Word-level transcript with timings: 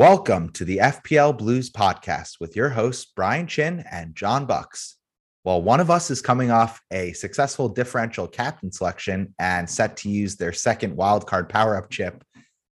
Welcome 0.00 0.48
to 0.52 0.64
the 0.64 0.78
FPL 0.78 1.36
Blues 1.36 1.68
podcast 1.68 2.40
with 2.40 2.56
your 2.56 2.70
hosts, 2.70 3.12
Brian 3.14 3.46
Chin 3.46 3.84
and 3.90 4.16
John 4.16 4.46
Bucks. 4.46 4.96
While 5.42 5.60
one 5.60 5.78
of 5.78 5.90
us 5.90 6.10
is 6.10 6.22
coming 6.22 6.50
off 6.50 6.80
a 6.90 7.12
successful 7.12 7.68
differential 7.68 8.26
captain 8.26 8.72
selection 8.72 9.34
and 9.38 9.68
set 9.68 9.98
to 9.98 10.08
use 10.08 10.36
their 10.36 10.54
second 10.54 10.96
wildcard 10.96 11.50
power 11.50 11.76
up 11.76 11.90
chip. 11.90 12.24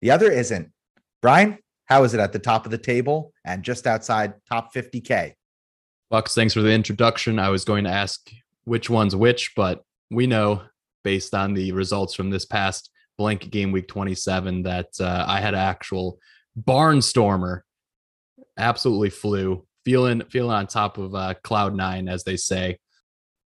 The 0.03 0.11
other 0.11 0.31
isn't. 0.31 0.71
Brian, 1.23 1.57
how 1.87 2.05
is 2.05 2.13
it 2.13 2.21
at 2.21 2.35
the 2.35 2.39
top 2.39 2.67
of 2.67 2.71
the 2.71 2.77
table 2.77 3.33
and 3.43 3.63
just 3.63 3.87
outside 3.87 4.35
top 4.47 4.75
50K? 4.75 5.33
Bucks, 6.11 6.35
thanks 6.35 6.53
for 6.53 6.61
the 6.61 6.73
introduction. 6.73 7.39
I 7.39 7.49
was 7.49 7.65
going 7.65 7.85
to 7.85 7.91
ask 7.91 8.21
which 8.65 8.91
one's 8.91 9.17
which, 9.17 9.53
but 9.57 9.83
we 10.11 10.27
know 10.27 10.61
based 11.05 11.33
on 11.33 11.55
the 11.55 11.73
results 11.73 12.13
from 12.13 12.29
this 12.29 12.45
past 12.45 12.91
blank 13.17 13.49
game 13.49 13.73
week 13.73 13.89
27 13.89 14.65
that 14.65 14.89
uh, 15.01 15.25
I 15.27 15.41
had 15.41 15.55
actual 15.55 16.19
barnstormer. 16.59 17.61
Absolutely 18.57 19.11
flew, 19.11 19.67
feeling 19.85 20.23
feeling 20.31 20.55
on 20.55 20.67
top 20.67 20.99
of 20.99 21.15
uh, 21.15 21.35
cloud 21.43 21.75
nine, 21.75 22.09
as 22.09 22.25
they 22.25 22.37
say. 22.37 22.79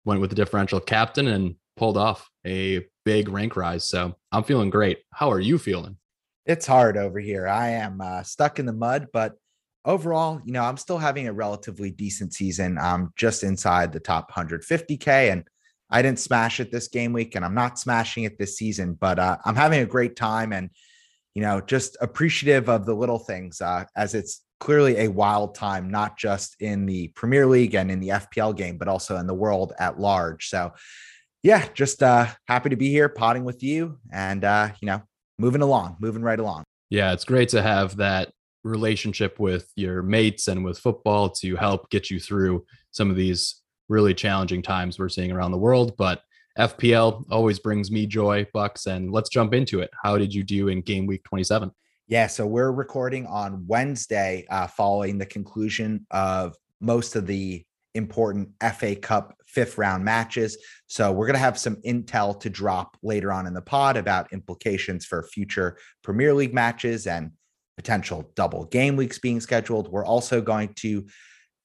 Went 0.03 0.21
with 0.21 0.29
the 0.29 0.35
differential 0.35 0.79
captain 0.79 1.27
and 1.27 1.55
pulled 1.77 1.97
off 1.97 2.29
a 2.45 2.85
big 3.05 3.29
rank 3.29 3.55
rise. 3.55 3.87
So 3.87 4.15
I'm 4.31 4.43
feeling 4.43 4.69
great. 4.69 4.99
How 5.11 5.31
are 5.31 5.39
you 5.39 5.57
feeling? 5.57 5.97
It's 6.45 6.65
hard 6.65 6.97
over 6.97 7.19
here. 7.19 7.47
I 7.47 7.69
am 7.69 8.01
uh, 8.01 8.23
stuck 8.23 8.59
in 8.59 8.65
the 8.65 8.73
mud, 8.73 9.07
but 9.11 9.33
overall, 9.83 10.41
you 10.45 10.53
know, 10.53 10.63
I'm 10.63 10.77
still 10.77 10.97
having 10.97 11.27
a 11.27 11.33
relatively 11.33 11.91
decent 11.91 12.33
season. 12.33 12.77
I'm 12.77 13.13
just 13.15 13.43
inside 13.43 13.91
the 13.91 13.99
top 13.99 14.31
150K 14.31 15.31
and 15.31 15.43
I 15.89 16.01
didn't 16.01 16.19
smash 16.19 16.59
it 16.59 16.71
this 16.71 16.87
game 16.87 17.13
week 17.13 17.35
and 17.35 17.43
I'm 17.43 17.55
not 17.55 17.79
smashing 17.79 18.23
it 18.23 18.37
this 18.37 18.57
season, 18.57 18.93
but 18.93 19.17
uh, 19.17 19.37
I'm 19.43 19.55
having 19.55 19.81
a 19.81 19.85
great 19.85 20.15
time 20.15 20.53
and, 20.53 20.69
you 21.35 21.41
know, 21.41 21.61
just 21.61 21.97
appreciative 22.01 22.69
of 22.69 22.85
the 22.85 22.95
little 22.95 23.19
things 23.19 23.61
uh, 23.61 23.83
as 23.95 24.15
it's 24.15 24.41
clearly 24.59 24.97
a 24.99 25.09
wild 25.09 25.53
time, 25.53 25.91
not 25.91 26.17
just 26.17 26.55
in 26.61 26.85
the 26.85 27.09
Premier 27.09 27.45
League 27.45 27.75
and 27.75 27.91
in 27.91 27.99
the 27.99 28.07
FPL 28.09 28.55
game, 28.55 28.77
but 28.77 28.87
also 28.87 29.17
in 29.17 29.27
the 29.27 29.33
world 29.33 29.73
at 29.77 29.99
large. 29.99 30.47
So, 30.47 30.73
yeah, 31.43 31.67
just 31.73 32.01
uh, 32.01 32.27
happy 32.47 32.69
to 32.69 32.77
be 32.77 32.89
here 32.89 33.09
potting 33.09 33.43
with 33.43 33.61
you 33.61 33.99
and, 34.11 34.43
uh, 34.43 34.69
you 34.79 34.87
know, 34.87 35.03
moving 35.37 35.61
along, 35.61 35.97
moving 35.99 36.23
right 36.23 36.39
along. 36.39 36.63
Yeah, 36.89 37.11
it's 37.11 37.25
great 37.25 37.49
to 37.49 37.61
have 37.61 37.97
that 37.97 38.31
relationship 38.63 39.39
with 39.39 39.69
your 39.75 40.01
mates 40.01 40.47
and 40.47 40.63
with 40.63 40.79
football 40.79 41.29
to 41.29 41.55
help 41.55 41.89
get 41.89 42.09
you 42.09 42.19
through 42.19 42.65
some 42.91 43.09
of 43.09 43.15
these 43.15 43.61
really 43.89 44.13
challenging 44.13 44.61
times 44.61 44.97
we're 44.97 45.09
seeing 45.09 45.31
around 45.31 45.51
the 45.51 45.57
world. 45.57 45.95
But 45.97 46.21
FPL 46.57 47.25
always 47.29 47.59
brings 47.59 47.91
me 47.91 48.05
joy, 48.05 48.47
Bucks. 48.53 48.85
And 48.85 49.11
let's 49.11 49.29
jump 49.29 49.53
into 49.53 49.81
it. 49.81 49.89
How 50.03 50.17
did 50.17 50.33
you 50.33 50.43
do 50.43 50.69
in 50.69 50.81
game 50.81 51.05
week 51.05 51.23
27? 51.25 51.71
Yeah, 52.07 52.27
so 52.27 52.45
we're 52.45 52.71
recording 52.71 53.25
on 53.25 53.65
Wednesday 53.67 54.45
uh, 54.49 54.67
following 54.67 55.17
the 55.17 55.25
conclusion 55.25 56.05
of 56.11 56.55
most 56.79 57.15
of 57.15 57.25
the 57.25 57.65
important 57.95 58.49
FA 58.77 58.95
Cup 58.95 59.35
fifth 59.47 59.77
round 59.77 60.03
matches. 60.03 60.57
So 60.87 61.11
we're 61.11 61.25
going 61.25 61.35
to 61.35 61.39
have 61.39 61.57
some 61.57 61.77
intel 61.77 62.39
to 62.41 62.49
drop 62.49 62.97
later 63.01 63.31
on 63.31 63.47
in 63.47 63.53
the 63.53 63.61
pod 63.61 63.97
about 63.97 64.31
implications 64.33 65.05
for 65.05 65.23
future 65.23 65.77
Premier 66.03 66.33
League 66.33 66.53
matches 66.53 67.07
and 67.07 67.31
potential 67.75 68.31
double 68.35 68.65
game 68.65 68.95
weeks 68.95 69.17
being 69.17 69.41
scheduled. 69.41 69.89
We're 69.89 70.05
also 70.05 70.41
going 70.41 70.73
to 70.75 71.07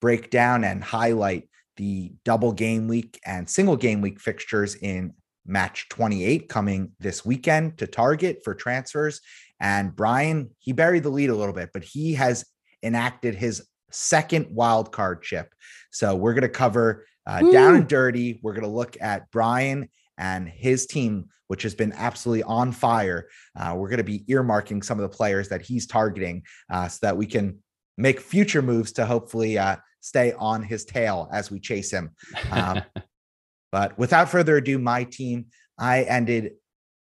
break 0.00 0.30
down 0.30 0.64
and 0.64 0.82
highlight 0.82 1.48
the 1.80 2.12
double 2.26 2.52
game 2.52 2.88
week 2.88 3.18
and 3.24 3.48
single 3.48 3.74
game 3.74 4.02
week 4.02 4.20
fixtures 4.20 4.74
in 4.74 5.14
match 5.46 5.88
28 5.88 6.46
coming 6.46 6.92
this 7.00 7.24
weekend 7.24 7.78
to 7.78 7.86
target 7.86 8.42
for 8.44 8.54
transfers. 8.54 9.22
And 9.60 9.96
Brian, 9.96 10.50
he 10.58 10.74
buried 10.74 11.04
the 11.04 11.08
lead 11.08 11.30
a 11.30 11.34
little 11.34 11.54
bit, 11.54 11.70
but 11.72 11.82
he 11.82 12.12
has 12.14 12.44
enacted 12.82 13.34
his 13.34 13.66
second 13.90 14.48
wild 14.50 14.92
card 14.92 15.22
chip. 15.22 15.54
So 15.90 16.14
we're 16.14 16.34
going 16.34 16.42
to 16.42 16.50
cover 16.50 17.06
uh, 17.26 17.50
down 17.50 17.76
and 17.76 17.88
dirty. 17.88 18.40
We're 18.42 18.52
going 18.52 18.64
to 18.64 18.68
look 18.68 18.98
at 19.00 19.30
Brian 19.30 19.88
and 20.18 20.46
his 20.46 20.84
team, 20.84 21.30
which 21.46 21.62
has 21.62 21.74
been 21.74 21.94
absolutely 21.94 22.42
on 22.42 22.72
fire. 22.72 23.26
Uh, 23.58 23.72
we're 23.74 23.88
going 23.88 23.96
to 23.96 24.04
be 24.04 24.20
earmarking 24.28 24.84
some 24.84 24.98
of 24.98 25.10
the 25.10 25.16
players 25.16 25.48
that 25.48 25.62
he's 25.62 25.86
targeting 25.86 26.42
uh, 26.70 26.88
so 26.88 26.98
that 27.00 27.16
we 27.16 27.24
can 27.24 27.60
make 27.96 28.20
future 28.20 28.60
moves 28.60 28.92
to 28.92 29.06
hopefully 29.06 29.56
uh, 29.56 29.76
stay 30.00 30.32
on 30.32 30.62
his 30.62 30.84
tail 30.84 31.28
as 31.32 31.50
we 31.50 31.60
chase 31.60 31.90
him. 31.90 32.10
Um, 32.50 32.82
but 33.72 33.98
without 33.98 34.28
further 34.28 34.56
ado, 34.56 34.78
my 34.78 35.04
team, 35.04 35.46
I 35.78 36.02
ended 36.02 36.52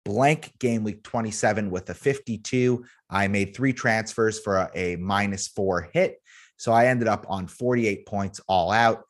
blank 0.06 0.54
game 0.60 0.84
week 0.84 1.04
27 1.04 1.72
with 1.72 1.90
a 1.90 1.94
52. 1.94 2.86
I 3.10 3.28
made 3.28 3.56
three 3.56 3.74
transfers 3.74 4.40
for 4.40 4.58
a, 4.58 4.70
a 4.76 4.96
minus 4.98 5.48
four 5.48 5.90
hit. 5.94 6.22
So 6.58 6.72
I 6.72 6.88
ended 6.88 7.08
up 7.08 7.26
on 7.28 7.48
48 7.48 8.06
points 8.06 8.40
all 8.48 8.72
out. 8.72 9.04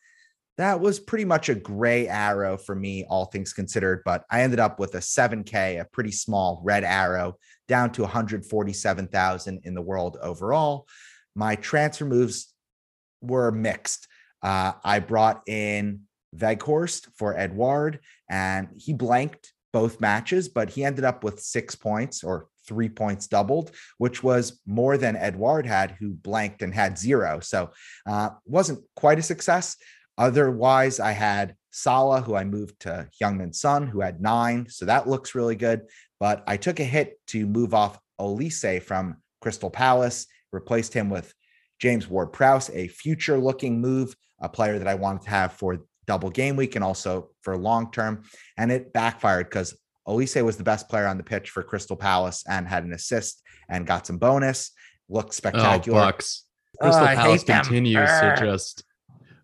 That 0.58 0.80
was 0.80 1.00
pretty 1.02 1.26
much 1.26 1.50
a 1.50 1.56
gray 1.56 2.08
arrow 2.08 2.58
for 2.58 2.74
me, 2.76 3.06
all 3.10 3.26
things 3.26 3.52
considered, 3.52 4.04
but 4.06 4.24
I 4.32 4.42
ended 4.42 4.60
up 4.60 4.80
with 4.80 4.96
a 4.96 5.00
7K, 5.00 5.82
a 5.82 5.86
pretty 5.86 6.12
small 6.12 6.62
red 6.64 6.86
arrow, 6.86 7.38
down 7.68 7.92
to 7.92 8.04
147,000 8.04 9.62
in 9.66 9.74
the 9.74 9.82
world 9.82 10.18
overall. 10.22 10.88
My 11.36 11.56
transfer 11.56 12.06
moves 12.06 12.55
were 13.22 13.52
mixed. 13.52 14.08
Uh, 14.42 14.74
I 14.84 15.00
brought 15.00 15.42
in 15.48 16.02
Weghorst 16.36 17.08
for 17.16 17.38
Edouard, 17.38 18.00
and 18.30 18.70
he 18.78 18.94
blanked 18.94 19.54
both 19.74 20.00
matches, 20.00 20.48
but 20.50 20.70
he 20.70 20.84
ended 20.84 21.04
up 21.04 21.24
with 21.24 21.42
six 21.42 21.76
points 21.76 22.24
or 22.24 22.48
three 22.68 22.90
points 22.90 23.28
doubled, 23.28 23.72
which 23.98 24.24
was 24.24 24.62
more 24.66 24.98
than 24.98 25.16
Edouard 25.16 25.66
had, 25.66 25.92
who 26.00 26.14
blanked 26.14 26.62
and 26.62 26.74
had 26.74 26.98
zero. 26.98 27.40
So 27.40 27.72
uh, 28.08 28.30
wasn't 28.46 28.84
quite 28.96 29.20
a 29.20 29.24
success. 29.24 29.78
Otherwise, 30.18 31.00
I 31.00 31.12
had 31.12 31.56
Salah, 31.72 32.22
who 32.22 32.36
I 32.36 32.46
moved 32.46 32.80
to 32.82 33.08
Heung-min 33.22 33.54
Son, 33.54 33.86
who 33.88 34.00
had 34.00 34.22
nine. 34.22 34.68
So 34.70 34.86
that 34.86 35.08
looks 35.10 35.36
really 35.36 35.56
good. 35.56 35.82
But 36.20 36.44
I 36.48 36.58
took 36.58 36.80
a 36.80 36.86
hit 36.86 37.20
to 37.28 37.46
move 37.46 37.74
off 37.74 38.00
Olise 38.20 38.82
from 38.82 39.18
Crystal 39.42 39.70
Palace, 39.70 40.28
replaced 40.54 40.94
him 40.94 41.10
with 41.10 41.34
James 41.80 42.08
Ward 42.08 42.34
Prowse, 42.34 42.70
a 42.72 42.88
future 42.88 43.38
looking 43.38 43.82
move, 43.82 44.16
a 44.40 44.50
player 44.50 44.80
that 44.80 44.88
I 44.88 44.96
wanted 44.96 45.24
to 45.24 45.30
have 45.30 45.54
for 45.54 45.80
double 46.08 46.30
game 46.30 46.56
week 46.56 46.76
and 46.76 46.84
also 46.84 47.30
for 47.42 47.58
long 47.58 47.92
term. 47.92 48.24
And 48.58 48.72
it 48.72 48.94
backfired 48.94 49.50
because 49.50 49.76
Olise 50.08 50.44
was 50.44 50.58
the 50.58 50.64
best 50.64 50.88
player 50.90 51.08
on 51.08 51.18
the 51.18 51.24
pitch 51.24 51.50
for 51.50 51.64
Crystal 51.64 51.96
Palace 51.96 52.44
and 52.48 52.68
had 52.68 52.84
an 52.84 52.94
assist 52.94 53.42
and 53.70 53.88
got 53.88 54.06
some 54.06 54.18
bonus. 54.18 54.72
Looked 55.10 55.30
oh, 55.30 55.32
spectacular. 55.32 56.00
Oh, 56.00 56.06
Bucks. 56.06 56.44
Crystal 56.80 57.04
oh, 57.04 57.16
Palace 57.16 57.44
continues 57.44 58.10
to 58.10 58.36
just 58.40 58.84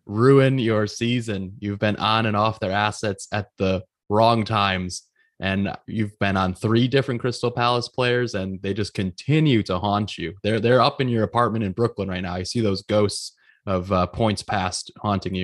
ruin 0.06 0.60
your 0.60 0.88
season. 0.88 1.54
You've 1.60 1.80
been 1.80 1.96
on 1.96 2.26
and 2.26 2.36
off 2.36 2.60
their 2.60 2.72
assets 2.72 3.28
at 3.32 3.48
the 3.58 3.84
wrong 4.10 4.44
times. 4.44 5.04
And 5.42 5.76
you've 5.88 6.18
been 6.20 6.38
on 6.38 6.54
three 6.54 6.88
different 6.88 7.20
Crystal 7.20 7.52
Palace 7.52 7.90
players, 7.90 8.36
and 8.36 8.62
they 8.62 8.74
just 8.74 8.94
continue 8.94 9.64
to 9.64 9.80
haunt 9.80 10.18
you. 10.18 10.36
They're 10.44 10.60
they're 10.60 10.82
up 10.82 11.02
in 11.02 11.10
your 11.10 11.24
apartment 11.24 11.66
in 11.66 11.72
Brooklyn 11.72 12.08
right 12.08 12.22
now. 12.22 12.36
I 12.36 12.44
see 12.44 12.62
those 12.62 12.84
ghosts 12.84 13.34
of 13.66 13.92
uh, 13.92 14.06
points 14.08 14.44
past 14.44 14.92
haunting 14.98 15.36
you. 15.36 15.44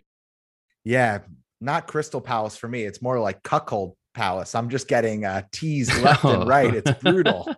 Yeah, 0.83 1.19
not 1.59 1.87
Crystal 1.87 2.21
Palace 2.21 2.55
for 2.55 2.67
me. 2.67 2.83
It's 2.83 3.01
more 3.01 3.19
like 3.19 3.41
Cuckold 3.41 3.95
Palace. 4.13 4.55
I'm 4.55 4.69
just 4.69 4.87
getting 4.87 5.25
uh, 5.25 5.41
teased 5.51 5.95
left 6.01 6.23
and 6.23 6.47
right. 6.47 6.73
It's 6.73 6.91
brutal. 7.01 7.53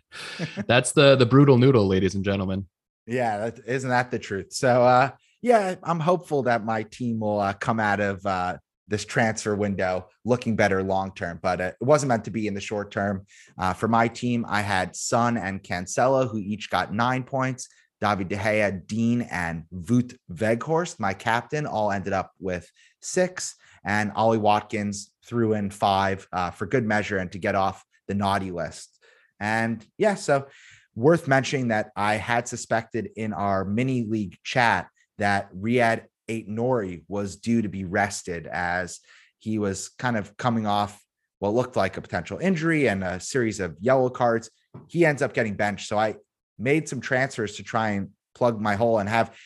That's 0.66 0.92
the 0.92 1.16
the 1.16 1.26
brutal 1.26 1.56
noodle, 1.56 1.86
ladies 1.86 2.14
and 2.14 2.24
gentlemen. 2.24 2.66
Yeah, 3.06 3.50
isn't 3.66 3.88
that 3.88 4.10
the 4.10 4.18
truth? 4.18 4.52
So, 4.52 4.82
uh, 4.82 5.10
yeah, 5.40 5.76
I'm 5.82 6.00
hopeful 6.00 6.42
that 6.42 6.64
my 6.64 6.82
team 6.82 7.20
will 7.20 7.40
uh, 7.40 7.54
come 7.54 7.80
out 7.80 8.00
of 8.00 8.24
uh, 8.26 8.58
this 8.88 9.04
transfer 9.04 9.54
window 9.54 10.08
looking 10.24 10.56
better 10.56 10.82
long 10.82 11.12
term, 11.14 11.38
but 11.42 11.60
uh, 11.60 11.72
it 11.80 11.84
wasn't 11.84 12.08
meant 12.08 12.24
to 12.24 12.30
be 12.30 12.46
in 12.46 12.54
the 12.54 12.60
short 12.60 12.90
term. 12.90 13.26
Uh, 13.58 13.72
for 13.72 13.88
my 13.88 14.08
team, 14.08 14.44
I 14.48 14.62
had 14.62 14.96
Son 14.96 15.36
and 15.36 15.62
Cancelo, 15.62 16.28
who 16.28 16.38
each 16.38 16.70
got 16.70 16.92
nine 16.92 17.22
points. 17.22 17.68
David 18.00 18.28
De 18.28 18.36
Gea, 18.36 18.86
Dean, 18.86 19.22
and 19.22 19.64
Wout 19.74 20.16
Weghorst, 20.32 21.00
my 21.00 21.14
captain, 21.14 21.66
all 21.66 21.90
ended 21.90 22.12
up 22.12 22.32
with 22.38 22.70
six. 23.02 23.56
And 23.84 24.12
Ollie 24.14 24.38
Watkins 24.38 25.12
threw 25.24 25.54
in 25.54 25.70
five 25.70 26.26
uh, 26.32 26.50
for 26.50 26.66
good 26.66 26.84
measure 26.84 27.18
and 27.18 27.30
to 27.32 27.38
get 27.38 27.54
off 27.54 27.84
the 28.06 28.14
naughty 28.14 28.50
list. 28.50 28.98
And 29.40 29.84
yeah, 29.98 30.14
so 30.14 30.46
worth 30.94 31.28
mentioning 31.28 31.68
that 31.68 31.90
I 31.96 32.14
had 32.14 32.48
suspected 32.48 33.10
in 33.16 33.32
our 33.32 33.64
mini 33.64 34.04
league 34.04 34.36
chat 34.42 34.88
that 35.18 35.52
Riyad 35.54 36.04
Aït-Nouri 36.28 37.04
was 37.08 37.36
due 37.36 37.62
to 37.62 37.68
be 37.68 37.84
rested 37.84 38.46
as 38.46 39.00
he 39.38 39.58
was 39.58 39.88
kind 39.98 40.16
of 40.16 40.36
coming 40.36 40.66
off 40.66 41.00
what 41.38 41.54
looked 41.54 41.76
like 41.76 41.96
a 41.96 42.00
potential 42.00 42.38
injury 42.38 42.88
and 42.88 43.04
a 43.04 43.20
series 43.20 43.60
of 43.60 43.76
yellow 43.80 44.10
cards. 44.10 44.50
He 44.88 45.06
ends 45.06 45.22
up 45.22 45.32
getting 45.32 45.54
benched. 45.54 45.88
So 45.88 45.98
I 45.98 46.16
made 46.58 46.88
some 46.88 47.00
transfers 47.00 47.56
to 47.56 47.62
try 47.62 47.90
and 47.90 48.10
plug 48.34 48.60
my 48.60 48.74
hole 48.74 48.98
and 48.98 49.08
have 49.08 49.36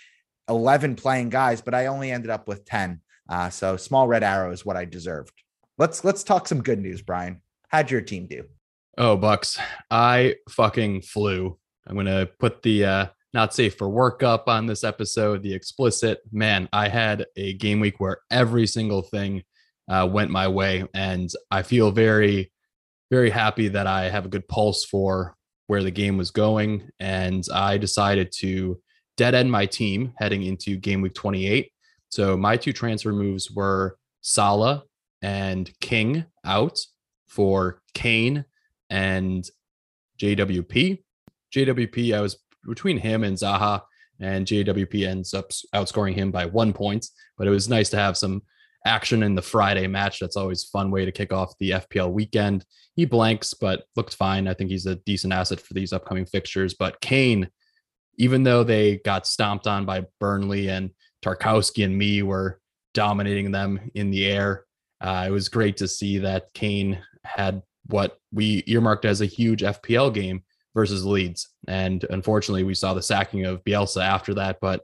11 0.48 0.96
playing 0.96 1.28
guys, 1.28 1.60
but 1.60 1.74
I 1.74 1.86
only 1.86 2.10
ended 2.10 2.30
up 2.30 2.48
with 2.48 2.64
10. 2.64 3.00
Uh, 3.28 3.50
so 3.50 3.76
small 3.76 4.08
red 4.08 4.22
arrow 4.22 4.50
is 4.52 4.64
what 4.64 4.76
I 4.76 4.84
deserved. 4.84 5.32
Let's 5.78 6.04
let's 6.04 6.22
talk 6.22 6.46
some 6.46 6.62
good 6.62 6.78
news, 6.78 7.02
Brian. 7.02 7.40
How'd 7.68 7.90
your 7.90 8.02
team 8.02 8.26
do? 8.26 8.44
Oh, 8.98 9.16
Bucks. 9.16 9.58
I 9.90 10.36
fucking 10.50 11.02
flew. 11.02 11.58
I'm 11.86 11.96
gonna 11.96 12.26
put 12.38 12.62
the 12.62 12.84
uh 12.84 13.06
not 13.34 13.54
safe 13.54 13.76
for 13.76 13.88
work 13.88 14.22
up 14.22 14.48
on 14.48 14.66
this 14.66 14.84
episode, 14.84 15.42
the 15.42 15.54
explicit. 15.54 16.20
Man, 16.30 16.68
I 16.72 16.88
had 16.88 17.26
a 17.36 17.54
game 17.54 17.80
week 17.80 17.98
where 17.98 18.18
every 18.30 18.66
single 18.66 19.02
thing 19.02 19.42
uh, 19.88 20.08
went 20.10 20.30
my 20.30 20.48
way. 20.48 20.86
And 20.94 21.30
I 21.50 21.62
feel 21.62 21.90
very, 21.90 22.52
very 23.10 23.30
happy 23.30 23.68
that 23.68 23.86
I 23.86 24.10
have 24.10 24.26
a 24.26 24.28
good 24.28 24.46
pulse 24.48 24.84
for 24.84 25.36
where 25.66 25.82
the 25.82 25.90
game 25.90 26.16
was 26.16 26.30
going. 26.30 26.90
And 27.00 27.44
I 27.52 27.78
decided 27.78 28.32
to 28.38 28.80
dead 29.16 29.34
end 29.34 29.50
my 29.50 29.66
team 29.66 30.12
heading 30.18 30.42
into 30.42 30.76
game 30.76 31.00
week 31.00 31.14
28. 31.14 31.70
So 32.10 32.36
my 32.36 32.56
two 32.56 32.72
transfer 32.72 33.12
moves 33.12 33.50
were 33.50 33.96
Salah 34.20 34.84
and 35.22 35.70
King 35.80 36.26
out 36.44 36.78
for 37.26 37.80
Kane 37.94 38.44
and 38.90 39.48
JWP. 40.18 41.02
JWP, 41.54 42.14
I 42.14 42.20
was 42.20 42.38
between 42.66 42.98
him 42.98 43.24
and 43.24 43.36
Zaha, 43.36 43.82
and 44.20 44.46
JWP 44.46 45.06
ends 45.06 45.34
up 45.34 45.50
outscoring 45.74 46.14
him 46.14 46.30
by 46.30 46.46
one 46.46 46.72
point. 46.72 47.06
But 47.36 47.46
it 47.46 47.50
was 47.50 47.68
nice 47.68 47.90
to 47.90 47.96
have 47.96 48.16
some 48.16 48.42
action 48.84 49.22
in 49.22 49.34
the 49.34 49.42
Friday 49.42 49.86
match. 49.86 50.20
That's 50.20 50.36
always 50.36 50.64
fun 50.64 50.90
way 50.90 51.04
to 51.04 51.12
kick 51.12 51.32
off 51.32 51.54
the 51.58 51.70
FPL 51.70 52.12
weekend. 52.12 52.64
He 52.94 53.04
blanks, 53.04 53.54
but 53.54 53.84
looked 53.96 54.14
fine. 54.14 54.48
I 54.48 54.54
think 54.54 54.70
he's 54.70 54.86
a 54.86 54.96
decent 54.96 55.32
asset 55.32 55.60
for 55.60 55.74
these 55.74 55.92
upcoming 55.92 56.26
fixtures. 56.26 56.74
But 56.74 57.00
Kane, 57.00 57.48
even 58.16 58.42
though 58.42 58.64
they 58.64 58.98
got 58.98 59.26
stomped 59.26 59.66
on 59.66 59.86
by 59.86 60.06
Burnley 60.20 60.68
and 60.68 60.90
Tarkowski 61.24 61.84
and 61.84 61.96
Mee 61.96 62.22
were 62.22 62.60
dominating 62.94 63.50
them 63.50 63.90
in 63.94 64.10
the 64.10 64.26
air, 64.26 64.64
uh, 65.00 65.24
it 65.26 65.30
was 65.30 65.48
great 65.48 65.76
to 65.78 65.88
see 65.88 66.18
that 66.18 66.52
Kane 66.54 67.02
had 67.24 67.62
what 67.86 68.18
we 68.32 68.62
earmarked 68.66 69.04
as 69.04 69.20
a 69.20 69.26
huge 69.26 69.62
FPL 69.62 70.14
game 70.14 70.42
versus 70.74 71.04
Leeds. 71.04 71.48
And 71.68 72.04
unfortunately, 72.10 72.64
we 72.64 72.74
saw 72.74 72.94
the 72.94 73.02
sacking 73.02 73.44
of 73.44 73.64
Bielsa 73.64 74.02
after 74.02 74.34
that. 74.34 74.58
But 74.60 74.82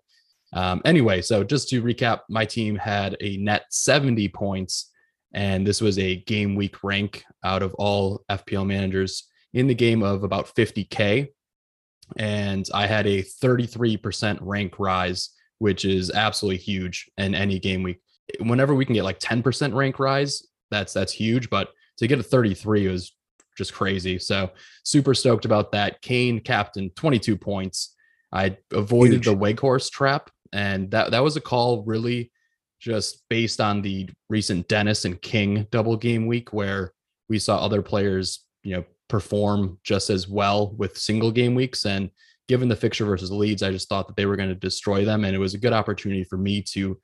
um, 0.52 0.80
anyway, 0.84 1.22
so 1.22 1.44
just 1.44 1.68
to 1.70 1.82
recap, 1.82 2.20
my 2.28 2.44
team 2.44 2.76
had 2.76 3.16
a 3.20 3.36
net 3.36 3.64
70 3.70 4.28
points, 4.28 4.90
and 5.32 5.66
this 5.66 5.80
was 5.80 5.98
a 5.98 6.16
game 6.16 6.54
week 6.54 6.82
rank 6.82 7.24
out 7.44 7.62
of 7.62 7.74
all 7.74 8.24
FPL 8.30 8.66
managers 8.66 9.28
in 9.52 9.66
the 9.66 9.74
game 9.74 10.02
of 10.02 10.24
about 10.24 10.54
50K. 10.54 11.28
And 12.16 12.66
I 12.72 12.86
had 12.86 13.06
a 13.06 13.22
33% 13.22 14.38
rank 14.40 14.78
rise, 14.78 15.30
which 15.58 15.84
is 15.84 16.10
absolutely 16.10 16.58
huge 16.58 17.10
in 17.18 17.34
any 17.34 17.58
game 17.58 17.82
week. 17.82 18.00
Whenever 18.40 18.74
we 18.74 18.84
can 18.84 18.94
get 18.94 19.04
like 19.04 19.20
10% 19.20 19.74
rank 19.74 19.98
rise, 19.98 20.46
that's 20.70 20.92
that's 20.92 21.12
huge. 21.12 21.50
But 21.50 21.70
to 21.98 22.06
get 22.06 22.18
a 22.18 22.22
33 22.22 22.88
was 22.88 23.14
just 23.58 23.74
crazy. 23.74 24.18
So 24.18 24.50
super 24.84 25.12
stoked 25.12 25.44
about 25.44 25.72
that. 25.72 26.00
Kane 26.00 26.40
captain 26.40 26.90
22 26.96 27.36
points. 27.36 27.94
I 28.32 28.56
avoided 28.72 29.24
Huge. 29.24 29.24
the 29.26 29.36
Weghorst 29.36 29.90
trap, 29.90 30.30
and 30.52 30.90
that 30.92 31.10
that 31.10 31.22
was 31.22 31.36
a 31.36 31.40
call 31.40 31.82
really 31.82 32.30
just 32.80 33.24
based 33.28 33.60
on 33.60 33.82
the 33.82 34.08
recent 34.30 34.68
Dennis 34.68 35.04
and 35.04 35.20
King 35.20 35.66
double 35.70 35.96
game 35.96 36.26
week 36.26 36.52
where 36.52 36.92
we 37.28 37.38
saw 37.38 37.58
other 37.58 37.82
players, 37.82 38.44
you 38.62 38.76
know, 38.76 38.84
perform 39.08 39.78
just 39.82 40.10
as 40.10 40.28
well 40.28 40.74
with 40.76 40.96
single 40.96 41.32
game 41.32 41.54
weeks. 41.54 41.84
And 41.86 42.10
given 42.46 42.68
the 42.68 42.76
fixture 42.76 43.04
versus 43.04 43.32
Leeds, 43.32 43.64
I 43.64 43.72
just 43.72 43.88
thought 43.88 44.06
that 44.06 44.16
they 44.16 44.26
were 44.26 44.36
going 44.36 44.50
to 44.50 44.54
destroy 44.54 45.04
them. 45.04 45.24
And 45.24 45.34
it 45.34 45.40
was 45.40 45.54
a 45.54 45.58
good 45.58 45.72
opportunity 45.72 46.22
for 46.22 46.36
me 46.36 46.62
to 46.74 46.98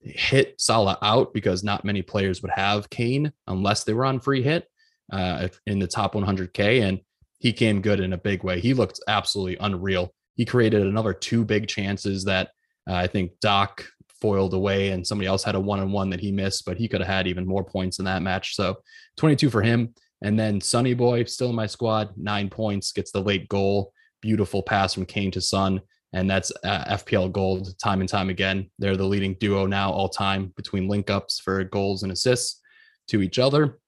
hit 0.00 0.58
Salah 0.58 0.98
out 1.02 1.34
because 1.34 1.62
not 1.62 1.84
many 1.84 2.00
players 2.00 2.40
would 2.40 2.52
have 2.52 2.88
Kane 2.88 3.30
unless 3.48 3.84
they 3.84 3.92
were 3.92 4.06
on 4.06 4.20
free 4.20 4.42
hit 4.42 4.66
uh, 5.12 5.48
in 5.66 5.78
the 5.78 5.86
top 5.86 6.14
100K. 6.14 6.82
And 6.82 7.00
he 7.38 7.52
came 7.52 7.80
good 7.80 8.00
in 8.00 8.12
a 8.12 8.18
big 8.18 8.42
way. 8.42 8.60
He 8.60 8.74
looked 8.74 9.00
absolutely 9.08 9.56
unreal. 9.60 10.12
He 10.34 10.44
created 10.44 10.82
another 10.82 11.12
two 11.12 11.44
big 11.44 11.68
chances 11.68 12.24
that 12.24 12.48
uh, 12.88 12.94
I 12.94 13.06
think 13.06 13.32
Doc 13.40 13.84
foiled 14.20 14.54
away, 14.54 14.90
and 14.90 15.06
somebody 15.06 15.28
else 15.28 15.44
had 15.44 15.54
a 15.54 15.60
one 15.60 15.80
on 15.80 15.92
one 15.92 16.10
that 16.10 16.20
he 16.20 16.32
missed, 16.32 16.64
but 16.64 16.76
he 16.76 16.88
could 16.88 17.00
have 17.00 17.08
had 17.08 17.26
even 17.26 17.46
more 17.46 17.64
points 17.64 17.98
in 17.98 18.04
that 18.06 18.22
match. 18.22 18.56
So 18.56 18.78
22 19.16 19.50
for 19.50 19.62
him. 19.62 19.94
And 20.22 20.38
then 20.38 20.60
Sonny 20.60 20.94
Boy, 20.94 21.24
still 21.24 21.50
in 21.50 21.54
my 21.54 21.66
squad, 21.66 22.10
nine 22.16 22.48
points, 22.48 22.92
gets 22.92 23.12
the 23.12 23.22
late 23.22 23.48
goal. 23.48 23.92
Beautiful 24.20 24.62
pass 24.62 24.94
from 24.94 25.06
Kane 25.06 25.30
to 25.30 25.40
Son. 25.40 25.80
And 26.12 26.28
that's 26.28 26.50
uh, 26.64 26.96
FPL 26.96 27.30
gold 27.30 27.78
time 27.78 28.00
and 28.00 28.08
time 28.08 28.30
again. 28.30 28.70
They're 28.78 28.96
the 28.96 29.04
leading 29.04 29.34
duo 29.34 29.66
now 29.66 29.92
all 29.92 30.08
time 30.08 30.52
between 30.56 30.88
link 30.88 31.10
ups 31.10 31.38
for 31.38 31.62
goals 31.64 32.02
and 32.02 32.10
assists 32.10 32.60
to 33.08 33.22
each 33.22 33.38
other. 33.38 33.78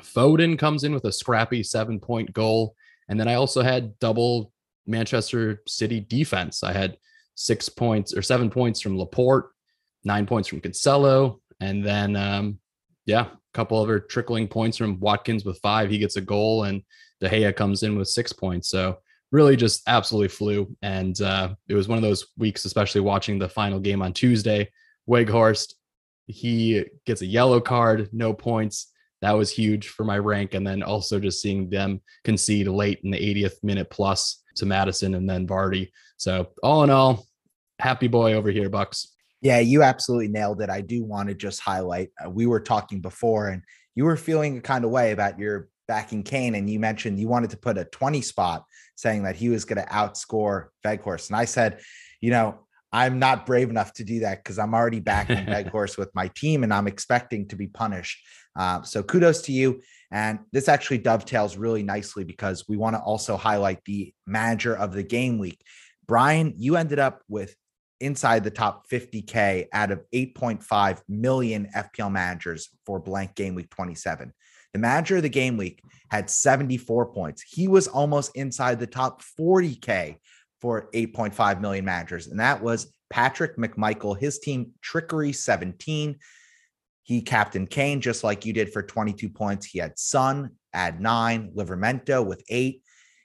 Foden 0.00 0.58
comes 0.58 0.84
in 0.84 0.94
with 0.94 1.04
a 1.04 1.12
scrappy 1.12 1.62
seven 1.62 2.00
point 2.00 2.32
goal. 2.32 2.74
And 3.08 3.18
then 3.18 3.28
I 3.28 3.34
also 3.34 3.62
had 3.62 3.98
double 3.98 4.52
Manchester 4.86 5.62
City 5.66 6.00
defense. 6.00 6.62
I 6.62 6.72
had 6.72 6.96
six 7.34 7.68
points 7.68 8.14
or 8.14 8.22
seven 8.22 8.50
points 8.50 8.80
from 8.80 8.98
Laporte, 8.98 9.50
nine 10.04 10.26
points 10.26 10.48
from 10.48 10.60
Cancelo, 10.60 11.40
and 11.60 11.84
then 11.84 12.16
um, 12.16 12.58
yeah, 13.06 13.22
a 13.22 13.38
couple 13.54 13.80
other 13.80 14.00
trickling 14.00 14.48
points 14.48 14.76
from 14.76 15.00
Watkins 15.00 15.44
with 15.44 15.58
five. 15.60 15.90
He 15.90 15.98
gets 15.98 16.16
a 16.16 16.20
goal, 16.20 16.64
and 16.64 16.82
De 17.20 17.28
Gea 17.28 17.54
comes 17.54 17.82
in 17.82 17.96
with 17.96 18.08
six 18.08 18.32
points. 18.32 18.68
So 18.68 18.98
really, 19.30 19.56
just 19.56 19.82
absolutely 19.86 20.28
flew. 20.28 20.74
And 20.82 21.20
uh, 21.20 21.54
it 21.68 21.74
was 21.74 21.88
one 21.88 21.98
of 21.98 22.02
those 22.02 22.26
weeks, 22.36 22.64
especially 22.64 23.00
watching 23.00 23.38
the 23.38 23.48
final 23.48 23.80
game 23.80 24.02
on 24.02 24.12
Tuesday. 24.12 24.70
Weghorst, 25.08 25.74
he 26.26 26.84
gets 27.06 27.22
a 27.22 27.26
yellow 27.26 27.60
card, 27.60 28.08
no 28.12 28.32
points 28.32 28.91
that 29.22 29.32
was 29.32 29.50
huge 29.50 29.88
for 29.88 30.04
my 30.04 30.18
rank. 30.18 30.54
And 30.54 30.66
then 30.66 30.82
also 30.82 31.18
just 31.18 31.40
seeing 31.40 31.70
them 31.70 32.00
concede 32.24 32.68
late 32.68 33.00
in 33.04 33.10
the 33.10 33.18
80th 33.18 33.62
minute 33.62 33.88
plus 33.88 34.42
to 34.56 34.66
Maddison 34.66 35.14
and 35.14 35.30
then 35.30 35.46
Vardy. 35.46 35.90
So 36.16 36.48
all 36.62 36.84
in 36.84 36.90
all, 36.90 37.24
happy 37.78 38.08
boy 38.08 38.34
over 38.34 38.50
here, 38.50 38.68
Bucks. 38.68 39.14
Yeah, 39.40 39.60
you 39.60 39.82
absolutely 39.82 40.28
nailed 40.28 40.60
it. 40.60 40.70
I 40.70 40.82
do 40.82 41.04
want 41.04 41.28
to 41.28 41.34
just 41.34 41.60
highlight. 41.60 42.10
Uh, 42.24 42.30
we 42.30 42.46
were 42.46 42.60
talking 42.60 43.00
before, 43.00 43.48
and 43.48 43.62
you 43.94 44.04
were 44.04 44.16
feeling 44.16 44.58
a 44.58 44.60
kind 44.60 44.84
of 44.84 44.90
way 44.90 45.10
about 45.12 45.38
your 45.38 45.68
backing 45.88 46.22
Kane, 46.22 46.54
and 46.54 46.70
you 46.70 46.78
mentioned 46.78 47.18
you 47.18 47.28
wanted 47.28 47.50
to 47.50 47.56
put 47.56 47.78
a 47.78 47.84
20 47.86 48.22
spot, 48.22 48.64
saying 48.94 49.24
that 49.24 49.34
he 49.34 49.48
was 49.48 49.64
going 49.64 49.84
to 49.84 49.92
outscore 49.92 50.68
Weghorst. 50.84 51.28
And 51.28 51.36
I 51.36 51.44
said, 51.44 51.80
you 52.20 52.30
know, 52.30 52.61
I'm 52.92 53.18
not 53.18 53.46
brave 53.46 53.70
enough 53.70 53.94
to 53.94 54.04
do 54.04 54.20
that 54.20 54.42
because 54.42 54.58
I'm 54.58 54.74
already 54.74 55.00
back 55.00 55.30
in 55.30 55.46
backing 55.46 55.72
Weghorst 55.72 55.96
with 55.98 56.14
my 56.14 56.28
team, 56.28 56.62
and 56.62 56.72
I'm 56.72 56.86
expecting 56.86 57.48
to 57.48 57.56
be 57.56 57.66
punished. 57.66 58.22
Uh, 58.54 58.82
so 58.82 59.02
kudos 59.02 59.42
to 59.42 59.52
you. 59.52 59.80
And 60.10 60.40
this 60.52 60.68
actually 60.68 60.98
dovetails 60.98 61.56
really 61.56 61.82
nicely 61.82 62.24
because 62.24 62.68
we 62.68 62.76
want 62.76 62.94
to 62.96 63.00
also 63.00 63.36
highlight 63.36 63.82
the 63.86 64.12
manager 64.26 64.76
of 64.76 64.92
the 64.92 65.02
game 65.02 65.38
week. 65.38 65.60
Brian, 66.06 66.52
you 66.58 66.76
ended 66.76 66.98
up 66.98 67.22
with 67.28 67.56
inside 68.00 68.44
the 68.44 68.50
top 68.50 68.88
50K 68.90 69.68
out 69.72 69.90
of 69.90 70.02
8.5 70.12 71.00
million 71.08 71.70
FPL 71.74 72.12
managers 72.12 72.68
for 72.84 72.98
blank 72.98 73.34
game 73.34 73.54
week 73.54 73.70
27. 73.70 74.32
The 74.72 74.78
manager 74.78 75.16
of 75.16 75.22
the 75.22 75.28
game 75.28 75.56
week 75.56 75.80
had 76.10 76.28
74 76.28 77.12
points. 77.12 77.42
He 77.42 77.68
was 77.68 77.88
almost 77.88 78.32
inside 78.34 78.80
the 78.80 78.86
top 78.86 79.22
40K 79.38 80.16
for 80.62 80.88
8.5 80.94 81.60
million 81.60 81.84
managers, 81.84 82.28
and 82.28 82.38
that 82.38 82.62
was 82.62 82.94
Patrick 83.10 83.58
McMichael, 83.58 84.18
his 84.18 84.38
team 84.38 84.70
Trickery 84.80 85.32
17. 85.32 86.16
He 87.02 87.20
captained 87.20 87.68
Kane 87.68 88.00
just 88.00 88.22
like 88.22 88.46
you 88.46 88.52
did 88.52 88.72
for 88.72 88.80
22 88.80 89.28
points. 89.28 89.66
He 89.66 89.80
had 89.80 89.98
Son 89.98 90.52
at 90.72 91.00
nine, 91.00 91.50
Livramento 91.54 92.24
with 92.24 92.44
eight. 92.48 92.82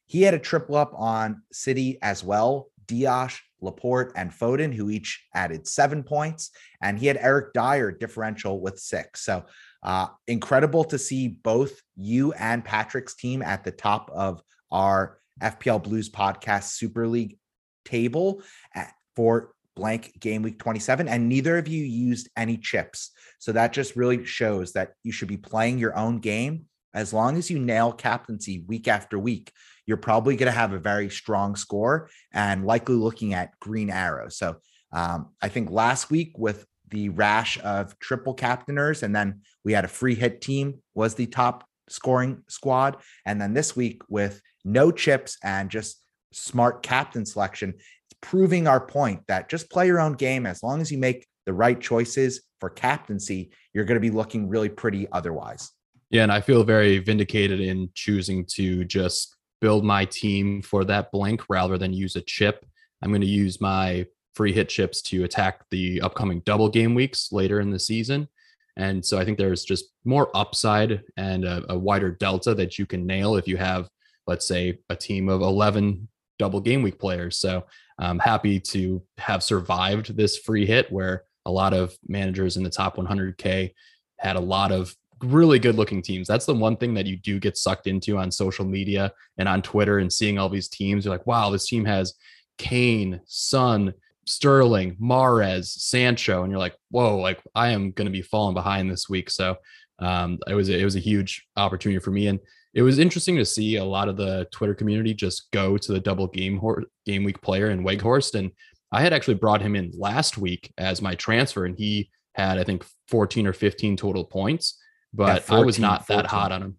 He 0.08 0.24
had 0.24 0.34
a 0.34 0.40
triple 0.40 0.76
up 0.76 0.92
on 0.96 1.44
City 1.52 2.00
as 2.02 2.24
well. 2.24 2.70
Dias, 2.88 3.40
Laporte, 3.62 4.14
and 4.16 4.32
Foden, 4.32 4.74
who 4.74 4.90
each 4.90 5.24
added 5.36 5.68
seven 5.68 6.04
points. 6.04 6.50
And 6.82 6.98
he 6.98 7.06
had 7.06 7.18
Eric 7.18 7.54
Dier 7.54 7.92
differential 7.92 8.60
with 8.60 8.80
six. 8.80 9.22
So 9.24 9.46
uh, 9.84 10.08
incredible 10.28 10.84
to 10.86 10.98
see 10.98 11.28
both 11.28 11.82
you 11.96 12.34
and 12.34 12.66
Patrick's 12.66 13.16
team 13.16 13.42
at 13.42 13.64
the 13.64 13.72
top 13.72 14.10
of 14.14 14.42
our 14.72 15.20
FPL 15.42 15.84
Blues 15.84 16.10
podcast 16.10 16.72
Super 16.72 17.08
League 17.08 17.38
table 17.86 18.42
at, 18.74 18.94
for 19.16 19.52
blank 19.76 20.20
game 20.20 20.42
week 20.42 20.58
27 20.58 21.08
and 21.08 21.30
neither 21.30 21.58
of 21.58 21.68
you 21.68 21.84
used 21.84 22.30
any 22.36 22.58
chips. 22.58 23.12
So 23.40 23.52
that 23.52 23.74
just 23.74 23.96
really 23.96 24.26
shows 24.26 24.74
that 24.74 24.94
you 25.04 25.12
should 25.12 25.28
be 25.28 25.38
playing 25.38 25.78
your 25.78 25.96
own 25.96 26.18
game. 26.18 26.66
As 26.94 27.14
long 27.14 27.38
as 27.38 27.52
you 27.52 27.60
nail 27.60 27.92
captaincy 27.92 28.64
week 28.68 28.88
after 28.88 29.20
week 29.20 29.52
you're 29.86 29.98
probably 29.98 30.36
going 30.36 30.52
to 30.52 30.58
have 30.58 30.74
a 30.74 30.80
very 30.80 31.10
strong 31.10 31.56
score 31.56 32.10
and 32.34 32.66
likely 32.66 32.96
looking 32.96 33.34
at 33.34 33.58
green 33.60 33.90
arrow 33.90 34.30
so 34.30 34.58
um, 34.92 35.30
i 35.42 35.48
think 35.48 35.70
last 35.70 36.12
week 36.12 36.34
with 36.38 36.66
the 36.90 37.10
rash 37.10 37.60
of 37.64 37.98
triple 38.00 38.34
captainers 38.34 39.04
and 39.04 39.16
then 39.16 39.42
we 39.64 39.74
had 39.74 39.86
a 39.86 39.90
free 39.90 40.16
hit 40.16 40.42
team 40.42 40.82
was 40.94 41.16
the 41.16 41.26
top 41.26 41.68
scoring 41.90 42.44
squad. 42.48 42.98
And 43.26 43.42
then 43.42 43.54
this 43.54 43.76
week 43.76 44.02
with 44.10 44.42
no 44.68 44.92
chips 44.92 45.38
and 45.44 45.70
just 45.70 46.02
smart 46.34 46.84
captain 46.84 47.26
selection 47.26 47.70
It's 47.70 48.20
proving 48.22 48.68
our 48.68 48.86
point 48.86 49.22
that 49.28 49.50
just 49.50 49.70
play 49.70 49.88
your 49.88 50.00
own 50.00 50.14
game 50.14 50.46
as 50.46 50.62
long 50.62 50.82
as 50.82 50.92
you 50.92 50.98
make 50.98 51.26
the 51.46 51.54
right 51.54 51.80
choices 51.80 52.42
for 52.60 52.70
captaincy, 52.70 53.52
you're 53.74 53.86
going 53.86 53.96
to 53.96 54.02
be 54.02 54.10
looking 54.10 54.50
really 54.50 54.70
pretty 54.70 55.08
otherwise. 55.12 55.72
Yeah, 56.10 56.24
and 56.24 56.32
I 56.32 56.42
feel 56.42 56.64
very 56.64 57.00
vindicated 57.00 57.60
in 57.60 57.90
choosing 57.94 58.46
to 58.56 58.84
just 58.86 59.36
build 59.62 59.84
my 59.84 60.06
team 60.06 60.62
for 60.62 60.86
that 60.86 61.12
blank 61.12 61.44
rather 61.50 61.78
than 61.78 61.94
use 61.94 62.16
a 62.16 62.22
chip. 62.22 62.66
I'm 63.02 63.10
going 63.10 63.22
to 63.22 63.28
use 63.28 63.62
my 63.62 64.06
free 64.36 64.54
hit 64.54 64.70
chips 64.70 65.02
to 65.02 65.24
attack 65.24 65.64
the 65.72 66.02
upcoming 66.02 66.42
double 66.46 66.70
game 66.70 66.94
weeks 66.94 67.32
later 67.32 67.60
in 67.60 67.72
the 67.72 67.80
season. 67.80 68.28
And 68.76 69.04
so 69.04 69.18
I 69.18 69.26
think 69.26 69.38
there's 69.38 69.64
just 69.64 69.86
more 70.06 70.30
upside 70.36 71.02
and 71.18 71.44
a, 71.44 71.64
a, 71.70 71.78
wider 71.78 72.12
delta 72.12 72.54
that 72.54 72.78
you 72.78 72.86
can 72.86 73.08
nail 73.08 73.36
if 73.36 73.48
you 73.48 73.58
have, 73.58 73.90
let's 74.28 74.48
say, 74.48 74.80
a 74.90 74.96
team 74.96 75.30
of 75.30 75.42
11 75.42 76.08
double 76.38 76.60
game 76.60 76.84
week 76.84 77.00
players. 77.00 77.38
So 77.38 77.66
I'm 77.98 78.20
happy 78.20 78.60
to 78.60 79.02
have 79.18 79.42
survived 79.42 80.16
this 80.16 80.38
free 80.38 80.66
hit 80.66 80.92
where 80.92 81.24
a 81.46 81.52
lot 81.52 81.74
of 81.74 81.96
managers 82.08 82.58
in 82.58 82.64
the 82.64 82.70
top 82.70 82.98
100K 82.98 83.74
had 84.20 84.36
a 84.36 84.42
lot 84.42 84.72
of 84.72 84.94
really 85.24 85.58
good 85.58 85.76
looking 85.76 86.02
teams. 86.02 86.28
That's 86.28 86.46
the 86.46 86.54
one 86.54 86.78
thing 86.78 86.94
that 86.94 87.08
you 87.08 87.16
do 87.16 87.40
get 87.40 87.58
sucked 87.58 87.88
into 87.88 88.18
on 88.18 88.32
social 88.32 88.66
media 88.66 89.12
and 89.38 89.48
on 89.50 89.62
Twitter 89.62 90.00
and 90.00 90.12
seeing 90.12 90.38
all 90.38 90.50
these 90.50 90.68
teams. 90.68 91.06
You're 91.06 91.14
like, 91.14 91.26
wow, 91.26 91.50
this 91.50 91.68
team 91.68 91.86
has 91.86 92.14
Kane, 92.58 93.22
Son, 93.26 93.94
Sterling, 94.26 94.96
Mahrez, 95.02 95.66
Sancho, 95.66 96.44
and 96.44 96.52
you're 96.52 96.60
like, 96.60 96.76
whoa, 96.92 97.18
like 97.18 97.42
I 97.56 97.70
am 97.70 97.92
going 97.92 98.06
to 98.06 98.12
be 98.12 98.22
falling 98.22 98.54
behind 98.54 98.92
this 98.92 99.10
week. 99.10 99.30
So 99.30 99.58
um, 100.00 100.40
it 100.48 100.54
was 100.54 100.70
it 100.70 100.84
was 100.84 100.96
a 100.96 101.00
huge 101.00 101.48
opportunity 101.56 102.00
for 102.00 102.12
me, 102.12 102.28
and 102.28 102.40
it 102.74 102.82
was 102.82 103.00
interesting 103.00 103.38
to 103.38 103.46
see 103.46 103.78
a 103.78 103.84
lot 103.84 104.10
of 104.10 104.18
the 104.18 104.48
Twitter 104.52 104.76
community 104.76 105.14
just 105.14 105.52
go 105.52 105.78
to 105.78 105.92
the 105.92 106.00
double 106.00 106.28
game 106.28 106.62
game 107.06 107.24
week 107.24 107.42
player 107.42 107.70
in 107.70 107.84
Weghorst, 107.84 108.36
and 108.36 108.52
I 108.92 109.02
had 109.02 109.14
actually 109.14 109.36
brought 109.36 109.62
him 109.62 109.76
in 109.76 109.92
last 109.98 110.38
week 110.38 110.72
as 110.78 111.02
my 111.02 111.16
transfer, 111.16 111.66
and 111.66 111.78
he 111.78 112.10
had 112.36 112.58
I 112.58 112.64
think 112.64 112.86
14 113.08 113.48
or 113.48 113.54
15 113.54 113.98
total 113.98 114.24
points, 114.24 114.78
but 115.14 115.28
yeah, 115.28 115.40
14, 115.40 115.64
I 115.64 115.66
was 115.66 115.80
not 115.80 116.08
14. 116.08 116.18
that 116.18 116.30
hot 116.30 116.52
on 116.52 116.62
him. 116.62 116.78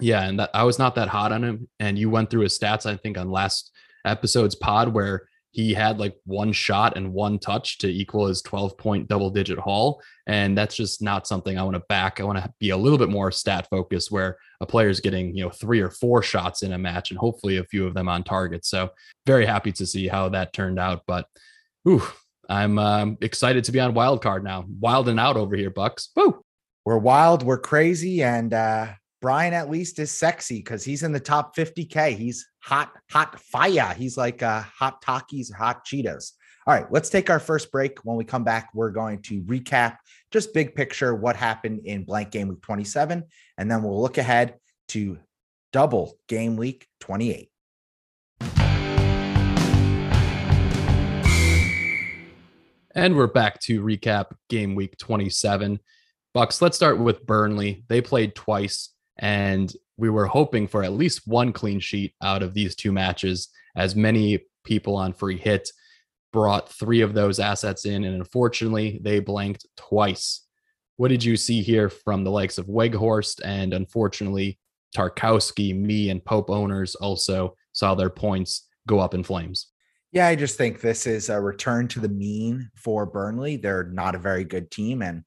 Yeah, 0.00 0.22
and 0.22 0.40
that 0.40 0.50
I 0.54 0.64
was 0.64 0.78
not 0.78 0.94
that 0.94 1.08
hot 1.08 1.32
on 1.32 1.44
him. 1.44 1.68
And 1.78 1.98
you 1.98 2.10
went 2.10 2.30
through 2.30 2.42
his 2.42 2.58
stats, 2.58 2.86
I 2.86 2.96
think, 2.96 3.18
on 3.18 3.30
last 3.30 3.70
episode's 4.04 4.54
pod 4.54 4.92
where 4.94 5.28
he 5.52 5.74
had 5.74 5.98
like 5.98 6.16
one 6.24 6.52
shot 6.52 6.96
and 6.96 7.12
one 7.12 7.38
touch 7.38 7.78
to 7.78 7.88
equal 7.88 8.26
his 8.26 8.40
12 8.42 8.78
point 8.78 9.08
double 9.08 9.30
digit 9.30 9.58
haul. 9.58 10.00
And 10.26 10.56
that's 10.56 10.76
just 10.76 11.02
not 11.02 11.26
something 11.26 11.58
I 11.58 11.62
want 11.64 11.74
to 11.74 11.82
back. 11.88 12.20
I 12.20 12.24
want 12.24 12.38
to 12.38 12.52
be 12.60 12.70
a 12.70 12.76
little 12.76 12.98
bit 12.98 13.08
more 13.08 13.32
stat 13.32 13.66
focused 13.68 14.12
where 14.12 14.36
a 14.60 14.66
player 14.66 14.88
is 14.88 15.00
getting, 15.00 15.36
you 15.36 15.44
know, 15.44 15.50
three 15.50 15.80
or 15.80 15.90
four 15.90 16.22
shots 16.22 16.62
in 16.62 16.72
a 16.72 16.78
match 16.78 17.10
and 17.10 17.18
hopefully 17.18 17.56
a 17.56 17.64
few 17.64 17.86
of 17.86 17.94
them 17.94 18.08
on 18.08 18.22
target. 18.22 18.64
So 18.64 18.90
very 19.26 19.44
happy 19.44 19.72
to 19.72 19.86
see 19.86 20.06
how 20.06 20.28
that 20.28 20.52
turned 20.52 20.78
out. 20.78 21.02
But 21.06 21.26
ooh, 21.88 22.02
I'm 22.48 22.78
um, 22.78 23.18
excited 23.20 23.64
to 23.64 23.72
be 23.72 23.80
on 23.80 23.94
wild 23.94 24.22
card 24.22 24.44
now. 24.44 24.64
Wild 24.78 25.08
and 25.08 25.18
out 25.18 25.36
over 25.36 25.56
here, 25.56 25.70
Bucks. 25.70 26.10
Woo! 26.14 26.44
We're 26.84 26.98
wild, 26.98 27.42
we're 27.42 27.58
crazy, 27.58 28.22
and 28.22 28.54
uh 28.54 28.88
Brian 29.20 29.52
at 29.52 29.68
least 29.68 29.98
is 29.98 30.10
sexy 30.10 30.58
because 30.58 30.82
he's 30.82 31.02
in 31.02 31.12
the 31.12 31.20
top 31.20 31.54
50k. 31.54 32.16
He's 32.16 32.48
hot, 32.60 32.90
hot 33.10 33.38
fire. 33.38 33.94
He's 33.94 34.16
like 34.16 34.42
uh, 34.42 34.62
hot 34.62 35.02
Takis, 35.02 35.52
hot 35.52 35.86
Cheetos. 35.86 36.32
All 36.66 36.74
right, 36.74 36.90
let's 36.90 37.10
take 37.10 37.28
our 37.28 37.38
first 37.38 37.70
break. 37.70 37.98
When 38.02 38.16
we 38.16 38.24
come 38.24 38.44
back, 38.44 38.70
we're 38.72 38.90
going 38.90 39.20
to 39.22 39.42
recap 39.42 39.98
just 40.30 40.54
big 40.54 40.74
picture 40.74 41.14
what 41.14 41.36
happened 41.36 41.82
in 41.84 42.04
blank 42.04 42.30
game 42.30 42.48
week 42.48 42.62
27, 42.62 43.24
and 43.58 43.70
then 43.70 43.82
we'll 43.82 44.00
look 44.00 44.16
ahead 44.16 44.54
to 44.88 45.18
double 45.70 46.16
game 46.26 46.56
week 46.56 46.86
28. 47.00 47.50
And 52.94 53.16
we're 53.16 53.26
back 53.26 53.60
to 53.60 53.82
recap 53.82 54.32
game 54.48 54.74
week 54.74 54.96
27. 54.96 55.78
Bucks, 56.32 56.62
let's 56.62 56.76
start 56.76 56.98
with 56.98 57.26
Burnley. 57.26 57.84
They 57.88 58.00
played 58.00 58.34
twice 58.34 58.90
and 59.20 59.72
we 59.98 60.08
were 60.08 60.26
hoping 60.26 60.66
for 60.66 60.82
at 60.82 60.94
least 60.94 61.28
one 61.28 61.52
clean 61.52 61.78
sheet 61.78 62.14
out 62.22 62.42
of 62.42 62.54
these 62.54 62.74
two 62.74 62.90
matches, 62.90 63.48
as 63.76 63.94
many 63.94 64.40
people 64.64 64.96
on 64.96 65.12
free 65.12 65.36
hit 65.36 65.70
brought 66.32 66.72
three 66.72 67.02
of 67.02 67.12
those 67.12 67.38
assets 67.38 67.84
in. 67.84 68.04
And 68.04 68.14
unfortunately, 68.14 68.98
they 69.02 69.20
blanked 69.20 69.66
twice. 69.76 70.46
What 70.96 71.08
did 71.08 71.22
you 71.22 71.36
see 71.36 71.60
here 71.60 71.90
from 71.90 72.24
the 72.24 72.30
likes 72.30 72.56
of 72.56 72.66
Weghorst? 72.66 73.40
And 73.44 73.74
unfortunately, 73.74 74.58
Tarkowski, 74.96 75.76
Mee, 75.76 76.10
and 76.10 76.24
Pope 76.24 76.50
owners 76.50 76.94
also 76.94 77.56
saw 77.72 77.94
their 77.94 78.10
points 78.10 78.68
go 78.88 79.00
up 79.00 79.14
in 79.14 79.22
flames. 79.22 79.66
Yeah, 80.12 80.26
I 80.26 80.34
just 80.34 80.56
think 80.56 80.80
this 80.80 81.06
is 81.06 81.28
a 81.28 81.40
return 81.40 81.88
to 81.88 82.00
the 82.00 82.08
mean 82.08 82.70
for 82.74 83.06
Burnley. 83.06 83.56
They're 83.56 83.84
not 83.84 84.14
a 84.14 84.18
very 84.18 84.44
good 84.44 84.70
team 84.70 85.02
and 85.02 85.24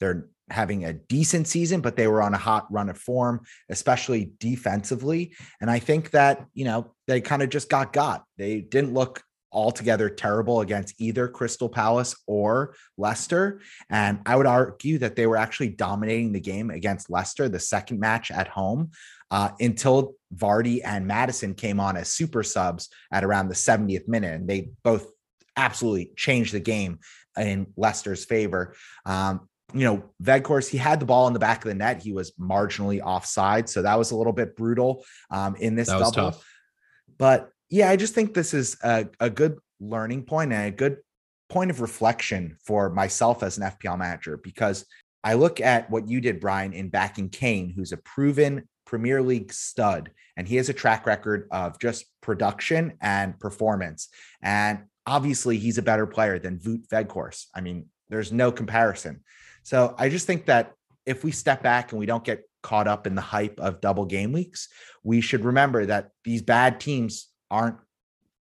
they're 0.00 0.28
having 0.50 0.84
a 0.84 0.92
decent 0.92 1.48
season, 1.48 1.80
but 1.80 1.96
they 1.96 2.06
were 2.06 2.22
on 2.22 2.34
a 2.34 2.38
hot 2.38 2.66
run 2.70 2.88
of 2.88 2.98
form, 2.98 3.40
especially 3.68 4.32
defensively. 4.38 5.34
And 5.60 5.70
I 5.70 5.78
think 5.78 6.10
that, 6.10 6.46
you 6.54 6.64
know, 6.64 6.94
they 7.06 7.20
kind 7.20 7.42
of 7.42 7.50
just 7.50 7.68
got 7.68 7.92
got. 7.92 8.24
They 8.36 8.60
didn't 8.60 8.94
look 8.94 9.22
altogether 9.52 10.10
terrible 10.10 10.60
against 10.60 10.94
either 11.00 11.28
Crystal 11.28 11.68
Palace 11.68 12.14
or 12.26 12.74
Leicester. 12.98 13.60
And 13.88 14.20
I 14.26 14.36
would 14.36 14.46
argue 14.46 14.98
that 14.98 15.16
they 15.16 15.26
were 15.26 15.36
actually 15.36 15.70
dominating 15.70 16.32
the 16.32 16.40
game 16.40 16.70
against 16.70 17.10
Leicester, 17.10 17.48
the 17.48 17.58
second 17.58 17.98
match 17.98 18.30
at 18.30 18.48
home, 18.48 18.90
uh, 19.30 19.50
until 19.58 20.14
Vardy 20.34 20.80
and 20.84 21.06
Maddison 21.06 21.54
came 21.54 21.80
on 21.80 21.96
as 21.96 22.12
super 22.12 22.42
subs 22.42 22.88
at 23.10 23.24
around 23.24 23.48
the 23.48 23.54
70th 23.54 24.06
minute. 24.06 24.34
And 24.34 24.48
they 24.48 24.70
both 24.84 25.10
absolutely 25.56 26.12
changed 26.16 26.52
the 26.52 26.60
game 26.60 26.98
in 27.38 27.66
Leicester's 27.76 28.24
favor. 28.24 28.74
Um, 29.04 29.48
you 29.76 29.84
know, 29.84 30.04
Weghorst, 30.22 30.70
he 30.70 30.78
had 30.78 31.00
the 31.00 31.06
ball 31.06 31.26
in 31.26 31.32
the 31.32 31.38
back 31.38 31.64
of 31.64 31.68
the 31.68 31.74
net. 31.74 32.02
He 32.02 32.12
was 32.12 32.32
marginally 32.32 33.00
offside. 33.00 33.68
So 33.68 33.82
that 33.82 33.98
was 33.98 34.10
a 34.10 34.16
little 34.16 34.32
bit 34.32 34.56
brutal 34.56 35.04
um, 35.30 35.56
in 35.56 35.74
this 35.74 35.88
double. 35.88 36.12
Tough. 36.12 36.44
But 37.18 37.50
yeah, 37.68 37.90
I 37.90 37.96
just 37.96 38.14
think 38.14 38.32
this 38.32 38.54
is 38.54 38.76
a, 38.82 39.06
a 39.20 39.28
good 39.28 39.58
learning 39.80 40.24
point 40.24 40.52
and 40.52 40.68
a 40.68 40.70
good 40.70 40.98
point 41.48 41.70
of 41.70 41.80
reflection 41.80 42.56
for 42.64 42.90
myself 42.90 43.42
as 43.42 43.58
an 43.58 43.64
FPL 43.64 43.98
manager 43.98 44.36
because 44.36 44.86
I 45.22 45.34
look 45.34 45.60
at 45.60 45.90
what 45.90 46.08
you 46.08 46.20
did, 46.20 46.40
Brian, 46.40 46.72
in 46.72 46.88
backing 46.88 47.28
Kane, 47.28 47.70
who's 47.70 47.92
a 47.92 47.96
proven 47.96 48.68
Premier 48.86 49.20
League 49.20 49.52
stud, 49.52 50.10
and 50.36 50.46
he 50.46 50.56
has 50.56 50.68
a 50.68 50.72
track 50.72 51.06
record 51.06 51.48
of 51.50 51.78
just 51.80 52.06
production 52.20 52.96
and 53.00 53.38
performance. 53.40 54.08
And 54.40 54.84
obviously, 55.06 55.58
he's 55.58 55.78
a 55.78 55.82
better 55.82 56.06
player 56.06 56.38
than 56.38 56.60
Wout 56.60 56.86
Weghorst. 56.88 57.46
I 57.54 57.60
mean, 57.60 57.86
there's 58.08 58.32
no 58.32 58.52
comparison. 58.52 59.22
So 59.62 59.94
I 59.98 60.08
just 60.08 60.26
think 60.26 60.46
that 60.46 60.72
if 61.04 61.24
we 61.24 61.30
step 61.30 61.62
back 61.62 61.92
and 61.92 61.98
we 61.98 62.06
don't 62.06 62.24
get 62.24 62.42
caught 62.62 62.88
up 62.88 63.06
in 63.06 63.14
the 63.14 63.22
hype 63.22 63.60
of 63.60 63.80
double 63.80 64.04
game 64.04 64.32
weeks, 64.32 64.68
we 65.02 65.20
should 65.20 65.44
remember 65.44 65.86
that 65.86 66.10
these 66.24 66.42
bad 66.42 66.80
teams 66.80 67.28
aren't 67.50 67.76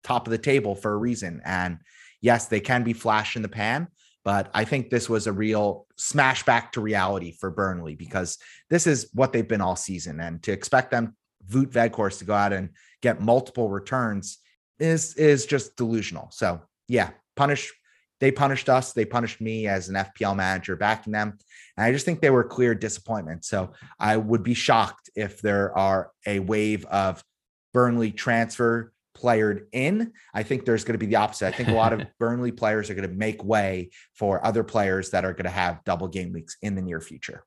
top 0.04 0.28
of 0.28 0.32
the 0.32 0.38
table 0.38 0.76
for 0.76 0.94
a 0.94 0.98
reason. 0.98 1.42
And 1.46 1.80
yes, 2.22 2.48
they 2.48 2.60
can 2.60 2.84
be 2.84 2.94
flash 2.94 3.36
in 3.36 3.42
the 3.42 3.50
pan, 3.50 3.88
but 4.24 4.50
I 4.54 4.66
think 4.66 4.90
this 4.90 5.10
was 5.10 5.28
a 5.28 5.34
real 5.34 5.86
smash 5.98 6.44
back 6.44 6.72
to 6.74 6.82
reality 6.82 7.32
for 7.32 7.52
Burnley 7.52 7.96
because 7.96 8.38
this 8.70 8.88
is 8.88 9.10
what 9.14 9.32
they've 9.34 9.48
been 9.48 9.62
all 9.62 9.76
season. 9.76 10.20
And 10.20 10.42
to 10.44 10.52
expect 10.52 10.92
them, 10.92 11.16
Wout 11.52 11.72
Weghorst, 11.72 12.20
to 12.20 12.26
go 12.26 12.34
out 12.34 12.54
and 12.54 12.70
get 13.02 13.22
multiple 13.22 13.70
returns 13.70 14.40
is 14.80 15.16
is 15.16 15.46
just 15.46 15.76
delusional. 15.76 16.30
So 16.32 16.62
yeah, 16.88 17.12
punish 17.36 17.72
they 18.26 18.32
punished 18.32 18.70
us. 18.70 18.92
They 18.92 19.06
punished 19.06 19.40
me 19.40 19.68
as 19.68 19.88
an 19.88 19.94
FPL 19.94 20.36
manager 20.36 20.76
backing 20.76 21.14
them. 21.14 21.38
And 21.78 21.86
I 21.86 21.92
just 21.92 22.06
think 22.06 22.22
they 22.22 22.32
were 22.32 22.44
clear 22.44 22.74
disappointment. 22.74 23.46
So 23.46 23.74
I 24.00 24.18
would 24.18 24.42
be 24.42 24.56
shocked 24.56 25.12
if 25.16 25.42
there 25.44 25.78
are 25.78 26.10
a 26.26 26.40
wave 26.40 26.86
of 26.86 27.24
Burnley 27.72 28.10
transfer 28.10 28.92
playered 29.16 29.68
in. 29.74 30.12
I 30.34 30.42
think 30.42 30.66
there's 30.66 30.84
going 30.84 30.96
to 30.96 30.98
be 30.98 31.06
the 31.06 31.18
opposite. 31.18 31.50
I 31.50 31.52
think 31.52 31.70
a 31.70 31.74
lot 31.74 31.94
of 31.94 32.02
Burnley 32.20 32.52
players 32.52 32.90
are 32.90 32.96
going 32.96 33.08
to 33.08 33.16
make 33.16 33.44
way 33.44 33.92
for 34.16 34.44
other 34.44 34.64
players 34.64 35.12
that 35.12 35.24
are 35.24 35.34
going 35.34 35.46
to 35.46 35.52
have 35.52 35.84
double 35.84 36.08
game 36.08 36.34
weeks 36.34 36.58
in 36.64 36.74
the 36.74 36.82
near 36.82 37.00
future. 37.00 37.44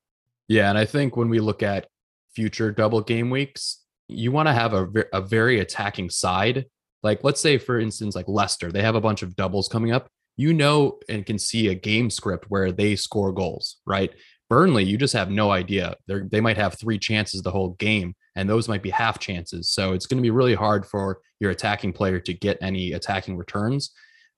Yeah. 0.47 0.69
And 0.69 0.77
I 0.77 0.85
think 0.85 1.17
when 1.17 1.27
we 1.27 1.41
look 1.41 1.61
at 1.61 1.87
future 2.33 2.71
double 2.71 3.01
game 3.01 3.29
weeks, 3.29 3.83
you 4.07 4.31
want 4.31 4.47
to 4.47 4.53
have 4.53 4.73
a, 4.73 4.87
a 5.11 5.19
very 5.19 5.59
attacking 5.59 6.09
side. 6.09 6.67
Like, 7.03 7.25
let's 7.25 7.41
say, 7.41 7.57
for 7.57 7.81
instance, 7.81 8.15
like 8.15 8.29
Leicester, 8.29 8.71
they 8.71 8.81
have 8.81 8.95
a 8.95 9.01
bunch 9.01 9.23
of 9.23 9.35
doubles 9.35 9.67
coming 9.67 9.91
up 9.91 10.09
you 10.39 10.53
know 10.53 10.97
and 11.09 11.25
can 11.25 11.37
see 11.37 11.67
a 11.67 11.75
game 11.75 12.09
script 12.09 12.45
where 12.47 12.71
they 12.71 12.95
score 12.95 13.33
goals, 13.33 13.75
right? 13.85 14.09
Burnley, 14.49 14.85
you 14.85 14.97
just 14.97 15.13
have 15.13 15.29
no 15.29 15.51
idea. 15.51 15.97
They 16.07 16.21
they 16.31 16.41
might 16.41 16.55
have 16.55 16.79
three 16.79 16.97
chances 16.97 17.41
the 17.41 17.51
whole 17.51 17.71
game, 17.71 18.15
and 18.37 18.49
those 18.49 18.69
might 18.69 18.81
be 18.81 18.89
half 18.89 19.19
chances. 19.19 19.69
So 19.69 19.91
it's 19.91 20.05
going 20.05 20.17
to 20.17 20.23
be 20.23 20.31
really 20.31 20.55
hard 20.55 20.85
for 20.85 21.19
your 21.41 21.51
attacking 21.51 21.91
player 21.91 22.21
to 22.21 22.33
get 22.33 22.57
any 22.61 22.93
attacking 22.93 23.35
returns. 23.35 23.91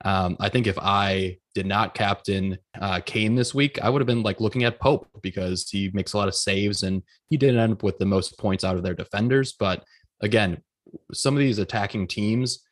Um, 0.03 0.37
I 0.39 0.49
think 0.49 0.65
if 0.65 0.79
I 0.79 1.37
did 1.53 1.67
not 1.67 1.93
captain 1.93 2.57
uh, 2.81 3.01
Kane 3.05 3.35
this 3.35 3.53
week, 3.53 3.77
I 3.83 3.89
would 3.91 4.01
have 4.01 4.07
been 4.07 4.23
like 4.23 4.41
looking 4.41 4.63
at 4.63 4.79
Pope 4.79 5.07
because 5.21 5.69
he 5.69 5.91
makes 5.93 6.13
a 6.13 6.17
lot 6.17 6.27
of 6.27 6.33
saves 6.33 6.81
and 6.81 7.03
he 7.29 7.37
didn't 7.37 7.59
end 7.59 7.73
up 7.73 7.83
with 7.83 7.99
the 7.99 8.05
most 8.07 8.39
points 8.39 8.63
out 8.63 8.75
of 8.75 8.81
their 8.81 8.95
defenders. 8.95 9.53
But 9.53 9.83
again, 10.21 10.63
some 11.13 11.35
of 11.35 11.39
these 11.39 11.59
attacking 11.59 12.07
teams, 12.07 12.63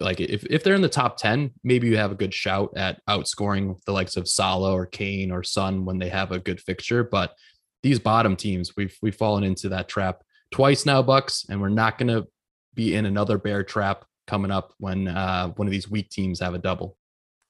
like 0.00 0.20
if, 0.20 0.44
if 0.46 0.64
they're 0.64 0.74
in 0.74 0.82
the 0.82 0.88
top 0.88 1.16
10 1.16 1.52
maybe 1.62 1.88
you 1.88 1.96
have 1.96 2.12
a 2.12 2.16
good 2.16 2.34
shout 2.34 2.72
at 2.76 3.00
outscoring 3.08 3.82
the 3.84 3.92
likes 3.92 4.16
of 4.16 4.28
Salah 4.28 4.72
or 4.72 4.86
Kane 4.86 5.30
or 5.30 5.42
Son 5.42 5.84
when 5.84 5.98
they 5.98 6.08
have 6.08 6.32
a 6.32 6.40
good 6.40 6.60
fixture 6.60 7.04
but 7.04 7.34
these 7.82 7.98
bottom 7.98 8.34
teams 8.34 8.76
we've 8.76 8.96
we've 9.02 9.14
fallen 9.14 9.44
into 9.44 9.68
that 9.68 9.88
trap 9.88 10.22
twice 10.50 10.86
now 10.86 11.02
bucks 11.02 11.46
and 11.48 11.60
we're 11.60 11.68
not 11.68 11.98
going 11.98 12.08
to 12.08 12.26
be 12.74 12.94
in 12.94 13.06
another 13.06 13.38
bear 13.38 13.62
trap 13.62 14.04
coming 14.26 14.50
up 14.50 14.72
when 14.78 15.08
uh, 15.08 15.48
one 15.50 15.66
of 15.66 15.72
these 15.72 15.90
weak 15.90 16.10
teams 16.10 16.40
have 16.40 16.54
a 16.54 16.58
double. 16.58 16.96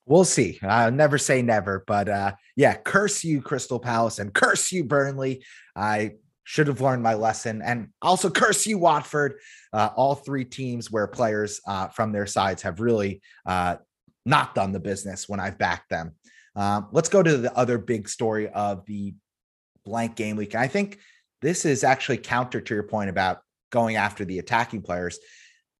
We'll 0.06 0.24
see. 0.24 0.58
I'll 0.62 0.90
never 0.90 1.16
say 1.16 1.40
never, 1.40 1.82
but 1.86 2.08
uh, 2.08 2.32
yeah, 2.56 2.76
curse 2.76 3.24
you, 3.24 3.40
Crystal 3.40 3.80
Palace, 3.80 4.18
and 4.18 4.34
curse 4.34 4.70
you, 4.70 4.84
Burnley. 4.84 5.44
I 5.74 6.12
should 6.44 6.66
have 6.66 6.80
learned 6.80 7.02
my 7.02 7.14
lesson, 7.14 7.62
and 7.62 7.88
also 8.00 8.30
curse 8.30 8.66
you, 8.66 8.78
Watford. 8.78 9.34
Uh, 9.72 9.90
all 9.96 10.14
three 10.14 10.44
teams 10.44 10.90
where 10.90 11.06
players 11.06 11.60
uh, 11.66 11.88
from 11.88 12.12
their 12.12 12.26
sides 12.26 12.62
have 12.62 12.80
really 12.80 13.20
uh, 13.46 13.76
not 14.24 14.54
done 14.54 14.72
the 14.72 14.80
business 14.80 15.28
when 15.28 15.40
I've 15.40 15.58
backed 15.58 15.90
them. 15.90 16.12
Um, 16.54 16.88
let's 16.92 17.08
go 17.08 17.22
to 17.22 17.36
the 17.36 17.56
other 17.56 17.78
big 17.78 18.08
story 18.08 18.48
of 18.48 18.84
the 18.86 19.14
blank 19.84 20.16
game 20.16 20.36
week. 20.36 20.54
I 20.54 20.68
think 20.68 20.98
this 21.42 21.64
is 21.64 21.82
actually 21.82 22.18
counter 22.18 22.60
to 22.60 22.74
your 22.74 22.84
point 22.84 23.10
about 23.10 23.40
going 23.70 23.96
after 23.96 24.24
the 24.24 24.38
attacking 24.38 24.82
players. 24.82 25.18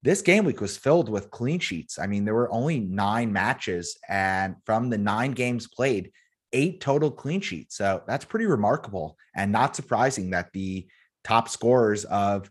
This 0.03 0.21
game 0.21 0.45
week 0.45 0.61
was 0.61 0.77
filled 0.77 1.09
with 1.09 1.31
clean 1.31 1.61
sheets. 1.61 1.99
I 1.99 2.07
mean, 2.07 2.25
there 2.25 2.35
were 2.35 2.53
only 2.53 2.81
nine 2.81 3.33
matches, 3.33 3.97
and 4.09 4.57
from 4.67 4.91
the 4.91 4.99
nine 4.99 5.33
games 5.33 5.69
played, 5.69 6.11
eight 6.55 6.81
total 6.81 7.11
clean 7.11 7.43
sheets. 7.43 7.77
So 7.77 8.03
that's 8.07 8.25
pretty 8.25 8.47
remarkable 8.47 9.19
and 9.37 9.53
not 9.53 9.77
surprising 9.77 10.31
that 10.31 10.53
the 10.53 10.87
top 11.25 11.49
scorers 11.49 12.05
of 12.05 12.51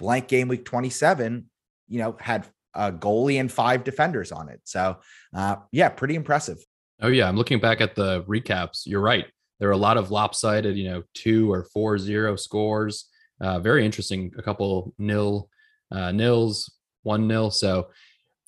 blank 0.00 0.26
game 0.26 0.48
week 0.48 0.64
27, 0.64 1.48
you 1.88 1.98
know, 1.98 2.16
had 2.18 2.48
a 2.74 2.90
goalie 2.90 3.38
and 3.38 3.52
five 3.52 3.84
defenders 3.84 4.32
on 4.32 4.48
it. 4.48 4.60
So, 4.64 4.98
uh, 5.34 5.56
yeah, 5.70 5.90
pretty 5.90 6.16
impressive. 6.16 6.58
Oh, 7.00 7.08
yeah. 7.08 7.28
I'm 7.28 7.36
looking 7.36 7.60
back 7.60 7.80
at 7.80 7.94
the 7.94 8.24
recaps. 8.24 8.82
You're 8.86 9.00
right. 9.00 9.26
There 9.60 9.68
are 9.68 9.72
a 9.72 9.76
lot 9.76 9.96
of 9.96 10.10
lopsided, 10.10 10.76
you 10.76 10.90
know, 10.90 11.02
two 11.14 11.52
or 11.52 11.64
four 11.72 11.98
zero 11.98 12.34
scores. 12.36 13.08
Uh, 13.40 13.60
very 13.60 13.84
interesting. 13.84 14.32
A 14.38 14.42
couple 14.42 14.94
nil, 14.98 15.48
uh, 15.92 16.10
nils, 16.12 16.72
one 17.02 17.28
nil. 17.28 17.50
So 17.50 17.88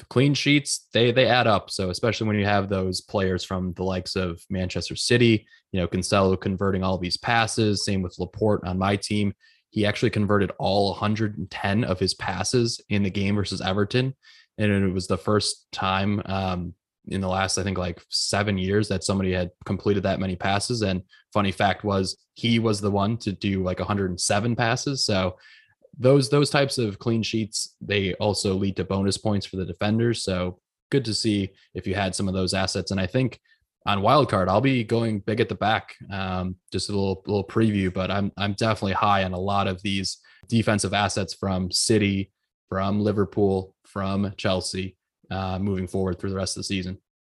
clean 0.09 0.35
sheets 0.35 0.89
they 0.93 1.11
they 1.11 1.27
add 1.27 1.47
up. 1.47 1.71
So 1.71 1.91
especially 1.91 2.27
when 2.27 2.39
you 2.39 2.45
have 2.45 2.69
those 2.69 3.01
players 3.01 3.45
from 3.45 3.73
the 3.75 3.83
likes 3.83 4.17
of 4.17 4.41
Manchester 4.51 4.97
City, 4.97 5.47
you 5.73 5.81
know, 5.81 5.87
Cancelo 5.87 6.41
converting 6.41 6.83
all 6.83 6.99
these 6.99 7.17
passes. 7.17 7.85
Same 7.85 8.03
with 8.03 8.19
Laporte 8.19 8.65
on 8.67 8.79
my 8.79 8.97
team. 8.97 9.33
He 9.71 9.85
actually 9.85 10.11
converted 10.11 10.53
all 10.59 10.91
110 10.93 11.85
of 11.85 11.99
his 11.99 12.15
passes 12.15 12.81
in 12.89 13.03
the 13.03 13.11
game 13.11 13.35
versus 13.35 13.61
Everton, 13.61 14.15
and 14.59 14.73
it 14.73 14.93
was 14.93 15.07
the 15.07 15.19
first 15.19 15.67
time 15.73 16.23
um, 16.27 16.75
in 17.09 17.21
the 17.21 17.29
last 17.29 17.59
I 17.59 17.63
think 17.63 17.79
like 17.79 18.03
seven 18.09 18.59
years 18.59 18.89
that 18.89 19.05
somebody 19.05 19.33
had 19.33 19.51
completed 19.65 20.03
that 20.05 20.21
many 20.21 20.37
passes. 20.37 20.83
And 20.83 21.03
funny 21.33 21.53
fact 21.53 21.85
was 21.85 22.17
he 22.35 22.59
was 22.59 22.81
the 22.81 22.91
one 22.91 23.17
to 23.19 23.33
do 23.33 23.63
like 23.63 23.79
107 23.79 24.57
passes. 24.57 25.05
So 25.05 25.37
those 25.99 26.29
those 26.29 26.51
types 26.51 26.79
of 26.79 26.99
clean 26.99 27.23
sheets 27.23 27.75
they 27.81 28.15
also 28.15 28.55
lead 28.55 28.77
to 28.77 28.85
bonus 28.85 29.17
points 29.17 29.47
for 29.47 29.57
the 29.57 29.65
defenders. 29.65 30.23
So 30.23 30.59
good 30.91 31.05
to 31.05 31.15
see 31.15 31.51
if 31.75 31.87
you 31.87 31.95
had 31.95 32.15
some 32.15 32.29
of 32.29 32.35
those 32.35 32.55
assets. 32.55 32.91
And 32.91 33.01
I 33.01 33.07
think 33.07 33.41
on 33.87 34.01
wildcard, 34.01 34.49
I'll 34.49 34.61
be 34.61 34.85
going 34.85 35.21
big 35.21 35.41
at 35.41 35.49
the 35.49 35.55
back. 35.55 35.95
Um, 36.11 36.57
just 36.73 36.89
a 36.89 36.93
little 36.93 37.23
little 37.27 37.47
preview, 37.47 37.93
but 37.93 38.11
I'm 38.11 38.33
I'm 38.37 38.55
definitely 38.55 38.93
high 38.93 39.25
on 39.25 39.33
a 39.33 39.39
lot 39.39 39.69
of 39.69 39.81
these 39.83 40.19
defensive 40.49 40.93
assets 40.93 41.35
from 41.35 41.71
City, 41.71 42.33
from 42.69 43.01
Liverpool, 43.01 43.75
from 43.85 44.33
Chelsea, 44.37 44.97
uh, 45.31 45.59
moving 45.59 45.87
forward 45.87 46.19
through 46.19 46.31
the 46.31 46.37
rest 46.37 46.57
of 46.57 46.61
the 46.61 46.65
season. 46.65 46.99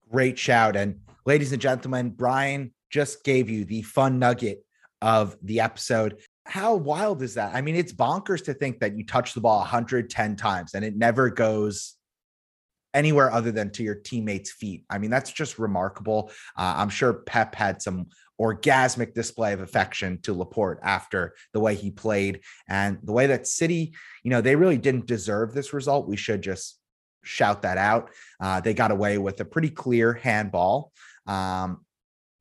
Great 0.09 0.39
shout, 0.39 0.75
and 0.75 0.99
ladies 1.25 1.51
and 1.51 1.61
gentlemen, 1.61 2.09
Brian 2.09 2.73
just 2.89 3.23
gave 3.25 3.49
you 3.49 3.65
the 3.65 3.81
fun 3.81 4.17
nugget 4.17 4.63
of 5.01 5.37
the 5.43 5.59
episode 5.59 6.17
how 6.47 6.75
wild 6.75 7.21
is 7.21 7.35
that? 7.35 7.53
I 7.53 7.61
mean, 7.61 7.75
it's 7.75 7.93
bonkers 7.93 8.45
to 8.45 8.53
think 8.53 8.79
that 8.79 8.97
you 8.97 9.05
touch 9.05 9.33
the 9.33 9.41
ball 9.41 9.59
110 9.59 10.35
times 10.35 10.73
and 10.73 10.83
it 10.83 10.95
never 10.95 11.29
goes 11.29 11.95
anywhere 12.93 13.31
other 13.31 13.51
than 13.51 13.69
to 13.71 13.83
your 13.83 13.95
teammates' 13.95 14.51
feet. 14.51 14.83
I 14.89 14.97
mean, 14.97 15.11
that's 15.11 15.31
just 15.31 15.59
remarkable. 15.59 16.31
Uh, 16.57 16.75
I'm 16.77 16.89
sure 16.89 17.13
Pep 17.13 17.53
had 17.53 17.81
some 17.81 18.07
orgasmic 18.39 19.13
display 19.13 19.53
of 19.53 19.61
affection 19.61 20.19
to 20.21 20.33
Laporte 20.33 20.79
after 20.83 21.35
the 21.53 21.59
way 21.59 21.75
he 21.75 21.91
played 21.91 22.41
and 22.67 22.97
the 23.03 23.11
way 23.11 23.27
that 23.27 23.47
City, 23.47 23.93
you 24.23 24.31
know, 24.31 24.41
they 24.41 24.55
really 24.55 24.77
didn't 24.77 25.05
deserve 25.05 25.53
this 25.53 25.73
result. 25.73 26.07
We 26.07 26.17
should 26.17 26.41
just 26.41 26.79
shout 27.23 27.63
that 27.63 27.77
out. 27.77 28.09
Uh, 28.39 28.61
they 28.61 28.73
got 28.73 28.91
away 28.91 29.17
with 29.17 29.39
a 29.41 29.45
pretty 29.45 29.69
clear 29.69 30.13
handball. 30.13 30.91
Um, 31.25 31.85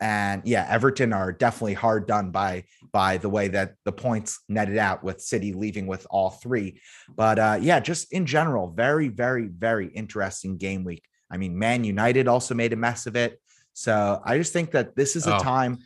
and 0.00 0.42
yeah, 0.44 0.66
Everton 0.68 1.12
are 1.12 1.32
definitely 1.32 1.74
hard 1.74 2.06
done 2.06 2.30
by 2.30 2.64
by 2.92 3.16
the 3.16 3.28
way 3.28 3.48
that 3.48 3.74
the 3.84 3.92
points 3.92 4.40
netted 4.48 4.78
out 4.78 5.02
with 5.02 5.20
City 5.20 5.52
leaving 5.52 5.86
with 5.86 6.06
all 6.10 6.30
three. 6.30 6.80
But 7.14 7.38
uh, 7.38 7.58
yeah, 7.60 7.80
just 7.80 8.12
in 8.12 8.26
general, 8.26 8.70
very, 8.70 9.08
very, 9.08 9.48
very 9.48 9.88
interesting 9.88 10.56
game 10.58 10.84
week. 10.84 11.04
I 11.30 11.38
mean, 11.38 11.58
Man 11.58 11.84
United 11.84 12.28
also 12.28 12.54
made 12.54 12.72
a 12.72 12.76
mess 12.76 13.06
of 13.06 13.16
it. 13.16 13.40
So 13.72 14.20
I 14.24 14.38
just 14.38 14.52
think 14.52 14.70
that 14.72 14.96
this 14.96 15.16
is 15.16 15.26
a 15.26 15.36
oh, 15.36 15.38
time 15.38 15.78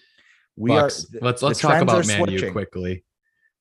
we 0.57 0.70
Bucks. 0.70 1.07
are. 1.14 1.18
Let's 1.23 1.42
let's 1.42 1.61
talk 1.61 1.83
about 1.83 2.07
Man 2.07 2.29
U 2.29 2.53
quickly. 2.53 3.05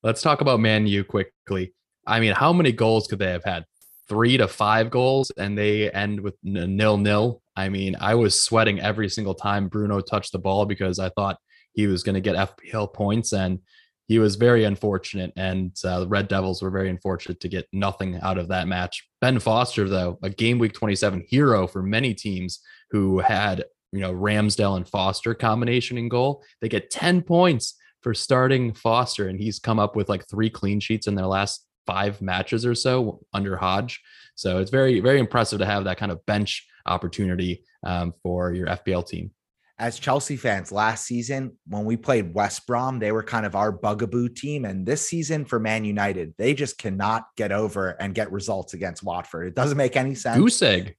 Let's 0.02 0.22
talk 0.22 0.40
about 0.40 0.60
Man 0.60 0.86
U 0.86 1.04
quickly. 1.04 1.74
I 2.06 2.20
mean, 2.20 2.32
how 2.32 2.52
many 2.52 2.72
goals 2.72 3.06
could 3.06 3.18
they 3.18 3.30
have 3.30 3.44
had? 3.44 3.64
Three 4.10 4.36
to 4.38 4.48
five 4.48 4.90
goals, 4.90 5.30
and 5.38 5.56
they 5.56 5.88
end 5.88 6.18
with 6.18 6.34
nil 6.42 6.98
nil. 6.98 7.42
I 7.54 7.68
mean, 7.68 7.96
I 8.00 8.16
was 8.16 8.42
sweating 8.42 8.80
every 8.80 9.08
single 9.08 9.36
time 9.36 9.68
Bruno 9.68 10.00
touched 10.00 10.32
the 10.32 10.40
ball 10.40 10.66
because 10.66 10.98
I 10.98 11.10
thought 11.10 11.38
he 11.74 11.86
was 11.86 12.02
going 12.02 12.16
to 12.16 12.20
get 12.20 12.34
FPL 12.34 12.92
points, 12.92 13.32
and 13.32 13.60
he 14.08 14.18
was 14.18 14.34
very 14.34 14.64
unfortunate. 14.64 15.32
And 15.36 15.76
uh, 15.84 16.00
the 16.00 16.08
Red 16.08 16.26
Devils 16.26 16.60
were 16.60 16.72
very 16.72 16.90
unfortunate 16.90 17.38
to 17.38 17.48
get 17.48 17.68
nothing 17.72 18.18
out 18.20 18.36
of 18.36 18.48
that 18.48 18.66
match. 18.66 19.06
Ben 19.20 19.38
Foster, 19.38 19.88
though, 19.88 20.18
a 20.24 20.28
game 20.28 20.58
week 20.58 20.72
27 20.72 21.26
hero 21.28 21.68
for 21.68 21.80
many 21.80 22.12
teams 22.12 22.58
who 22.90 23.20
had 23.20 23.64
you 23.92 24.00
know 24.00 24.12
Ramsdale 24.12 24.76
and 24.76 24.88
Foster 24.88 25.34
combination 25.34 25.96
in 25.96 26.08
goal, 26.08 26.42
they 26.60 26.68
get 26.68 26.90
10 26.90 27.22
points 27.22 27.76
for 28.02 28.12
starting 28.12 28.74
Foster, 28.74 29.28
and 29.28 29.38
he's 29.38 29.60
come 29.60 29.78
up 29.78 29.94
with 29.94 30.08
like 30.08 30.26
three 30.26 30.50
clean 30.50 30.80
sheets 30.80 31.06
in 31.06 31.14
their 31.14 31.26
last 31.26 31.64
five 31.90 32.22
matches 32.22 32.64
or 32.64 32.74
so 32.74 33.20
under 33.32 33.56
Hodge. 33.56 34.00
So 34.36 34.58
it's 34.58 34.70
very, 34.70 35.00
very 35.00 35.18
impressive 35.18 35.58
to 35.58 35.66
have 35.66 35.84
that 35.84 35.98
kind 35.98 36.12
of 36.12 36.24
bench 36.24 36.66
opportunity 36.86 37.64
um, 37.84 38.14
for 38.22 38.52
your 38.52 38.68
FPL 38.68 39.06
team. 39.06 39.32
As 39.76 39.98
Chelsea 39.98 40.36
fans, 40.36 40.70
last 40.70 41.06
season 41.06 41.56
when 41.66 41.84
we 41.84 41.96
played 41.96 42.32
West 42.32 42.66
Brom, 42.66 42.98
they 43.00 43.12
were 43.12 43.22
kind 43.22 43.44
of 43.44 43.56
our 43.56 43.72
bugaboo 43.72 44.28
team. 44.28 44.66
And 44.66 44.86
this 44.86 45.08
season 45.08 45.44
for 45.44 45.58
Man 45.58 45.84
United, 45.84 46.34
they 46.38 46.54
just 46.54 46.78
cannot 46.78 47.24
get 47.36 47.50
over 47.50 47.90
and 47.90 48.14
get 48.14 48.30
results 48.30 48.74
against 48.74 49.02
Watford. 49.02 49.48
It 49.48 49.54
doesn't 49.56 49.78
make 49.78 49.96
any 49.96 50.14
sense. 50.14 50.38
Goose 50.38 50.62
egg. 50.62 50.94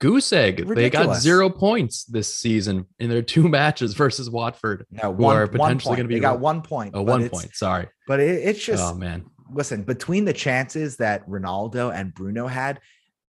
Goose 0.00 0.32
egg. 0.32 0.60
Ridiculous. 0.60 0.76
They 0.76 0.90
got 0.90 1.16
zero 1.20 1.48
points 1.48 2.04
this 2.04 2.36
season 2.36 2.86
in 2.98 3.08
their 3.08 3.22
two 3.22 3.48
matches 3.48 3.94
versus 3.94 4.28
Watford. 4.28 4.84
No, 4.90 5.10
one, 5.10 5.36
are 5.36 5.46
potentially 5.46 5.96
going 5.96 6.04
to 6.04 6.08
be. 6.08 6.14
They 6.14 6.20
got 6.20 6.40
one 6.40 6.60
point. 6.62 6.92
Oh, 6.94 7.02
one 7.02 7.28
point. 7.30 7.54
Sorry, 7.54 7.88
but 8.06 8.20
it, 8.20 8.46
it's 8.46 8.62
just. 8.62 8.82
Oh 8.82 8.94
man. 8.94 9.24
Listen, 9.52 9.82
between 9.82 10.24
the 10.24 10.32
chances 10.32 10.96
that 10.96 11.28
Ronaldo 11.28 11.94
and 11.94 12.14
Bruno 12.14 12.46
had, 12.46 12.80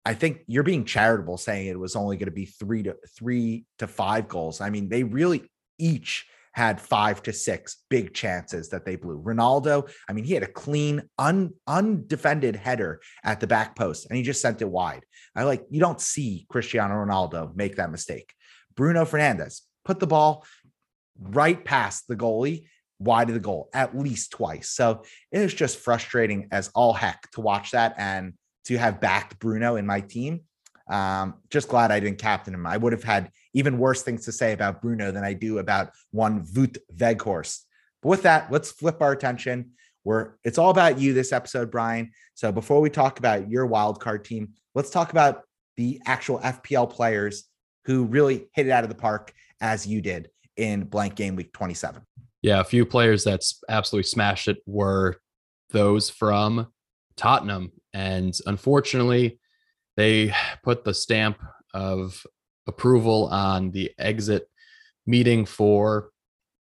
I 0.05 0.14
think 0.14 0.40
you're 0.47 0.62
being 0.62 0.85
charitable 0.85 1.37
saying 1.37 1.66
it 1.66 1.79
was 1.79 1.97
only 1.97 2.16
going 2.16 2.29
to 2.29 2.35
be 2.35 2.47
three 2.47 2.83
to 2.85 2.97
three 3.16 3.66
to 3.79 3.87
five 3.87 4.29
goals. 4.29 4.61
I 4.61 4.71
mean, 4.71 4.88
they 4.88 5.03
really 5.05 5.51
each 5.79 6.27
had 6.53 6.81
five 6.81 7.23
to 7.23 7.33
six 7.33 7.85
big 7.88 8.12
chances 8.14 8.71
that 8.71 8.85
they 8.85 8.97
blew. 8.97 9.23
Ronaldo, 9.23 9.88
I 10.09 10.12
mean, 10.12 10.25
he 10.25 10.35
had 10.35 10.42
a 10.42 10.49
clean, 10.49 11.03
un, 11.18 11.53
undefended 11.66 12.57
header 12.57 13.01
at 13.23 13.38
the 13.38 13.47
back 13.47 13.77
post 13.77 14.07
and 14.09 14.16
he 14.16 14.25
just 14.25 14.42
sent 14.42 14.61
it 14.61 14.68
wide. 14.68 15.05
I 15.37 15.44
like, 15.44 15.64
you 15.71 15.79
don't 15.79 16.01
see 16.01 16.47
Cristiano 16.49 16.94
Ronaldo 16.94 17.55
make 17.55 17.77
that 17.77 17.92
mistake. 17.92 18.33
Bruno 18.75 19.05
Fernandes 19.05 19.61
put 19.85 20.01
the 20.01 20.07
ball 20.07 20.44
right 21.21 21.64
past 21.64 22.09
the 22.09 22.16
goalie, 22.16 22.64
wide 22.99 23.29
of 23.29 23.35
the 23.35 23.41
goal 23.41 23.69
at 23.73 23.97
least 23.97 24.33
twice. 24.33 24.71
So 24.71 25.03
it 25.31 25.41
is 25.41 25.55
just 25.55 25.79
frustrating 25.79 26.49
as 26.51 26.71
all 26.75 26.93
heck 26.93 27.31
to 27.33 27.41
watch 27.41 27.71
that. 27.71 27.95
And 27.97 28.35
to 28.69 28.77
have 28.77 29.01
backed 29.01 29.39
Bruno 29.39 29.77
in 29.77 29.87
my 29.87 30.01
team. 30.01 30.43
Um, 30.91 31.37
just 31.51 31.69
glad 31.69 31.91
I 31.91 32.01
didn't 32.01 32.19
captain 32.19 32.53
him. 32.53 32.67
I 32.67 32.77
would 32.77 32.93
have 32.93 33.03
had 33.03 33.31
even 33.55 33.79
worse 33.79 34.03
things 34.03 34.27
to 34.27 34.33
say 34.33 34.53
about 34.53 34.83
Bruno 34.83 35.11
than 35.11 35.25
I 35.25 35.33
do 35.33 35.59
about 35.59 35.91
one 36.11 36.45
Wout 36.49 36.77
Weghorst. 36.95 37.63
But 38.03 38.11
with 38.11 38.23
that, 38.23 38.53
let's 38.53 38.71
flip 38.71 39.01
our 39.01 39.13
attention. 39.13 39.71
We're 40.05 40.35
it's 40.45 40.59
all 40.59 40.69
about 40.69 40.99
you 40.99 41.15
this 41.15 41.33
episode, 41.33 41.71
Brian. 41.71 42.11
So 42.35 42.53
before 42.53 42.83
we 42.83 42.91
talk 42.91 43.19
about 43.19 43.51
your 43.51 43.67
wildcard 43.67 44.25
team, 44.25 44.51
let's 44.75 44.91
talk 44.91 45.13
about 45.13 45.45
the 45.79 46.01
actual 46.05 46.39
FPL 46.39 46.91
players 46.91 47.45
who 47.87 48.05
really 48.05 48.49
hit 48.53 48.67
it 48.67 48.71
out 48.71 48.85
of 48.85 48.91
the 48.91 48.97
park 48.97 49.33
as 49.63 49.87
you 49.87 50.03
did 50.03 50.29
in 50.59 50.85
blank 50.85 51.15
game 51.15 51.37
week 51.37 51.55
27. 51.55 52.03
Yeah, 52.42 52.61
a 52.61 52.64
few 52.64 52.87
players 52.87 53.24
that's 53.24 53.61
absolutely 53.68 54.09
smashed 54.09 54.48
it 54.48 54.59
were 54.66 55.16
those 55.70 56.09
from 56.09 56.68
Tottenham. 57.16 57.72
And 57.92 58.38
unfortunately, 58.46 59.38
they 59.96 60.33
put 60.62 60.85
the 60.85 60.94
stamp 60.94 61.38
of 61.74 62.24
approval 62.66 63.27
on 63.27 63.70
the 63.72 63.90
exit 63.98 64.48
meeting 65.07 65.44
for 65.44 66.11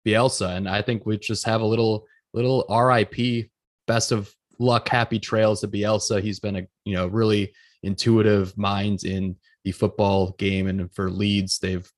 Bielsa. 0.07 0.57
And 0.57 0.69
I 0.69 0.81
think 0.81 1.05
we 1.05 1.19
just 1.19 1.45
have 1.45 1.61
a 1.61 1.67
little 1.67 2.07
little 2.33 2.65
RIP, 2.71 3.51
best 3.87 4.13
of 4.13 4.33
luck, 4.59 4.89
happy 4.89 5.19
trails 5.19 5.61
to 5.61 5.69
Bielsa. 5.69 6.23
He's 6.23 6.41
been 6.41 6.57
a 6.57 6.67
you 6.85 6.95
know 6.95 7.09
really 7.09 7.53
intuitive 7.83 8.57
mind 8.57 9.05
in 9.05 9.37
the 9.65 9.73
football 9.73 10.31
game 10.39 10.69
and 10.69 10.93
for 10.95 11.11
Leeds 11.11 11.59
they've 11.59 11.91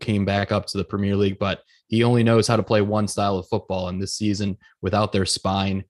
came 0.00 0.24
back 0.24 0.50
up 0.50 0.66
to 0.66 0.78
the 0.78 0.84
Premier 0.84 1.16
League, 1.16 1.38
but 1.38 1.62
he 1.88 2.04
only 2.04 2.22
knows 2.22 2.46
how 2.46 2.56
to 2.56 2.62
play 2.62 2.80
one 2.80 3.08
style 3.08 3.38
of 3.38 3.48
football. 3.48 3.88
And 3.88 4.00
this 4.00 4.14
season, 4.14 4.56
without 4.80 5.10
their 5.10 5.26
spine, 5.26 5.84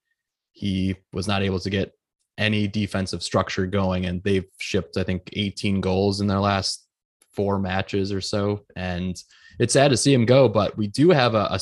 he 0.53 0.97
was 1.13 1.29
not 1.29 1.43
able 1.43 1.61
to 1.61 1.71
get 1.71 1.93
any 2.39 2.69
defensive 2.69 3.23
structure 3.23 3.67
going. 3.67 4.07
And 4.07 4.23
they've 4.23 4.47
shipped, 4.59 4.97
I 4.97 5.03
think, 5.03 5.29
18 5.33 5.81
goals 5.81 6.21
in 6.21 6.29
their 6.29 6.39
last 6.39 6.87
four 7.33 7.59
matches 7.59 8.13
or 8.13 8.21
so. 8.21 8.65
And 8.77 9.21
it's 9.59 9.73
sad 9.73 9.89
to 9.89 9.97
see 9.97 10.15
him 10.15 10.25
go, 10.25 10.49
but 10.49 10.77
we 10.77 10.87
do 10.87 11.11
have 11.11 11.35
a, 11.35 11.49
a 11.51 11.59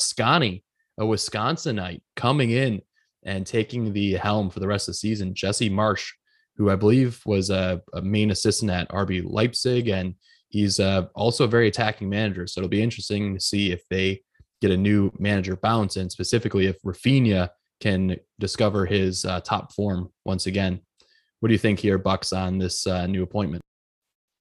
a 0.99 1.03
Wisconsinite 1.03 2.01
coming 2.15 2.51
in 2.51 2.81
and 3.23 3.45
taking 3.45 3.93
the 3.93 4.13
helm 4.13 4.49
for 4.49 4.59
the 4.59 4.67
rest 4.67 4.87
of 4.87 4.93
the 4.93 4.97
season. 4.97 5.33
Jesse 5.33 5.69
Marsch, 5.69 6.11
who 6.55 6.69
I 6.69 6.75
believe 6.75 7.21
was 7.25 7.49
a, 7.49 7.81
a 7.93 8.01
main 8.01 8.31
assistant 8.31 8.71
at 8.71 8.89
RB 8.89 9.23
Leipzig, 9.25 9.89
and 9.89 10.15
he's 10.49 10.79
uh, 10.79 11.07
also 11.13 11.43
a 11.43 11.49
very 11.49 11.67
attacking 11.67 12.09
manager. 12.09 12.47
So 12.47 12.59
it'll 12.59 12.69
be 12.69 12.81
interesting 12.81 13.35
to 13.35 13.39
see 13.39 13.71
if 13.71 13.83
they 13.89 14.21
get 14.61 14.71
a 14.71 14.77
new 14.77 15.11
manager 15.19 15.55
bounce, 15.55 15.97
and 15.97 16.11
specifically 16.11 16.65
if 16.65 16.81
Raphinha 16.83 17.49
can 17.79 18.17
discover 18.39 18.85
his 18.85 19.25
uh, 19.25 19.39
top 19.41 19.73
form 19.73 20.09
once 20.25 20.47
again. 20.47 20.81
What 21.39 21.49
do 21.49 21.53
you 21.53 21.59
think 21.59 21.79
here, 21.79 21.97
Bucks, 21.97 22.33
on 22.33 22.57
this 22.57 22.87
uh, 22.87 23.05
new 23.05 23.23
appointment? 23.23 23.61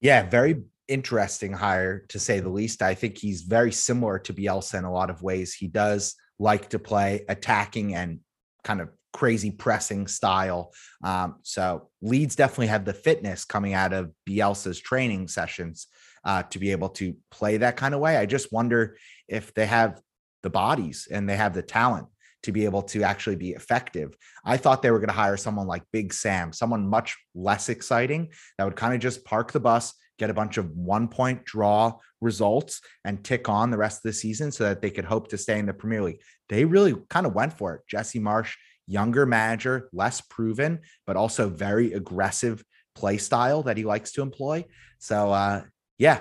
Yeah, 0.00 0.28
very 0.28 0.62
interesting 0.88 1.52
hire 1.52 2.06
to 2.08 2.18
say 2.18 2.40
the 2.40 2.48
least. 2.48 2.80
I 2.80 2.94
think 2.94 3.18
he's 3.18 3.42
very 3.42 3.72
similar 3.72 4.18
to 4.20 4.32
Bielsa 4.32 4.78
in 4.78 4.84
a 4.84 4.92
lot 4.92 5.10
of 5.10 5.22
ways. 5.22 5.52
He 5.52 5.68
does 5.68 6.14
like 6.38 6.70
to 6.70 6.78
play 6.78 7.24
attacking 7.28 7.94
and 7.94 8.20
kind 8.64 8.80
of 8.80 8.90
crazy 9.12 9.50
pressing 9.50 10.06
style. 10.06 10.72
Um, 11.02 11.36
so 11.42 11.88
Leeds 12.02 12.36
definitely 12.36 12.66
have 12.68 12.84
the 12.84 12.92
fitness 12.92 13.44
coming 13.44 13.74
out 13.74 13.92
of 13.92 14.12
Bielsa's 14.28 14.78
training 14.78 15.28
sessions 15.28 15.86
uh, 16.24 16.42
to 16.44 16.58
be 16.58 16.72
able 16.72 16.90
to 16.90 17.16
play 17.30 17.56
that 17.58 17.76
kind 17.76 17.94
of 17.94 18.00
way. 18.00 18.16
I 18.16 18.26
just 18.26 18.52
wonder 18.52 18.96
if 19.28 19.54
they 19.54 19.66
have 19.66 20.00
the 20.42 20.50
bodies 20.50 21.08
and 21.10 21.28
they 21.28 21.36
have 21.36 21.54
the 21.54 21.62
talent 21.62 22.06
to 22.42 22.52
be 22.52 22.64
able 22.64 22.82
to 22.82 23.02
actually 23.02 23.36
be 23.36 23.50
effective. 23.50 24.14
I 24.44 24.56
thought 24.56 24.82
they 24.82 24.90
were 24.90 25.00
going 25.00 25.08
to 25.08 25.14
hire 25.14 25.36
someone 25.36 25.66
like 25.66 25.82
Big 25.92 26.12
Sam, 26.12 26.52
someone 26.52 26.86
much 26.86 27.16
less 27.34 27.68
exciting 27.68 28.30
that 28.56 28.64
would 28.64 28.76
kind 28.76 28.94
of 28.94 29.00
just 29.00 29.24
park 29.24 29.52
the 29.52 29.60
bus, 29.60 29.94
get 30.18 30.30
a 30.30 30.34
bunch 30.34 30.56
of 30.56 30.70
one 30.70 31.08
point 31.08 31.44
draw 31.44 31.98
results 32.20 32.80
and 33.04 33.24
tick 33.24 33.48
on 33.48 33.70
the 33.70 33.76
rest 33.76 33.98
of 33.98 34.02
the 34.04 34.12
season 34.12 34.52
so 34.52 34.64
that 34.64 34.80
they 34.80 34.90
could 34.90 35.04
hope 35.04 35.28
to 35.28 35.38
stay 35.38 35.58
in 35.58 35.66
the 35.66 35.74
Premier 35.74 36.02
League. 36.02 36.20
They 36.48 36.64
really 36.64 36.94
kind 37.10 37.26
of 37.26 37.34
went 37.34 37.52
for 37.52 37.74
it. 37.74 37.82
Jesse 37.88 38.20
Marsch, 38.20 38.54
younger 38.86 39.26
manager, 39.26 39.88
less 39.92 40.20
proven, 40.20 40.80
but 41.06 41.16
also 41.16 41.48
very 41.48 41.92
aggressive 41.92 42.62
play 42.94 43.18
style 43.18 43.64
that 43.64 43.76
he 43.76 43.84
likes 43.84 44.12
to 44.12 44.22
employ. 44.22 44.64
So, 44.98 45.32
uh, 45.32 45.62
yeah, 45.98 46.20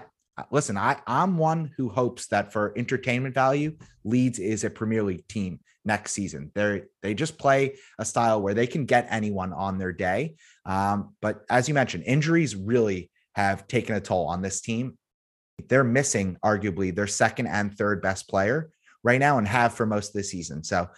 listen, 0.52 0.78
I, 0.78 0.98
I'm 1.08 1.38
one 1.38 1.71
who 1.78 1.89
hopes 1.89 2.28
that 2.28 2.52
for 2.52 2.74
entertainment 2.76 3.36
value, 3.36 3.78
Leeds 4.04 4.39
is 4.39 4.63
a 4.63 4.69
Premier 4.69 5.04
League 5.04 5.28
team 5.28 5.60
next 5.86 6.13
season. 6.13 6.52
They 6.56 6.84
they 7.02 7.13
just 7.13 7.38
play 7.38 7.78
a 8.00 8.06
style 8.06 8.41
where 8.41 8.54
they 8.54 8.67
can 8.67 8.86
get 8.86 9.08
anyone 9.10 9.54
on 9.54 9.78
their 9.78 9.93
day. 9.93 10.36
Um, 10.65 11.15
but 11.21 11.45
as 11.50 11.67
you 11.67 11.74
mentioned, 11.74 12.04
injuries 12.06 12.56
really 12.56 13.12
have 13.36 13.67
taken 13.67 13.95
a 13.95 14.02
toll 14.02 14.28
on 14.28 14.41
this 14.41 14.62
team. 14.62 14.98
They're 15.69 15.84
missing 15.84 16.38
arguably 16.43 16.93
their 16.93 17.08
second 17.08 17.48
and 17.48 17.78
third 17.78 18.02
best 18.02 18.28
player 18.28 18.71
right 19.04 19.19
now 19.19 19.38
and 19.38 19.48
have 19.48 19.74
for 19.74 19.86
most 19.86 20.10
of 20.10 20.13
the 20.13 20.24
season. 20.24 20.63
So 20.63 20.89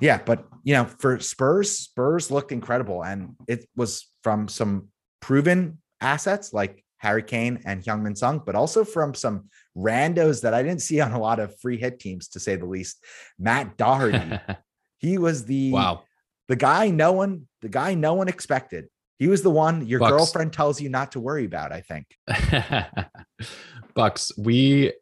yeah, 0.00 0.20
but 0.24 0.46
you 0.64 0.74
know, 0.74 0.84
for 0.84 1.18
Spurs, 1.20 1.70
Spurs 1.70 2.30
looked 2.30 2.52
incredible 2.52 3.04
and 3.04 3.34
it 3.48 3.68
was 3.76 4.06
from 4.22 4.48
some 4.48 4.88
proven 5.20 5.78
assets 6.00 6.52
like 6.52 6.83
Harry 7.04 7.22
Kane 7.22 7.60
and 7.66 7.84
Heung-min 7.84 8.16
Son, 8.16 8.40
but 8.44 8.54
also 8.54 8.82
from 8.82 9.12
some 9.14 9.50
randos 9.76 10.40
that 10.40 10.54
I 10.54 10.62
didn't 10.62 10.80
see 10.80 11.00
on 11.00 11.12
a 11.12 11.20
lot 11.20 11.38
of 11.38 11.58
free 11.60 11.76
hit 11.76 12.00
teams, 12.00 12.28
to 12.28 12.40
say 12.40 12.56
the 12.56 12.64
least. 12.64 13.04
Matt 13.38 13.76
Doherty, 13.76 14.40
he 14.98 15.18
was 15.18 15.44
the 15.44 15.70
wow, 15.70 16.02
the 16.48 16.56
guy 16.56 16.88
no 16.90 17.12
one, 17.12 17.46
the 17.60 17.68
guy 17.68 17.94
no 17.94 18.14
one 18.14 18.28
expected. 18.28 18.86
He 19.18 19.28
was 19.28 19.42
the 19.42 19.50
one 19.50 19.86
your 19.86 20.00
Bucks. 20.00 20.10
girlfriend 20.10 20.52
tells 20.54 20.80
you 20.80 20.88
not 20.88 21.12
to 21.12 21.20
worry 21.20 21.44
about, 21.44 21.72
I 21.72 21.82
think. 21.82 22.06
Bucks, 23.94 24.32
we 24.38 24.92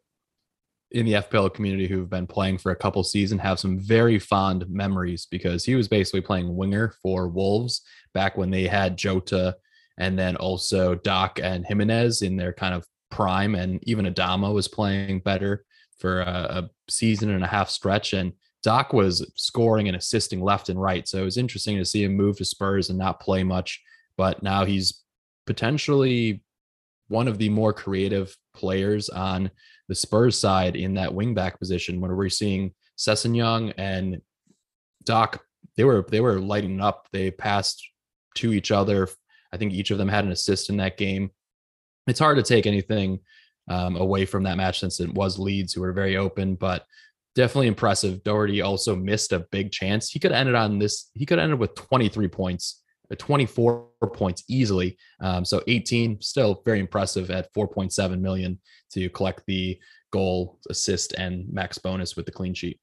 in 0.91 1.05
the 1.05 1.13
FPL 1.13 1.53
community 1.53 1.87
who've 1.87 2.09
been 2.09 2.27
playing 2.27 2.59
for 2.59 2.71
a 2.71 2.75
couple 2.75 3.03
seasons 3.03 3.41
have 3.41 3.59
some 3.59 3.79
very 3.79 4.19
fond 4.19 4.69
memories 4.69 5.25
because 5.31 5.65
he 5.65 5.73
was 5.73 5.87
basically 5.87 6.21
playing 6.21 6.55
winger 6.55 6.93
for 7.01 7.27
Wolves 7.27 7.81
back 8.13 8.37
when 8.37 8.51
they 8.51 8.67
had 8.67 8.95
Jota 8.95 9.55
and 9.97 10.17
then 10.17 10.35
also 10.35 10.95
Doc 10.95 11.39
and 11.41 11.65
Jimenez 11.65 12.21
in 12.21 12.35
their 12.35 12.53
kind 12.53 12.73
of 12.73 12.85
prime, 13.11 13.55
and 13.55 13.79
even 13.83 14.05
Adama 14.05 14.53
was 14.53 14.67
playing 14.67 15.19
better 15.19 15.65
for 15.99 16.21
a, 16.21 16.25
a 16.25 16.69
season 16.89 17.29
and 17.29 17.43
a 17.43 17.47
half 17.47 17.69
stretch, 17.69 18.13
and 18.13 18.33
Doc 18.63 18.93
was 18.93 19.29
scoring 19.35 19.87
and 19.87 19.97
assisting 19.97 20.41
left 20.41 20.69
and 20.69 20.81
right. 20.81 21.07
So 21.07 21.19
it 21.19 21.25
was 21.25 21.37
interesting 21.37 21.77
to 21.77 21.85
see 21.85 22.03
him 22.03 22.15
move 22.15 22.37
to 22.37 22.45
Spurs 22.45 22.89
and 22.89 22.97
not 22.97 23.19
play 23.19 23.43
much. 23.43 23.81
But 24.17 24.41
now 24.41 24.63
he's 24.63 25.03
potentially 25.45 26.43
one 27.09 27.27
of 27.27 27.37
the 27.37 27.49
more 27.49 27.73
creative 27.73 28.35
players 28.55 29.09
on 29.09 29.51
the 29.89 29.95
Spurs 29.95 30.39
side 30.39 30.75
in 30.75 30.93
that 30.93 31.11
wingback 31.11 31.59
position 31.59 31.99
when 31.99 32.15
we're 32.15 32.29
seeing 32.29 32.73
Sessegnon 32.97 33.73
and 33.77 34.21
Doc 35.03 35.43
they 35.75 35.83
were 35.83 36.05
they 36.09 36.21
were 36.21 36.39
lighting 36.39 36.81
up. 36.81 37.07
They 37.11 37.31
passed 37.31 37.83
to 38.35 38.53
each 38.53 38.71
other 38.71 39.09
I 39.53 39.57
think 39.57 39.73
each 39.73 39.91
of 39.91 39.97
them 39.97 40.09
had 40.09 40.25
an 40.25 40.31
assist 40.31 40.69
in 40.69 40.77
that 40.77 40.97
game 40.97 41.31
it's 42.07 42.19
hard 42.19 42.35
to 42.35 42.43
take 42.43 42.65
anything 42.65 43.19
um, 43.69 43.95
away 43.95 44.25
from 44.25 44.43
that 44.43 44.57
match 44.57 44.81
since 44.81 44.99
it 44.99 45.13
was 45.13 45.39
Leeds 45.39 45.73
who 45.73 45.81
were 45.81 45.93
very 45.93 46.17
open 46.17 46.55
but 46.55 46.85
definitely 47.35 47.67
impressive 47.67 48.23
Doherty 48.23 48.61
also 48.61 48.95
missed 48.95 49.31
a 49.31 49.45
big 49.51 49.71
chance 49.71 50.09
he 50.09 50.19
could 50.19 50.31
have 50.31 50.39
ended 50.39 50.55
on 50.55 50.79
this 50.79 51.09
he 51.13 51.25
could 51.25 51.37
have 51.37 51.45
ended 51.45 51.59
with 51.59 51.75
23 51.75 52.27
points 52.27 52.83
24 53.15 53.87
points 54.13 54.43
easily. 54.47 54.97
Um, 55.19 55.45
so 55.45 55.61
18, 55.67 56.21
still 56.21 56.61
very 56.65 56.79
impressive 56.79 57.31
at 57.31 57.53
4.7 57.53 58.19
million 58.19 58.59
to 58.93 59.09
collect 59.09 59.43
the 59.47 59.79
goal, 60.11 60.59
assist, 60.69 61.13
and 61.13 61.45
max 61.51 61.77
bonus 61.77 62.15
with 62.15 62.25
the 62.25 62.31
clean 62.31 62.53
sheet. 62.53 62.79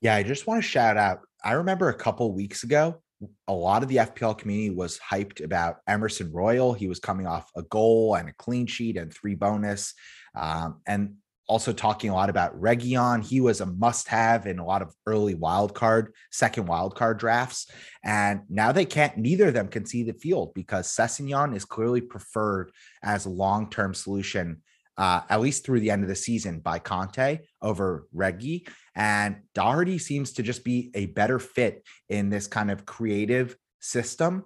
Yeah, 0.00 0.16
I 0.16 0.22
just 0.22 0.46
want 0.46 0.62
to 0.62 0.68
shout 0.68 0.96
out. 0.96 1.20
I 1.44 1.52
remember 1.52 1.88
a 1.88 1.94
couple 1.94 2.32
weeks 2.32 2.64
ago, 2.64 3.02
a 3.48 3.52
lot 3.52 3.82
of 3.82 3.88
the 3.88 3.96
FPL 3.96 4.38
community 4.38 4.70
was 4.70 4.98
hyped 4.98 5.42
about 5.42 5.76
Emerson 5.86 6.32
Royal. 6.32 6.72
He 6.72 6.88
was 6.88 6.98
coming 6.98 7.26
off 7.26 7.50
a 7.56 7.62
goal 7.62 8.14
and 8.14 8.28
a 8.28 8.34
clean 8.34 8.66
sheet 8.66 8.96
and 8.96 9.12
three 9.12 9.34
bonus. 9.34 9.94
Um, 10.34 10.80
and 10.86 11.14
also 11.48 11.72
talking 11.72 12.10
a 12.10 12.14
lot 12.14 12.30
about 12.30 12.58
Reguilón. 12.58 13.24
He 13.24 13.40
was 13.40 13.60
a 13.60 13.66
must-have 13.66 14.46
in 14.46 14.58
a 14.58 14.64
lot 14.64 14.80
of 14.80 14.94
early 15.06 15.34
wild 15.34 15.74
card, 15.74 16.14
second 16.30 16.66
wild 16.66 16.94
card 16.94 17.18
drafts. 17.18 17.70
And 18.04 18.42
now 18.48 18.72
they 18.72 18.84
can't, 18.84 19.16
neither 19.18 19.48
of 19.48 19.54
them 19.54 19.68
can 19.68 19.84
see 19.84 20.02
the 20.02 20.14
field 20.14 20.54
because 20.54 20.88
Sessegnon 20.88 21.54
is 21.54 21.64
clearly 21.64 22.00
preferred 22.00 22.70
as 23.02 23.26
a 23.26 23.30
long-term 23.30 23.94
solution, 23.94 24.62
uh, 24.98 25.22
at 25.28 25.40
least 25.40 25.64
through 25.64 25.80
the 25.80 25.90
end 25.90 26.02
of 26.02 26.08
the 26.08 26.14
season 26.14 26.60
by 26.60 26.78
Conte 26.78 27.40
over 27.60 28.06
Reggie. 28.12 28.66
And 28.94 29.36
Doherty 29.54 29.98
seems 29.98 30.32
to 30.34 30.42
just 30.42 30.64
be 30.64 30.90
a 30.94 31.06
better 31.06 31.38
fit 31.38 31.84
in 32.08 32.30
this 32.30 32.46
kind 32.46 32.70
of 32.70 32.84
creative 32.84 33.56
system 33.80 34.44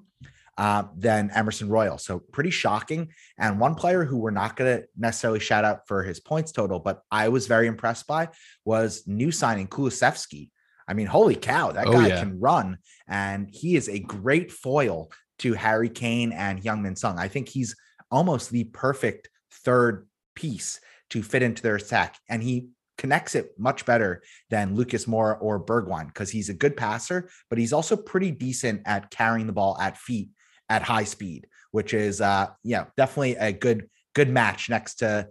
uh, 0.59 0.85
than 0.97 1.31
Emerson 1.35 1.69
Royal. 1.69 1.99
So 1.99 2.19
pretty 2.19 2.51
shocking. 2.51 3.13
And 3.39 3.61
one 3.61 3.75
player 3.75 4.05
who 4.05 4.19
we're 4.19 4.31
not 4.31 4.57
going 4.57 4.79
to 4.79 4.87
necessarily 4.97 5.41
shout 5.41 5.65
out 5.65 5.87
for 5.87 6.03
his 6.03 6.21
points 6.21 6.53
total, 6.53 6.79
but 6.79 7.03
I 7.11 7.29
was 7.29 7.47
very 7.47 7.67
impressed 7.67 8.07
by 8.07 8.29
was 8.65 9.07
new 9.07 9.31
signing 9.31 9.69
Kulusevski. 9.69 10.51
I 10.89 10.95
mean, 10.95 11.07
holy 11.07 11.35
cow, 11.35 11.73
that 11.73 11.89
oh, 11.89 11.93
guy 11.93 12.09
yeah. 12.09 12.21
can 12.21 12.39
run, 12.39 12.79
and 13.09 13.51
he 13.53 13.75
is 13.75 13.89
a 13.89 13.99
great 13.99 14.53
foil 14.53 15.11
to 15.41 15.53
Harry 15.55 15.89
Kane 15.89 16.33
and 16.33 16.63
Heung-min 16.63 16.95
Son. 16.95 17.19
I 17.19 17.27
think 17.27 17.49
he's 17.49 17.75
almost 18.11 18.51
the 18.51 18.65
perfect 18.65 19.29
third 19.51 20.07
piece 20.37 20.79
to 21.11 21.23
fit 21.23 21.43
into 21.43 21.63
their 21.63 21.77
attack, 21.77 22.17
and 22.29 22.43
he 22.43 22.69
connects 22.99 23.35
it 23.35 23.53
much 23.59 23.85
better 23.85 24.23
than 24.51 24.75
Lucas 24.75 25.07
Moura 25.07 25.37
or 25.41 25.63
Bergwijn 25.63 26.07
because 26.07 26.31
he's 26.31 26.49
a 26.49 26.55
good 26.55 26.77
passer, 26.77 27.29
but 27.51 27.59
he's 27.59 27.73
also 27.73 27.97
pretty 27.97 28.31
decent 28.31 28.83
at 28.87 29.11
carrying 29.11 29.47
the 29.47 29.53
ball 29.53 29.77
at 29.81 29.99
feet 29.99 30.31
at 30.69 30.83
high 30.83 31.05
speed, 31.05 31.47
which 31.73 31.93
is 31.93 32.21
uh 32.21 32.49
yeah, 32.63 32.87
definitely 32.97 33.37
a 33.37 33.53
good 33.53 33.89
good 34.15 34.31
match 34.31 34.71
next 34.71 34.97
to 34.97 35.29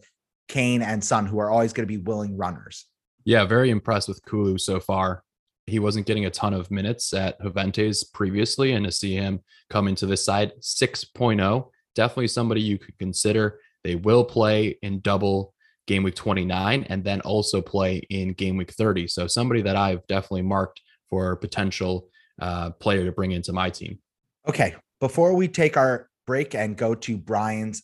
Kane 0.47 0.81
and 0.81 1.03
Son, 1.03 1.25
who 1.25 1.39
are 1.39 1.49
always 1.49 1.73
going 1.73 1.87
to 1.87 1.91
be 1.91 2.01
willing 2.01 2.37
runners. 2.37 2.85
Yeah, 3.23 3.45
very 3.45 3.71
impressed 3.71 4.07
with 4.07 4.23
Kulu 4.25 4.59
so 4.59 4.79
far. 4.79 5.23
He 5.65 5.79
wasn't 5.79 6.05
getting 6.05 6.25
a 6.25 6.29
ton 6.29 6.53
of 6.53 6.69
minutes 6.69 7.11
at 7.13 7.41
Juventus 7.41 8.03
previously, 8.03 8.73
and 8.73 8.85
to 8.85 8.91
see 8.91 9.15
him 9.15 9.39
come 9.71 9.87
into 9.87 10.05
this 10.05 10.23
side 10.23 10.51
6.0, 10.61 11.69
definitely 11.95 12.27
somebody 12.27 12.61
you 12.61 12.77
could 12.77 12.97
consider. 12.99 13.59
They 13.85 13.93
will 13.93 14.23
play 14.23 14.79
in 14.81 14.99
double 15.01 15.53
game 15.85 16.01
week 16.01 16.15
29 16.15 16.87
and 16.89 17.03
then 17.03 17.21
also 17.21 17.61
play 17.61 17.97
in 18.09 18.33
game 18.33 18.57
week 18.57 18.71
30. 18.71 19.07
So 19.07 19.27
somebody 19.27 19.61
that 19.61 19.75
I've 19.75 20.05
definitely 20.07 20.41
marked 20.41 20.81
for 21.07 21.35
potential 21.35 22.07
uh, 22.41 22.71
player 22.71 23.05
to 23.05 23.11
bring 23.11 23.31
into 23.31 23.53
my 23.53 23.69
team. 23.69 23.99
Okay, 24.47 24.73
before 24.99 25.35
we 25.35 25.47
take 25.47 25.77
our 25.77 26.09
break 26.25 26.55
and 26.55 26.75
go 26.75 26.95
to 26.95 27.15
Brian's 27.15 27.83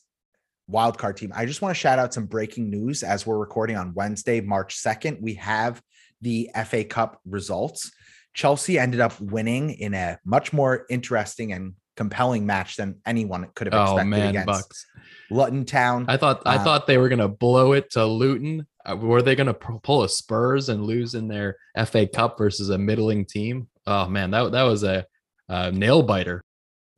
wildcard 0.72 1.18
team, 1.18 1.32
I 1.36 1.46
just 1.46 1.62
want 1.62 1.76
to 1.76 1.80
shout 1.80 2.00
out 2.00 2.16
some 2.16 2.26
breaking 2.26 2.72
news 2.72 3.04
as 3.04 3.28
we're 3.28 3.38
recording 3.38 3.78
on 3.78 3.94
Wednesday, 3.94 4.42
March 4.42 4.78
2nd. 4.78 5.22
We 5.22 5.36
have 5.36 5.84
the 6.20 6.50
FA 6.66 6.84
Cup 6.84 7.20
results. 7.28 7.92
Chelsea 8.34 8.80
ended 8.80 9.02
up 9.02 9.22
winning 9.22 9.70
in 9.70 9.94
a 9.94 10.18
much 10.26 10.52
more 10.52 10.88
interesting 10.90 11.54
and 11.54 11.76
compelling 11.96 12.46
match 12.46 12.78
than 12.78 13.00
anyone 13.06 13.48
could 13.56 13.72
have 13.72 13.82
expected 13.82 14.02
oh, 14.02 14.10
man, 14.10 14.30
against 14.30 14.48
Bucks. 14.48 14.86
Luton 15.30 15.66
Town. 15.66 16.06
I 16.08 16.18
thought 16.18 16.42
I 16.46 16.58
uh, 16.58 16.64
thought 16.64 16.88
they 16.88 16.98
were 16.98 17.10
going 17.10 17.20
to 17.20 17.28
blow 17.28 17.74
it 17.74 17.92
to 17.92 18.06
Luton. 18.06 18.68
Uh, 18.86 18.96
were 18.96 19.22
they 19.22 19.36
going 19.36 19.48
to 19.48 19.54
pull 19.54 20.04
a 20.04 20.10
Spurs 20.10 20.70
and 20.70 20.84
lose 20.84 21.16
in 21.16 21.28
their 21.28 21.58
FA 21.86 22.08
Cup 22.08 22.38
versus 22.38 22.70
a 22.70 22.78
middling 22.78 23.26
team? 23.26 23.68
Oh 23.88 24.08
man, 24.08 24.32
that 24.32 24.52
that 24.52 24.64
was 24.64 24.84
a, 24.84 25.06
a 25.50 25.72
nail 25.72 26.04
biter. 26.04 26.44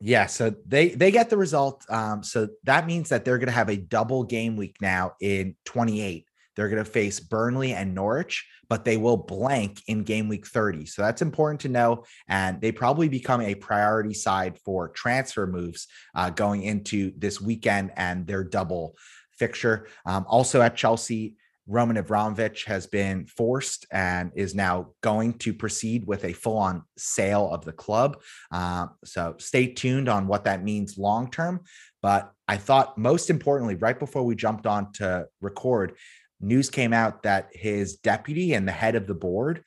Yeah, 0.00 0.26
so 0.26 0.54
they 0.66 0.90
they 0.90 1.10
get 1.10 1.30
the 1.30 1.36
result. 1.36 1.84
Um, 1.88 2.22
so 2.22 2.48
that 2.64 2.86
means 2.86 3.08
that 3.08 3.24
they're 3.24 3.38
going 3.38 3.46
to 3.46 3.52
have 3.52 3.70
a 3.70 3.76
double 3.76 4.24
game 4.24 4.56
week 4.56 4.76
now 4.80 5.14
in 5.20 5.56
28. 5.64 6.26
They're 6.56 6.68
going 6.68 6.84
to 6.84 6.90
face 6.90 7.20
Burnley 7.20 7.72
and 7.72 7.94
Norwich, 7.94 8.46
but 8.68 8.84
they 8.84 8.96
will 8.96 9.16
blank 9.16 9.82
in 9.88 10.02
game 10.02 10.28
week 10.28 10.46
30. 10.46 10.86
So 10.86 11.02
that's 11.02 11.22
important 11.22 11.60
to 11.62 11.68
know. 11.68 12.04
And 12.28 12.60
they 12.60 12.72
probably 12.72 13.08
become 13.08 13.40
a 13.40 13.54
priority 13.54 14.14
side 14.14 14.58
for 14.64 14.88
transfer 14.88 15.46
moves 15.46 15.86
uh, 16.14 16.30
going 16.30 16.62
into 16.62 17.12
this 17.16 17.40
weekend 17.40 17.92
and 17.96 18.26
their 18.26 18.44
double 18.44 18.96
fixture. 19.32 19.88
Um, 20.06 20.24
also 20.28 20.60
at 20.62 20.76
Chelsea, 20.76 21.36
Roman 21.66 21.96
Abramovich 21.96 22.64
has 22.64 22.86
been 22.86 23.26
forced 23.26 23.86
and 23.90 24.30
is 24.34 24.54
now 24.54 24.90
going 25.00 25.34
to 25.38 25.54
proceed 25.54 26.06
with 26.06 26.24
a 26.24 26.32
full 26.32 26.58
on 26.58 26.82
sale 26.98 27.48
of 27.50 27.64
the 27.64 27.72
club. 27.72 28.20
Uh, 28.52 28.88
so 29.04 29.36
stay 29.38 29.68
tuned 29.68 30.08
on 30.08 30.26
what 30.26 30.44
that 30.44 30.62
means 30.62 30.98
long 30.98 31.30
term. 31.30 31.60
But 32.02 32.30
I 32.46 32.58
thought 32.58 32.98
most 32.98 33.30
importantly, 33.30 33.76
right 33.76 33.98
before 33.98 34.24
we 34.24 34.34
jumped 34.34 34.66
on 34.66 34.92
to 34.94 35.26
record, 35.40 35.94
news 36.44 36.70
came 36.70 36.92
out 36.92 37.22
that 37.22 37.48
his 37.52 37.96
deputy 37.96 38.54
and 38.54 38.66
the 38.66 38.72
head 38.72 38.94
of 38.94 39.06
the 39.06 39.14
board, 39.14 39.64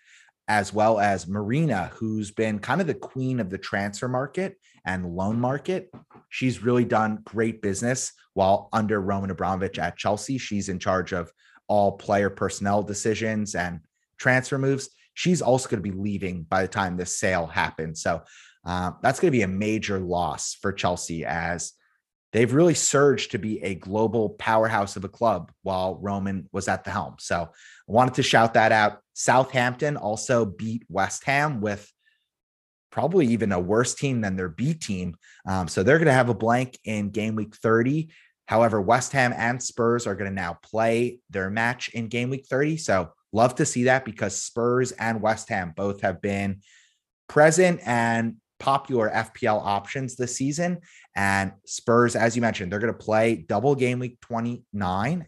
as 0.47 0.73
well 0.73 0.99
as 0.99 1.27
Marina, 1.27 1.91
who's 1.95 2.31
been 2.31 2.59
kind 2.59 2.79
of 2.79 2.87
the 2.87 2.93
queen 2.93 3.39
of 3.39 3.49
the 3.49 3.57
transfer 3.57 4.07
market 4.07 4.57
and 4.85 5.15
loan 5.15 5.39
market, 5.39 5.91
she's 6.29 6.63
really 6.63 6.85
done 6.85 7.19
great 7.25 7.61
business 7.61 8.13
while 8.33 8.69
under 8.71 9.01
Roman 9.01 9.31
Abramovich 9.31 9.79
at 9.79 9.97
Chelsea. 9.97 10.37
She's 10.37 10.69
in 10.69 10.79
charge 10.79 11.11
of 11.11 11.31
all 11.67 11.97
player 11.97 12.29
personnel 12.29 12.83
decisions 12.83 13.55
and 13.55 13.81
transfer 14.17 14.57
moves. 14.57 14.89
She's 15.15 15.41
also 15.41 15.67
going 15.67 15.83
to 15.83 15.89
be 15.89 15.97
leaving 15.97 16.43
by 16.43 16.61
the 16.61 16.67
time 16.67 16.95
this 16.95 17.19
sale 17.19 17.47
happens. 17.47 18.01
So 18.01 18.21
uh, 18.65 18.91
that's 19.01 19.19
going 19.19 19.31
to 19.31 19.37
be 19.37 19.43
a 19.43 19.47
major 19.47 19.99
loss 19.99 20.53
for 20.53 20.71
Chelsea 20.71 21.25
as 21.25 21.73
they've 22.37 22.53
really 22.53 22.75
surged 22.75 23.31
to 23.31 23.39
be 23.39 23.63
a 23.63 23.73
global 23.73 24.29
powerhouse 24.29 24.95
of 24.95 25.03
a 25.03 25.09
club 25.09 25.51
while 25.63 25.95
Roman 25.95 26.47
was 26.51 26.67
at 26.67 26.83
the 26.83 26.91
helm. 26.91 27.15
So 27.17 27.35
I 27.41 27.91
wanted 27.91 28.13
to 28.13 28.21
shout 28.21 28.53
that 28.53 28.71
out. 28.71 28.99
Southampton 29.13 29.97
also 29.97 30.45
beat 30.45 30.83
West 30.87 31.23
Ham 31.23 31.61
with 31.61 31.91
probably 32.91 33.25
even 33.25 33.51
a 33.51 33.59
worse 33.59 33.95
team 33.95 34.21
than 34.21 34.35
their 34.35 34.49
B 34.49 34.75
team. 34.75 35.15
Um, 35.47 35.67
so 35.67 35.81
they're 35.81 35.97
going 35.97 36.05
to 36.05 36.13
have 36.13 36.29
a 36.29 36.35
blank 36.35 36.77
in 36.83 37.09
game 37.09 37.33
week 37.33 37.55
30. 37.55 38.09
However, 38.45 38.79
West 38.79 39.13
Ham 39.13 39.33
and 39.35 39.61
Spurs 39.61 40.05
are 40.05 40.13
going 40.13 40.29
to 40.29 40.35
now 40.35 40.59
play 40.61 41.17
their 41.31 41.49
match 41.49 41.89
in 41.89 42.07
game 42.07 42.29
week 42.29 42.45
30. 42.45 42.77
So 42.77 43.13
love 43.33 43.55
to 43.55 43.65
see 43.65 43.85
that 43.85 44.05
because 44.05 44.39
Spurs 44.39 44.91
and 44.91 45.23
West 45.23 45.49
Ham 45.49 45.73
both 45.75 46.01
have 46.01 46.21
been 46.21 46.61
present 47.27 47.79
and 47.83 48.35
popular 48.59 49.09
FPL 49.09 49.61
options 49.63 50.15
this 50.15 50.35
season. 50.35 50.79
And 51.15 51.51
Spurs, 51.65 52.15
as 52.15 52.35
you 52.35 52.41
mentioned, 52.41 52.71
they're 52.71 52.79
going 52.79 52.93
to 52.93 52.97
play 52.97 53.45
double 53.47 53.75
game 53.75 53.99
week 53.99 54.19
29 54.21 55.25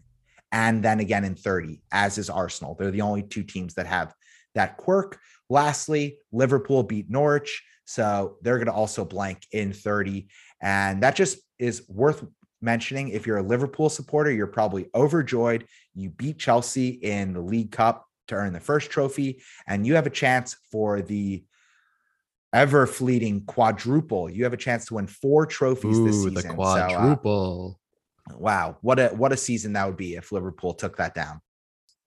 and 0.52 0.82
then 0.82 1.00
again 1.00 1.24
in 1.24 1.34
30, 1.34 1.80
as 1.92 2.18
is 2.18 2.30
Arsenal. 2.30 2.74
They're 2.74 2.90
the 2.90 3.02
only 3.02 3.22
two 3.22 3.42
teams 3.42 3.74
that 3.74 3.86
have 3.86 4.14
that 4.54 4.76
quirk. 4.76 5.18
Lastly, 5.48 6.18
Liverpool 6.32 6.82
beat 6.82 7.08
Norwich. 7.08 7.62
So 7.84 8.36
they're 8.42 8.56
going 8.56 8.66
to 8.66 8.72
also 8.72 9.04
blank 9.04 9.46
in 9.52 9.72
30. 9.72 10.28
And 10.60 11.02
that 11.02 11.16
just 11.16 11.38
is 11.58 11.88
worth 11.88 12.24
mentioning 12.62 13.08
if 13.08 13.26
you're 13.26 13.38
a 13.38 13.42
Liverpool 13.42 13.88
supporter, 13.88 14.30
you're 14.30 14.46
probably 14.46 14.88
overjoyed. 14.94 15.66
You 15.94 16.10
beat 16.10 16.38
Chelsea 16.38 16.88
in 16.88 17.32
the 17.32 17.40
League 17.40 17.72
Cup 17.72 18.06
to 18.28 18.34
earn 18.34 18.52
the 18.52 18.60
first 18.60 18.90
trophy, 18.90 19.42
and 19.66 19.86
you 19.86 19.94
have 19.94 20.06
a 20.06 20.10
chance 20.10 20.56
for 20.70 21.02
the 21.02 21.44
ever 22.52 22.86
fleeting 22.86 23.42
quadruple. 23.44 24.30
You 24.30 24.44
have 24.44 24.52
a 24.52 24.58
chance 24.58 24.86
to 24.86 24.94
win 24.94 25.06
four 25.06 25.46
trophies 25.46 25.98
Ooh, 25.98 26.06
this 26.06 26.16
season. 26.16 26.34
The 26.34 26.54
quadruple. 26.54 27.78
So, 28.28 28.34
uh, 28.34 28.38
wow, 28.38 28.76
what 28.80 28.98
a 28.98 29.08
what 29.08 29.32
a 29.32 29.36
season 29.36 29.72
that 29.74 29.86
would 29.86 29.96
be 29.96 30.16
if 30.16 30.32
Liverpool 30.32 30.74
took 30.74 30.96
that 30.96 31.14
down. 31.14 31.40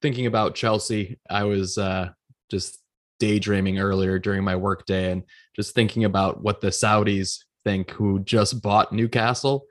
Thinking 0.01 0.25
about 0.25 0.55
Chelsea, 0.55 1.19
I 1.29 1.43
was 1.45 1.77
uh, 1.77 2.09
just 2.49 2.79
daydreaming 3.19 3.79
earlier 3.79 4.19
during 4.19 4.43
my 4.43 4.55
workday 4.55 5.11
and 5.11 5.23
just 5.55 5.73
thinking 5.75 6.03
about 6.03 6.43
what 6.43 6.59
the 6.59 6.67
Saudis 6.67 7.43
think 7.63 7.91
who 7.91 8.19
just 8.19 8.61
bought 8.61 8.91
Newcastle 8.91 9.65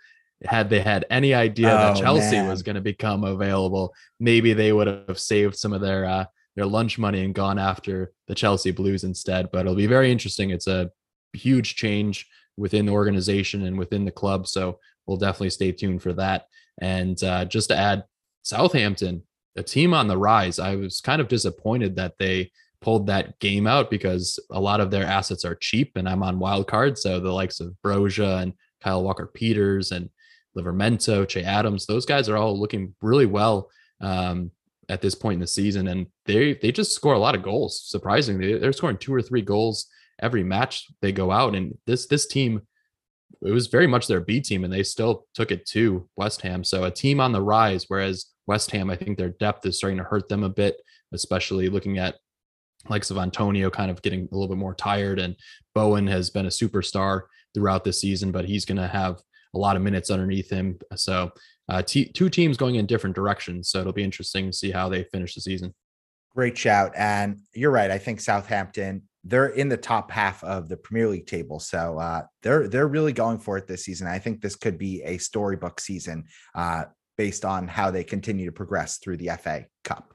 had 0.44 0.70
they 0.70 0.80
had 0.80 1.04
any 1.11 1.35
idea 1.35 1.68
oh, 1.68 1.76
that 1.76 1.96
Chelsea 1.96 2.37
man. 2.37 2.48
was 2.48 2.62
going 2.62 2.74
to 2.74 2.80
become 2.80 3.24
available, 3.24 3.94
maybe 4.18 4.52
they 4.52 4.72
would 4.72 4.87
have 4.87 5.18
saved 5.18 5.56
some 5.56 5.72
of 5.72 5.80
their 5.80 6.04
uh, 6.04 6.24
their 6.56 6.66
lunch 6.66 6.98
money 6.98 7.24
and 7.24 7.34
gone 7.34 7.58
after 7.58 8.12
the 8.28 8.34
Chelsea 8.34 8.70
Blues 8.70 9.04
instead. 9.04 9.50
But 9.50 9.60
it'll 9.60 9.74
be 9.74 9.86
very 9.86 10.12
interesting. 10.12 10.50
It's 10.50 10.66
a 10.66 10.90
huge 11.32 11.76
change 11.76 12.28
within 12.56 12.86
the 12.86 12.92
organization 12.92 13.64
and 13.64 13.78
within 13.78 14.04
the 14.04 14.10
club, 14.10 14.46
so 14.46 14.78
we'll 15.06 15.16
definitely 15.16 15.50
stay 15.50 15.72
tuned 15.72 16.02
for 16.02 16.12
that. 16.12 16.46
And 16.80 17.22
uh, 17.22 17.44
just 17.46 17.68
to 17.68 17.76
add, 17.76 18.04
Southampton, 18.42 19.22
a 19.56 19.62
team 19.62 19.94
on 19.94 20.08
the 20.08 20.16
rise. 20.16 20.58
I 20.58 20.76
was 20.76 21.00
kind 21.00 21.20
of 21.20 21.28
disappointed 21.28 21.96
that 21.96 22.14
they 22.18 22.50
pulled 22.80 23.06
that 23.06 23.38
game 23.38 23.66
out 23.66 23.90
because 23.90 24.38
a 24.50 24.60
lot 24.60 24.80
of 24.80 24.90
their 24.90 25.04
assets 25.04 25.44
are 25.44 25.54
cheap, 25.54 25.92
and 25.96 26.08
I'm 26.08 26.22
on 26.22 26.38
wild 26.38 26.66
card, 26.66 26.98
so 26.98 27.20
the 27.20 27.30
likes 27.30 27.60
of 27.60 27.76
Broja 27.84 28.42
and 28.42 28.54
Kyle 28.80 29.02
Walker 29.02 29.26
Peters 29.26 29.92
and 29.92 30.10
Livramento, 30.56 31.26
Che 31.26 31.42
Adams, 31.44 31.86
those 31.86 32.04
guys 32.04 32.28
are 32.28 32.36
all 32.36 32.58
looking 32.58 32.94
really 33.00 33.26
well 33.26 33.70
um, 34.00 34.50
at 34.92 35.00
this 35.00 35.14
point 35.14 35.35
in 35.35 35.40
the 35.40 35.46
season, 35.46 35.88
and 35.88 36.07
they 36.26 36.55
they 36.55 36.70
just 36.70 36.94
score 36.94 37.14
a 37.14 37.18
lot 37.18 37.35
of 37.35 37.42
goals. 37.42 37.83
Surprisingly, 37.85 38.59
they're 38.59 38.72
scoring 38.72 38.98
two 38.98 39.14
or 39.14 39.22
three 39.22 39.42
goals 39.42 39.87
every 40.20 40.44
match 40.44 40.87
they 41.00 41.12
go 41.12 41.31
out, 41.33 41.55
and 41.55 41.76
this 41.87 42.07
this 42.07 42.26
team 42.26 42.62
it 43.44 43.50
was 43.50 43.66
very 43.66 43.87
much 43.87 44.07
their 44.07 44.20
B 44.20 44.40
team, 44.40 44.62
and 44.62 44.72
they 44.72 44.83
still 44.83 45.26
took 45.35 45.50
it 45.50 45.66
to 45.66 46.09
West 46.16 46.42
Ham. 46.42 46.62
So 46.62 46.85
a 46.85 46.90
team 46.90 47.20
on 47.20 47.33
the 47.33 47.42
rise, 47.42 47.87
whereas 47.88 48.26
West 48.46 48.70
Ham, 48.70 48.90
I 48.90 48.96
think 48.96 49.18
their 49.18 49.31
depth 49.31 49.66
is 49.66 49.78
starting 49.78 49.98
to 49.98 50.05
hurt 50.05 50.28
them 50.28 50.44
a 50.44 50.48
bit, 50.48 50.76
especially 51.12 51.68
looking 51.68 51.98
at 51.98 52.16
likes 52.88 53.11
of 53.11 53.18
Antonio 53.18 53.70
kind 53.70 53.90
of 53.90 54.02
getting 54.02 54.28
a 54.31 54.35
little 54.35 54.48
bit 54.48 54.59
more 54.59 54.74
tired, 54.74 55.18
and 55.18 55.35
Bowen 55.74 56.07
has 56.07 56.31
been 56.31 56.46
a 56.46 56.50
superstar 56.50 57.22
throughout 57.55 57.85
the 57.85 57.92
season, 57.92 58.31
but 58.33 58.44
he's 58.44 58.64
going 58.64 58.78
to 58.78 58.88
have 58.88 59.20
a 59.54 59.58
lot 59.58 59.76
of 59.76 59.82
minutes 59.82 60.10
underneath 60.10 60.50
him. 60.50 60.78
So 60.96 61.32
uh, 61.68 61.82
t- 61.82 62.10
two 62.12 62.28
teams 62.28 62.56
going 62.56 62.76
in 62.76 62.86
different 62.86 63.16
directions. 63.16 63.68
So 63.68 63.80
it'll 63.80 63.92
be 63.92 64.04
interesting 64.04 64.46
to 64.46 64.52
see 64.52 64.70
how 64.70 64.88
they 64.88 65.04
finish 65.04 65.34
the 65.34 65.40
season. 65.40 65.74
Great 66.34 66.56
shout. 66.56 66.92
And 66.96 67.40
you're 67.54 67.70
right. 67.70 67.90
I 67.90 67.98
think 67.98 68.20
Southampton, 68.20 69.02
they're 69.24 69.48
in 69.48 69.68
the 69.68 69.76
top 69.76 70.10
half 70.10 70.42
of 70.42 70.68
the 70.68 70.76
Premier 70.76 71.08
League 71.08 71.26
table. 71.26 71.60
So 71.60 71.98
uh, 71.98 72.22
they're 72.42 72.68
they're 72.68 72.88
really 72.88 73.12
going 73.12 73.38
for 73.38 73.58
it 73.58 73.66
this 73.66 73.84
season. 73.84 74.06
I 74.06 74.18
think 74.18 74.40
this 74.40 74.56
could 74.56 74.78
be 74.78 75.02
a 75.02 75.18
storybook 75.18 75.78
season 75.78 76.24
uh, 76.54 76.84
based 77.16 77.44
on 77.44 77.68
how 77.68 77.90
they 77.90 78.02
continue 78.02 78.46
to 78.46 78.52
progress 78.52 78.98
through 78.98 79.18
the 79.18 79.30
FA 79.40 79.66
Cup. 79.84 80.14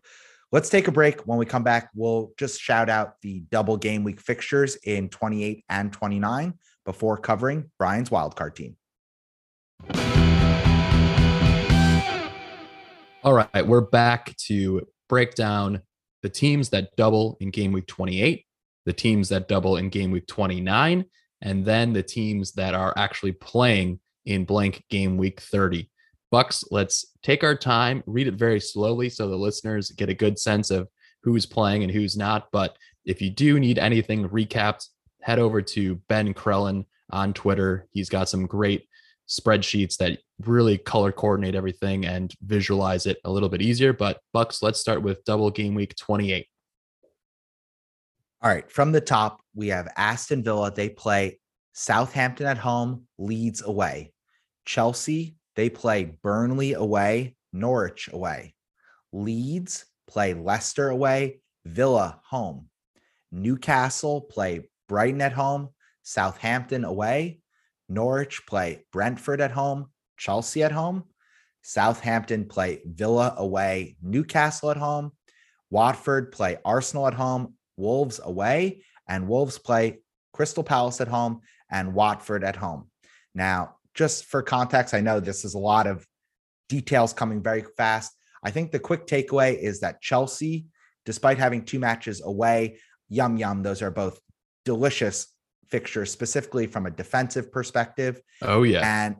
Let's 0.52 0.70
take 0.70 0.88
a 0.88 0.92
break. 0.92 1.28
When 1.28 1.38
we 1.38 1.46
come 1.46 1.64
back, 1.64 1.90
we'll 1.94 2.32
just 2.38 2.60
shout 2.60 2.90
out 2.90 3.16
the 3.22 3.42
double 3.52 3.78
game 3.78 4.04
week 4.04 4.20
fixtures 4.20 4.76
in 4.78 5.10
28 5.10 5.66
and 5.70 5.92
29 5.92 6.54
before 6.86 7.18
covering 7.18 7.70
Brian's 7.78 8.10
wildcard 8.10 8.56
team. 8.56 8.78
All 13.28 13.34
right, 13.34 13.68
we're 13.68 13.82
back 13.82 14.34
to 14.46 14.88
break 15.10 15.36
down 15.36 15.82
the 16.24 16.30
teams 16.30 16.70
that 16.70 16.96
double 16.96 17.36
in 17.42 17.52
game 17.52 17.74
week 17.74 17.86
28, 17.86 18.46
the 18.86 18.94
teams 18.94 19.28
that 19.28 19.50
double 19.50 19.76
in 19.76 19.90
game 19.90 20.12
week 20.12 20.28
29, 20.28 21.04
and 21.42 21.66
then 21.66 21.92
the 21.92 22.04
teams 22.04 22.54
that 22.54 22.74
are 22.74 22.94
actually 22.96 23.34
playing 23.34 24.00
in 24.26 24.46
blank 24.46 24.82
game 24.90 25.18
week 25.18 25.42
30. 25.42 25.90
Bucks, 26.32 26.64
let's 26.72 27.06
take 27.22 27.44
our 27.44 27.54
time, 27.54 28.02
read 28.06 28.28
it 28.28 28.36
very 28.36 28.62
slowly 28.62 29.10
so 29.10 29.28
the 29.28 29.36
listeners 29.36 29.92
get 29.92 30.08
a 30.08 30.14
good 30.14 30.40
sense 30.40 30.72
of 30.72 30.88
who's 31.22 31.46
playing 31.46 31.84
and 31.84 31.92
who's 31.92 32.16
not. 32.16 32.48
But 32.54 32.78
if 33.04 33.22
you 33.22 33.30
do 33.30 33.60
need 33.60 33.78
anything 33.78 34.30
recapped, 34.30 34.88
head 35.22 35.40
over 35.40 35.62
to 35.62 35.96
Ben 36.08 36.34
Crellin 36.34 36.86
on 37.10 37.34
Twitter. 37.34 37.90
He's 37.92 38.08
got 38.08 38.30
some 38.30 38.46
great 38.46 38.88
spreadsheets 39.28 39.98
that 39.98 40.20
really 40.42 40.78
color 40.78 41.12
coordinate 41.12 41.56
everything 41.56 42.06
and 42.06 42.34
visualize 42.42 43.06
it 43.06 43.18
a 43.26 43.32
little 43.32 43.50
bit 43.50 43.62
easier. 43.62 43.94
But 43.94 44.20
Bucks, 44.34 44.62
let's 44.62 44.80
start 44.80 45.02
with 45.02 45.24
double 45.26 45.52
game 45.52 45.76
week 45.76 45.96
28. 45.96 46.48
All 48.42 48.52
right, 48.52 48.70
from 48.72 48.92
the 48.92 49.02
top, 49.02 49.42
we 49.56 49.70
have 49.70 49.88
Aston 49.98 50.44
Villa. 50.44 50.72
They 50.72 50.90
play 50.90 51.40
Southampton 51.74 52.46
at 52.46 52.58
home, 52.58 53.08
Leeds 53.18 53.64
away. 53.64 54.14
Chelsea, 54.66 55.36
they 55.56 55.70
play 55.70 56.16
Burnley 56.22 56.74
away, 56.74 57.36
Norwich 57.52 58.10
away. 58.14 58.54
Leeds 59.12 59.86
play 60.08 60.34
Leicester 60.36 60.90
away, 60.90 61.40
Villa 61.66 62.20
home. 62.26 62.70
Newcastle 63.32 64.22
play 64.22 64.70
Brighton 64.88 65.22
at 65.22 65.34
home, 65.34 65.70
Southampton 66.04 66.84
away. 66.84 67.40
Norwich 67.90 68.46
play 68.48 68.86
Brentford 68.92 69.42
at 69.42 69.52
home, 69.52 69.92
Chelsea 70.18 70.64
at 70.64 70.72
home. 70.72 71.04
Southampton 71.62 72.46
play 72.46 72.82
Villa 72.86 73.34
away, 73.38 73.98
Newcastle 74.02 74.72
at 74.72 74.78
home. 74.78 75.12
Watford 75.70 76.32
play 76.32 76.58
Arsenal 76.64 77.08
at 77.08 77.14
home, 77.14 77.56
Wolves 77.76 78.20
away, 78.24 78.84
and 79.08 79.28
Wolves 79.28 79.58
play 79.58 80.00
Crystal 80.34 80.64
Palace 80.64 81.02
at 81.02 81.08
home 81.08 81.42
and 81.70 81.94
Watford 81.94 82.44
at 82.44 82.56
home. 82.56 82.90
Now, 83.36 83.76
just 83.94 84.26
for 84.26 84.42
context, 84.42 84.94
I 84.94 85.02
know 85.02 85.20
this 85.20 85.44
is 85.44 85.56
a 85.56 85.60
lot 85.60 85.88
of 85.88 86.06
details 86.70 87.14
coming 87.14 87.42
very 87.42 87.66
fast. 87.76 88.14
I 88.44 88.52
think 88.52 88.72
the 88.72 88.80
quick 88.80 89.08
takeaway 89.08 89.58
is 89.58 89.80
that 89.82 90.02
Chelsea, 90.02 90.68
despite 91.06 91.38
having 91.38 91.66
two 91.66 91.80
matches 91.80 92.22
away, 92.24 92.80
yum 93.10 93.38
yum, 93.38 93.64
those 93.64 93.82
are 93.82 93.92
both 93.92 94.20
delicious 94.64 95.34
fixtures, 95.70 96.12
specifically 96.12 96.68
from 96.68 96.86
a 96.86 96.92
defensive 96.92 97.52
perspective. 97.52 98.22
Oh 98.42 98.64
yeah. 98.64 98.82
And 98.84 99.16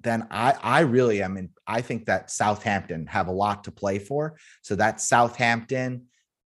then 0.00 0.28
I 0.30 0.54
I 0.62 0.80
really 0.80 1.22
am 1.22 1.36
in 1.36 1.50
I 1.66 1.80
think 1.80 2.06
that 2.06 2.30
Southampton 2.30 3.06
have 3.06 3.28
a 3.28 3.32
lot 3.32 3.64
to 3.64 3.72
play 3.72 3.98
for. 3.98 4.38
So 4.62 4.76
that 4.76 5.00
Southampton 5.00 6.06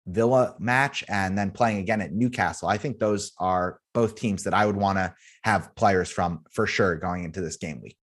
Villa 0.06 0.54
match 0.58 1.04
and 1.08 1.36
then 1.36 1.50
playing 1.50 1.78
again 1.78 2.00
at 2.00 2.12
Newcastle. 2.12 2.68
I 2.68 2.78
think 2.78 2.98
those 2.98 3.32
are 3.38 3.78
both 3.92 4.14
teams 4.14 4.44
that 4.44 4.54
I 4.54 4.64
would 4.64 4.76
want 4.76 4.96
to 4.98 5.14
have 5.44 5.74
players 5.74 6.10
from 6.10 6.44
for 6.50 6.66
sure 6.66 6.96
going 6.96 7.24
into 7.24 7.40
this 7.40 7.56
game 7.56 7.80
week. 7.82 7.96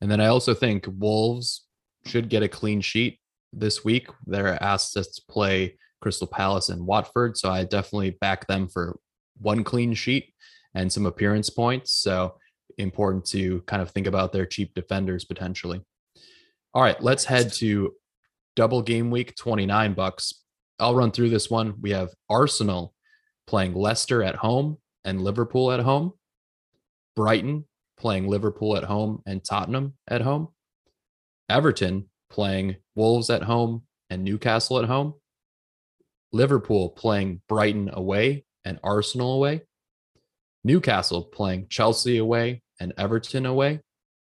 And 0.00 0.10
then 0.10 0.20
I 0.20 0.26
also 0.26 0.54
think 0.54 0.86
Wolves 0.98 1.66
should 2.06 2.28
get 2.28 2.42
a 2.42 2.48
clean 2.48 2.80
sheet 2.80 3.18
this 3.52 3.84
week. 3.84 4.08
They're 4.26 4.62
asked 4.62 4.94
to 4.94 5.04
play 5.28 5.76
Crystal 6.00 6.26
Palace 6.26 6.68
and 6.68 6.86
Watford. 6.86 7.36
So 7.36 7.50
I 7.50 7.64
definitely 7.64 8.10
back 8.20 8.46
them 8.46 8.68
for 8.68 8.98
one 9.38 9.64
clean 9.64 9.94
sheet 9.94 10.29
and 10.74 10.92
some 10.92 11.06
appearance 11.06 11.50
points. 11.50 11.92
So 11.92 12.34
important 12.78 13.24
to 13.26 13.60
kind 13.62 13.82
of 13.82 13.90
think 13.90 14.06
about 14.06 14.32
their 14.32 14.46
cheap 14.46 14.74
defenders 14.74 15.24
potentially. 15.24 15.82
All 16.72 16.82
right, 16.82 17.00
let's 17.02 17.24
head 17.24 17.52
to 17.54 17.94
double 18.56 18.82
game 18.82 19.10
week 19.10 19.36
29 19.36 19.94
bucks. 19.94 20.32
I'll 20.78 20.94
run 20.94 21.10
through 21.10 21.30
this 21.30 21.50
one. 21.50 21.74
We 21.80 21.90
have 21.90 22.10
Arsenal 22.28 22.94
playing 23.46 23.74
Leicester 23.74 24.22
at 24.22 24.36
home 24.36 24.78
and 25.04 25.20
Liverpool 25.20 25.72
at 25.72 25.80
home. 25.80 26.12
Brighton 27.16 27.66
playing 27.98 28.28
Liverpool 28.28 28.76
at 28.76 28.84
home 28.84 29.22
and 29.26 29.44
Tottenham 29.44 29.94
at 30.08 30.22
home. 30.22 30.48
Everton 31.48 32.08
playing 32.30 32.76
Wolves 32.94 33.28
at 33.28 33.42
home 33.42 33.82
and 34.08 34.24
Newcastle 34.24 34.78
at 34.78 34.84
home. 34.86 35.14
Liverpool 36.32 36.90
playing 36.90 37.42
Brighton 37.48 37.90
away 37.92 38.44
and 38.64 38.78
Arsenal 38.84 39.34
away. 39.34 39.62
Newcastle 40.64 41.22
playing 41.22 41.66
Chelsea 41.68 42.18
away 42.18 42.62
and 42.78 42.92
Everton 42.98 43.46
away. 43.46 43.80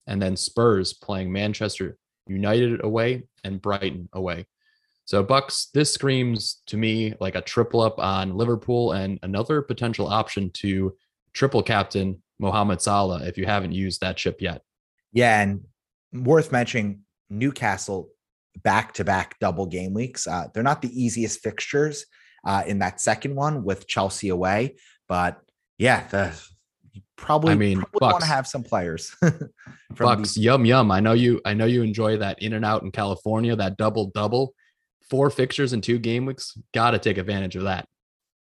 And 0.07 0.21
then 0.21 0.37
Spurs 0.37 0.93
playing 0.93 1.33
Manchester 1.33 1.97
United 2.27 2.85
away 2.85 3.25
and 3.45 3.63
Brighton 3.63 4.09
away. 4.13 4.47
So 5.05 5.23
Bucks, 5.23 5.69
this 5.75 5.93
screams 5.93 6.63
to 6.67 6.77
me 6.77 7.15
like 7.21 7.35
a 7.35 7.41
triple 7.41 7.81
up 7.81 7.99
on 7.99 8.37
Liverpool 8.37 8.93
and 8.93 9.19
another 9.23 9.63
potential 9.63 10.07
option 10.07 10.51
to 10.55 10.97
triple 11.33 11.63
captain 11.63 12.23
Mohamed 12.39 12.81
Salah 12.81 13.25
if 13.25 13.37
you 13.37 13.47
haven't 13.47 13.73
used 13.73 14.01
that 14.01 14.17
chip 14.17 14.41
yet. 14.41 14.63
Yeah, 15.13 15.41
and 15.43 15.65
worth 16.13 16.53
mentioning 16.53 17.01
Newcastle 17.31 18.11
back 18.63 18.93
to 18.95 19.05
back 19.05 19.39
double 19.41 19.67
game 19.67 19.95
weeks. 19.95 20.27
Uh, 20.27 20.49
they're 20.53 20.63
not 20.63 20.83
the 20.83 21.03
easiest 21.03 21.41
fixtures 21.43 22.07
uh, 22.45 22.63
in 22.67 22.79
that 22.81 23.01
second 23.01 23.35
one 23.35 23.65
with 23.65 23.87
Chelsea 23.87 24.29
away, 24.29 24.77
but 25.09 25.41
yeah, 25.83 26.07
the 26.07 26.41
probably 27.17 27.53
I 27.53 27.57
mean, 27.57 27.83
want 27.95 28.21
to 28.21 28.27
have 28.27 28.47
some 28.47 28.63
players. 28.63 29.17
Bucks, 29.99 30.37
yum 30.37 30.65
yum. 30.65 30.93
I 30.93 31.01
know 31.01 31.13
you. 31.13 31.41
I 31.45 31.55
know 31.55 31.67
you 31.67 31.83
enjoy 31.83 32.19
that 32.19 32.41
in 32.41 32.53
and 32.53 32.65
out 32.65 32.85
in 32.85 32.93
California. 32.93 33.57
That 33.57 33.77
double 33.77 34.13
double 34.15 34.55
four 35.11 35.29
fixtures 35.29 35.73
in 35.73 35.81
two 35.81 35.99
game 35.99 36.25
weeks. 36.25 36.57
Got 36.73 36.93
to 36.93 37.01
take 37.01 37.19
advantage 37.19 37.57
of 37.57 37.65
that. 37.65 37.89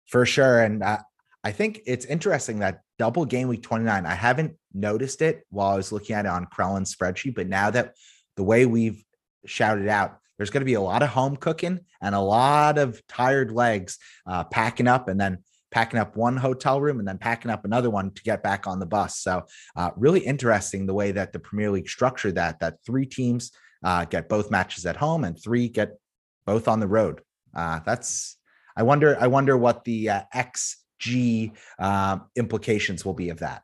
For 0.08 0.26
sure. 0.26 0.64
And 0.64 0.82
uh, 0.82 0.98
I 1.44 1.52
think 1.52 1.82
it's 1.86 2.06
interesting 2.06 2.60
that 2.60 2.82
double 2.98 3.26
game 3.26 3.48
week 3.48 3.62
29, 3.62 4.08
I 4.08 4.16
haven't 4.16 4.56
noticed 4.74 5.22
it 5.22 5.46
while 5.52 5.70
I 5.70 5.76
was 5.76 5.92
looking 5.92 6.16
at 6.16 6.26
it 6.26 6.30
on 6.30 6.48
Crellin's 6.48 6.96
spreadsheet, 6.96 7.36
but 7.36 7.48
now 7.48 7.70
that 7.70 7.94
the 8.38 8.44
way 8.44 8.66
we've 8.66 9.04
shouted 9.46 9.88
out, 9.88 10.18
there's 10.38 10.50
going 10.50 10.62
to 10.62 10.66
be 10.66 10.74
a 10.74 10.82
lot 10.82 11.04
of 11.04 11.10
home 11.10 11.36
cooking 11.36 11.80
and 12.02 12.16
a 12.16 12.20
lot 12.20 12.80
of 12.80 13.06
tired 13.08 13.52
legs 13.52 14.00
uh, 14.26 14.44
packing 14.46 14.88
up 14.88 15.08
and 15.08 15.22
then 15.22 15.44
packing 15.72 16.00
up 16.00 16.16
one 16.16 16.38
hotel 16.38 16.82
room 16.82 17.00
and 17.00 17.08
then 17.08 17.18
packing 17.18 17.52
up 17.52 17.66
another 17.66 17.90
one 17.90 18.12
to 18.12 18.24
get 18.24 18.44
back 18.44 18.68
on 18.68 18.80
the 18.80 18.86
bus. 18.86 19.20
So, 19.20 19.46
uh, 19.76 19.92
really 19.96 20.20
interesting 20.20 20.86
the 20.86 20.94
way 20.94 21.12
that 21.12 21.34
the 21.34 21.40
Premier 21.40 21.72
League 21.72 21.90
structured 21.90 22.36
that, 22.36 22.60
that 22.60 22.78
three 22.86 23.06
teams 23.06 23.52
uh, 23.84 24.06
get 24.06 24.30
both 24.30 24.52
matches 24.52 24.86
at 24.86 24.96
home 24.96 25.24
and 25.24 25.42
three 25.42 25.70
get 25.70 25.98
both 26.46 26.68
on 26.68 26.80
the 26.80 26.88
road. 26.88 27.22
Uh, 27.56 27.80
that's 27.86 28.38
I 28.76 28.84
wonder. 28.84 29.18
I 29.20 29.28
wonder 29.28 29.58
what 29.58 29.84
the 29.84 30.10
uh, 30.10 30.22
XG 30.34 31.52
uh, 31.80 32.20
implications 32.38 33.04
will 33.04 33.14
be 33.14 33.30
of 33.30 33.40
that. 33.40 33.64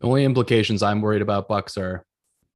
The 0.00 0.06
only 0.06 0.24
implications 0.24 0.82
I'm 0.82 1.00
worried 1.00 1.22
about 1.22 1.48
Bucks 1.48 1.76
are 1.76 2.04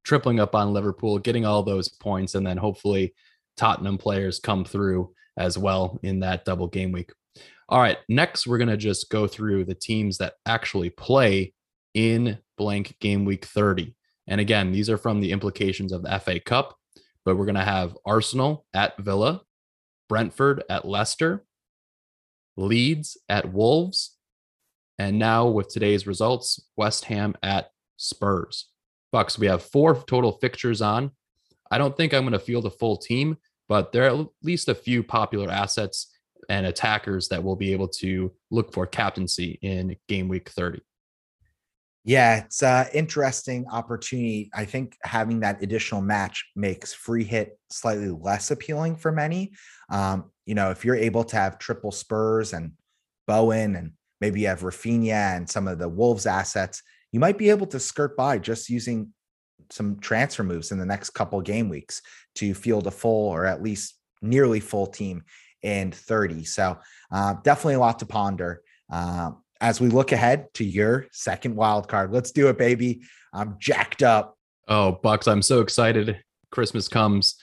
tripling 0.05 0.39
up 0.39 0.55
on 0.55 0.71
Liverpool, 0.73 1.19
getting 1.19 1.45
all 1.45 1.63
those 1.63 1.89
points, 1.89 2.35
and 2.35 2.47
then 2.47 2.55
hopefully 2.55 3.13
Tottenham 3.57 3.97
players 3.97 4.39
come 4.39 4.63
through 4.63 5.13
as 5.37 5.57
well 5.57 5.99
in 6.01 6.21
that 6.21 6.45
double 6.45 6.67
game 6.67 6.93
week. 6.93 7.11
All 7.69 7.79
right, 7.81 7.97
next 8.07 8.47
we're 8.47 8.57
gonna 8.57 8.77
just 8.77 9.09
go 9.09 9.27
through 9.27 9.65
the 9.65 9.75
teams 9.75 10.17
that 10.19 10.35
actually 10.45 10.89
play 10.89 11.53
in 11.93 12.37
blank 12.57 12.95
game 12.99 13.25
week 13.25 13.45
30. 13.45 13.95
And 14.27 14.41
again, 14.41 14.71
these 14.71 14.89
are 14.89 14.97
from 14.97 15.21
the 15.21 15.31
implications 15.31 15.91
of 15.91 16.03
the 16.03 16.19
FA 16.19 16.39
Cup, 16.39 16.77
but 17.25 17.37
we're 17.37 17.45
going 17.45 17.55
to 17.55 17.63
have 17.63 17.97
Arsenal 18.05 18.65
at 18.73 18.97
Villa, 18.97 19.41
Brentford 20.09 20.63
at 20.69 20.85
Leicester, 20.85 21.45
Leeds 22.57 23.17
at 23.29 23.53
Wolves, 23.53 24.17
and 24.99 25.17
now 25.17 25.47
with 25.47 25.69
today's 25.69 26.07
results, 26.07 26.59
West 26.75 27.05
Ham 27.05 27.35
at 27.41 27.71
Spurs. 27.97 28.69
Bucks, 29.11 29.39
we 29.39 29.47
have 29.47 29.63
four 29.63 29.95
total 30.07 30.33
fixtures 30.33 30.81
on. 30.81 31.11
I 31.71 31.77
don't 31.77 31.95
think 31.95 32.13
I'm 32.13 32.23
going 32.23 32.33
to 32.33 32.39
field 32.39 32.65
a 32.65 32.69
full 32.69 32.97
team, 32.97 33.37
but 33.69 33.91
there 33.91 34.03
are 34.03 34.21
at 34.21 34.27
least 34.43 34.67
a 34.67 34.75
few 34.75 35.03
popular 35.03 35.49
assets 35.49 36.11
and 36.49 36.65
attackers 36.65 37.27
that 37.29 37.43
will 37.43 37.55
be 37.55 37.73
able 37.73 37.87
to 37.87 38.31
look 38.51 38.73
for 38.73 38.85
captaincy 38.85 39.59
in 39.61 39.95
game 40.07 40.27
week 40.27 40.49
30. 40.49 40.81
Yeah, 42.07 42.45
it's 42.45 42.63
an 42.63 42.87
interesting 42.93 43.65
opportunity. 43.69 44.49
I 44.53 44.63
think 44.63 44.95
having 45.03 45.41
that 45.41 45.61
additional 45.61 46.01
match 46.01 46.49
makes 46.55 46.93
free 46.93 47.25
hit 47.25 47.59
slightly 47.69 48.09
less 48.09 48.49
appealing 48.49 48.95
for 48.95 49.11
many. 49.11 49.51
Um, 49.89 50.31
you 50.45 50.55
know, 50.55 50.71
if 50.71 50.85
you're 50.85 50.95
able 50.95 51.25
to 51.25 51.35
have 51.35 51.59
triple 51.59 51.91
Spurs 51.91 52.53
and 52.53 52.71
Bowen, 53.27 53.75
and 53.75 53.91
maybe 54.21 54.39
you 54.39 54.47
have 54.47 54.61
Raphinha 54.61 55.35
and 55.35 55.49
some 55.49 55.67
of 55.67 55.79
the 55.79 55.89
Wolves 55.89 56.25
assets, 56.25 56.81
you 57.11 57.19
might 57.19 57.37
be 57.37 57.49
able 57.49 57.67
to 57.67 57.79
skirt 57.79 58.15
by 58.15 58.37
just 58.37 58.69
using 58.69 59.13
some 59.69 59.99
transfer 59.99 60.43
moves 60.43 60.71
in 60.71 60.79
the 60.79 60.85
next 60.85 61.09
couple 61.09 61.41
game 61.41 61.67
weeks 61.67 62.01
to 62.35 62.53
field 62.53 62.87
a 62.87 62.91
full 62.91 63.27
or 63.27 63.45
at 63.45 63.61
least 63.61 63.95
nearly 64.21 64.61
full 64.61 64.87
team 64.87 65.23
in 65.63 65.91
30. 65.91 66.45
So 66.45 66.77
uh, 67.11 67.35
definitely 67.43 67.75
a 67.75 67.79
lot 67.79 67.99
to 67.99 68.05
ponder. 68.05 68.61
Uh, 68.91 69.31
as 69.61 69.81
we 69.81 69.89
look 69.89 70.11
ahead 70.11 70.53
to 70.55 70.63
your 70.63 71.07
second 71.11 71.55
wild 71.55 71.87
card. 71.87 72.11
Let's 72.11 72.31
do 72.31 72.47
it, 72.49 72.57
baby. 72.57 73.01
I'm 73.33 73.55
jacked 73.59 74.03
up. 74.03 74.37
Oh, 74.67 74.99
Bucks, 75.03 75.27
I'm 75.27 75.41
so 75.41 75.61
excited. 75.61 76.21
Christmas 76.51 76.87
comes 76.87 77.35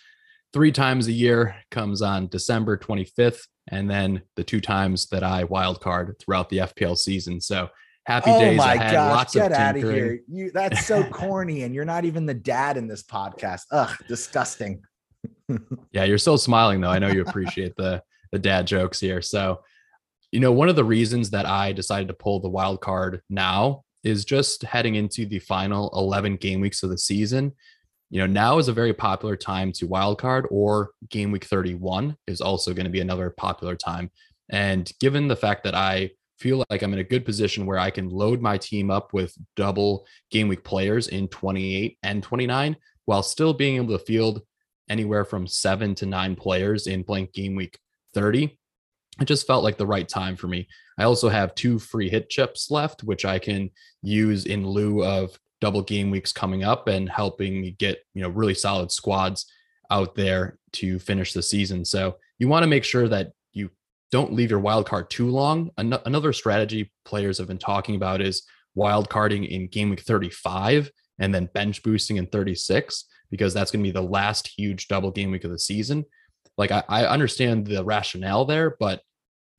three 0.52 0.72
times 0.72 1.08
a 1.08 1.12
year, 1.12 1.56
comes 1.70 2.02
on 2.02 2.28
December 2.28 2.76
25th, 2.76 3.40
and 3.68 3.90
then 3.90 4.22
the 4.36 4.44
two 4.44 4.60
times 4.60 5.06
that 5.08 5.22
I 5.24 5.44
wild 5.44 5.80
card 5.80 6.16
throughout 6.20 6.48
the 6.48 6.58
FPL 6.58 6.96
season. 6.96 7.40
So 7.40 7.68
happy 8.06 8.30
days. 8.30 8.36
oh 8.36 8.40
days 8.40 8.58
my 8.58 8.74
ahead. 8.74 8.92
Gosh, 8.92 9.16
Lots 9.16 9.34
get 9.34 9.52
of 9.52 9.58
out 9.58 9.76
of 9.76 9.82
here. 9.82 10.20
You 10.28 10.50
that's 10.52 10.86
so 10.86 11.02
corny, 11.10 11.62
and 11.62 11.74
you're 11.74 11.84
not 11.84 12.04
even 12.04 12.26
the 12.26 12.34
dad 12.34 12.76
in 12.76 12.86
this 12.86 13.02
podcast. 13.02 13.62
Ugh, 13.70 13.96
disgusting. 14.06 14.82
Yeah, 15.92 16.04
you're 16.04 16.18
still 16.18 16.38
smiling 16.38 16.80
though. 16.80 16.90
I 16.90 16.98
know 16.98 17.08
you 17.08 17.22
appreciate 17.22 17.76
the 17.76 18.02
the 18.32 18.38
dad 18.38 18.66
jokes 18.66 19.00
here. 19.00 19.22
So 19.22 19.60
you 20.32 20.40
know, 20.40 20.50
one 20.50 20.68
of 20.68 20.74
the 20.74 20.84
reasons 20.84 21.30
that 21.30 21.46
I 21.46 21.72
decided 21.72 22.08
to 22.08 22.14
pull 22.14 22.40
the 22.40 22.48
wild 22.48 22.80
card 22.80 23.22
now 23.30 23.84
is 24.02 24.24
just 24.24 24.62
heading 24.62 24.96
into 24.96 25.26
the 25.26 25.38
final 25.38 25.90
11 25.94 26.36
game 26.36 26.60
weeks 26.60 26.82
of 26.82 26.90
the 26.90 26.98
season. 26.98 27.52
You 28.10 28.20
know, 28.20 28.26
now 28.26 28.58
is 28.58 28.66
a 28.66 28.72
very 28.72 28.92
popular 28.92 29.36
time 29.36 29.70
to 29.72 29.86
wild 29.86 30.18
card, 30.18 30.46
or 30.50 30.90
game 31.08 31.30
week 31.30 31.44
31 31.44 32.16
is 32.26 32.40
also 32.40 32.74
going 32.74 32.84
to 32.84 32.90
be 32.90 33.00
another 33.00 33.30
popular 33.30 33.76
time. 33.76 34.10
And 34.50 34.90
given 34.98 35.28
the 35.28 35.36
fact 35.36 35.62
that 35.64 35.76
I 35.76 36.10
feel 36.38 36.64
like 36.68 36.82
I'm 36.82 36.92
in 36.92 36.98
a 36.98 37.04
good 37.04 37.24
position 37.24 37.64
where 37.64 37.78
I 37.78 37.90
can 37.90 38.10
load 38.10 38.40
my 38.42 38.58
team 38.58 38.90
up 38.90 39.12
with 39.12 39.36
double 39.56 40.04
game 40.30 40.48
week 40.48 40.64
players 40.64 41.08
in 41.08 41.28
28 41.28 41.96
and 42.02 42.22
29 42.22 42.76
while 43.04 43.22
still 43.22 43.54
being 43.54 43.76
able 43.76 43.96
to 43.96 44.04
field 44.04 44.42
anywhere 44.88 45.24
from 45.24 45.46
seven 45.46 45.94
to 45.96 46.06
nine 46.06 46.36
players 46.36 46.86
in 46.86 47.02
blank 47.02 47.32
game 47.32 47.54
week 47.54 47.78
30. 48.14 48.58
It 49.20 49.24
just 49.26 49.46
felt 49.46 49.64
like 49.64 49.76
the 49.76 49.86
right 49.86 50.08
time 50.08 50.36
for 50.36 50.48
me. 50.48 50.68
I 50.98 51.04
also 51.04 51.28
have 51.28 51.54
two 51.54 51.78
free 51.78 52.08
hit 52.08 52.30
chips 52.30 52.70
left, 52.70 53.04
which 53.04 53.24
I 53.24 53.38
can 53.38 53.70
use 54.02 54.46
in 54.46 54.66
lieu 54.66 55.04
of 55.04 55.38
double 55.60 55.82
game 55.82 56.10
weeks 56.10 56.32
coming 56.32 56.64
up 56.64 56.88
and 56.88 57.08
helping 57.08 57.60
me 57.60 57.72
get, 57.78 57.98
you 58.14 58.22
know, 58.22 58.28
really 58.28 58.54
solid 58.54 58.90
squads 58.90 59.46
out 59.90 60.14
there 60.14 60.58
to 60.72 60.98
finish 60.98 61.32
the 61.32 61.42
season. 61.42 61.84
So 61.84 62.16
you 62.38 62.48
want 62.48 62.64
to 62.64 62.68
make 62.68 62.84
sure 62.84 63.08
that 63.08 63.32
you 63.52 63.70
don't 64.10 64.32
leave 64.32 64.50
your 64.50 64.60
wild 64.60 64.86
card 64.86 65.10
too 65.10 65.28
long. 65.28 65.70
An- 65.78 65.98
another 66.04 66.32
strategy 66.32 66.92
players 67.04 67.38
have 67.38 67.46
been 67.46 67.58
talking 67.58 67.94
about 67.94 68.20
is 68.20 68.42
wild 68.74 69.08
carding 69.08 69.44
in 69.44 69.68
game 69.68 69.90
week 69.90 70.00
35 70.00 70.90
and 71.18 71.32
then 71.32 71.48
bench 71.54 71.82
boosting 71.82 72.16
in 72.16 72.26
36 72.26 73.04
because 73.34 73.52
that's 73.52 73.72
going 73.72 73.82
to 73.82 73.88
be 73.88 73.90
the 73.90 74.00
last 74.00 74.46
huge 74.46 74.86
double 74.86 75.10
game 75.10 75.32
week 75.32 75.42
of 75.42 75.50
the 75.50 75.58
season. 75.58 76.04
Like 76.56 76.70
I, 76.70 76.84
I 76.88 77.06
understand 77.08 77.66
the 77.66 77.82
rationale 77.84 78.44
there, 78.44 78.76
but 78.78 79.02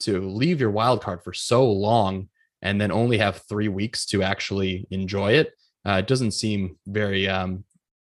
to 0.03 0.21
leave 0.21 0.61
your 0.61 0.71
wild 0.71 1.01
card 1.01 1.21
for 1.25 1.33
so 1.33 1.69
long 1.69 2.29
and 2.61 2.79
then 2.79 2.89
only 2.89 3.17
have 3.17 3.41
three 3.49 3.67
weeks 3.67 4.05
to 4.05 4.23
actually 4.23 4.87
enjoy 4.91 5.33
it, 5.33 5.51
uh, 5.85 5.97
it 5.99 6.07
doesn't 6.07 6.31
seem 6.31 6.77
very 6.87 7.27
um, 7.27 7.65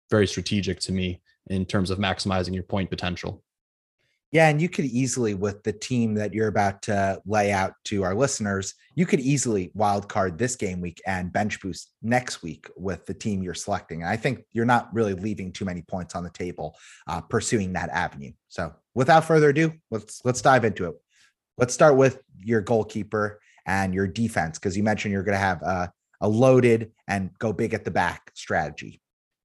very 0.09 0.25
strategic 0.25 0.79
to 0.79 0.93
me 0.93 1.21
in 1.47 1.65
terms 1.65 1.91
of 1.91 1.99
maximizing 1.99 2.53
your 2.53 2.63
point 2.63 2.89
potential. 2.89 3.43
Yeah, 4.33 4.49
and 4.49 4.61
you 4.61 4.67
could 4.67 4.85
easily, 4.85 5.35
with 5.35 5.63
the 5.63 5.71
team 5.71 6.15
that 6.15 6.33
you're 6.33 6.49
about 6.49 6.81
to 6.83 7.21
lay 7.25 7.51
out 7.53 7.73
to 7.85 8.03
our 8.03 8.13
listeners, 8.13 8.73
you 8.93 9.05
could 9.05 9.21
easily 9.21 9.71
wild 9.73 10.09
card 10.09 10.37
this 10.37 10.57
game 10.57 10.81
week 10.81 11.01
and 11.07 11.31
bench 11.31 11.61
boost 11.61 11.93
next 12.01 12.43
week 12.43 12.69
with 12.75 13.05
the 13.05 13.13
team 13.13 13.41
you're 13.41 13.53
selecting. 13.53 14.01
And 14.01 14.09
I 14.09 14.17
think 14.17 14.43
you're 14.51 14.65
not 14.65 14.93
really 14.93 15.13
leaving 15.13 15.53
too 15.53 15.63
many 15.63 15.81
points 15.81 16.13
on 16.13 16.25
the 16.25 16.29
table 16.29 16.75
uh, 17.07 17.21
pursuing 17.21 17.71
that 17.73 17.89
avenue. 17.89 18.33
So, 18.49 18.73
without 18.93 19.23
further 19.23 19.49
ado, 19.49 19.73
let's 19.91 20.21
let's 20.25 20.41
dive 20.41 20.65
into 20.65 20.85
it. 20.85 20.95
Let's 21.57 21.73
start 21.73 21.95
with 21.95 22.21
your 22.37 22.61
goalkeeper 22.61 23.39
and 23.65 23.93
your 23.93 24.07
defense 24.07 24.59
because 24.59 24.75
you 24.75 24.83
mentioned 24.83 25.13
you're 25.13 25.23
going 25.23 25.33
to 25.33 25.39
have 25.39 25.61
a, 25.61 25.91
a 26.21 26.27
loaded 26.27 26.91
and 27.07 27.29
go 27.39 27.53
big 27.53 27.73
at 27.73 27.85
the 27.85 27.91
back 27.91 28.31
strategy. 28.33 29.01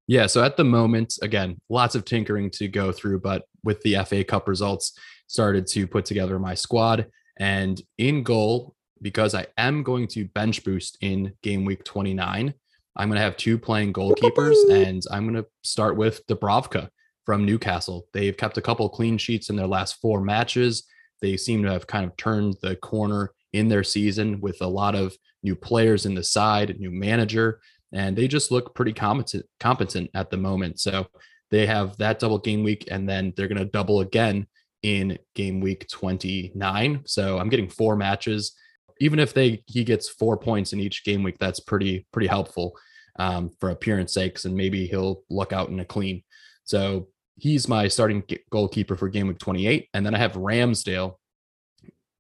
Yeah. 0.09 0.27
So 0.27 0.43
at 0.43 0.57
the 0.57 0.65
moment, 0.65 1.15
again, 1.23 1.59
lots 1.69 1.95
of 1.95 2.05
tinkering 2.05 2.51
to 2.51 2.69
go 2.69 2.91
through, 2.93 3.21
but 3.21 3.45
with 3.65 3.81
the 3.83 3.97
FA 4.05 4.25
Cup 4.25 4.49
results, 4.49 4.99
started 5.27 5.67
to 5.69 5.87
put 5.87 6.05
together 6.05 6.39
my 6.39 6.55
squad. 6.55 7.07
And 7.39 7.81
in 7.99 8.23
goal, 8.23 8.75
because 9.01 9.35
I 9.35 9.47
am 9.57 9.83
going 9.83 10.07
to 10.09 10.27
bench 10.27 10.65
boost 10.65 10.99
in 11.01 11.33
game 11.43 11.65
week 11.65 11.85
29, 11.85 12.55
I'm 12.95 13.09
going 13.09 13.17
to 13.17 13.23
have 13.23 13.37
two 13.37 13.59
playing 13.59 13.95
goalkeepers, 13.95 14.57
and 14.71 15.03
I'm 15.11 15.25
going 15.25 15.43
to 15.43 15.49
start 15.63 15.97
with 15.97 16.27
Dubravka 16.27 16.89
from 17.25 17.47
Newcastle. 17.47 18.07
They've 18.13 18.37
kept 18.37 18.59
a 18.59 18.63
couple 18.63 18.89
clean 18.89 19.17
sheets 19.17 19.49
in 19.49 19.57
their 19.57 19.67
last 19.67 19.95
four 20.01 20.21
matches. 20.21 20.85
They 21.23 21.37
seem 21.37 21.63
to 21.63 21.71
have 21.73 21.87
kind 21.87 22.05
of 22.05 22.17
turned 22.17 22.57
the 22.61 22.77
corner 22.77 23.33
in 23.53 23.69
their 23.69 23.85
season 23.85 24.41
with 24.41 24.61
a 24.61 24.67
lot 24.67 24.95
of 24.95 25.17
new 25.43 25.57
players 25.57 26.05
in 26.05 26.15
the 26.15 26.23
side, 26.23 26.79
new 26.79 26.91
manager 26.91 27.61
and 27.93 28.17
they 28.17 28.27
just 28.27 28.51
look 28.51 28.75
pretty 28.75 28.93
competent 28.93 29.45
competent 29.61 30.11
at 30.15 30.31
the 30.31 30.37
moment. 30.37 30.81
So 30.81 31.07
they 31.53 31.67
have 31.67 31.97
that 31.99 32.19
double 32.19 32.39
game 32.39 32.65
week, 32.65 32.89
and 32.91 33.09
then 33.09 33.33
they're 33.37 33.47
going 33.47 33.59
to 33.59 33.67
double 33.67 34.01
again 34.01 34.47
in 34.83 35.19
game 35.35 35.61
week 35.61 35.87
29. 35.89 37.03
So 37.05 37.39
I'm 37.39 37.51
getting 37.51 37.69
four 37.69 37.95
matches. 37.95 38.53
Even 39.01 39.19
if 39.19 39.35
they 39.35 39.63
he 39.67 39.85
gets 39.85 40.09
four 40.09 40.37
points 40.39 40.73
in 40.73 40.81
each 40.81 41.05
game 41.05 41.23
week, 41.23 41.37
that's 41.39 41.61
pretty 41.61 42.07
pretty 42.11 42.27
helpful 42.27 42.77
um, 43.19 43.51
for 43.61 43.71
appearance 43.71 44.15
sakes, 44.15 44.47
and 44.47 44.57
maybe 44.57 44.87
he'll 44.87 45.23
look 45.29 45.53
out 45.53 45.69
in 45.69 45.79
a 45.81 45.85
clean. 45.85 46.25
So 46.65 47.09
he's 47.37 47.69
my 47.69 47.87
starting 47.87 48.25
goalkeeper 48.51 48.97
for 48.97 49.11
game 49.11 49.27
week 49.29 49.39
28, 49.39 49.89
and 49.93 50.07
then 50.07 50.15
I 50.15 50.19
have 50.19 50.33
Ramsdale 50.33 51.17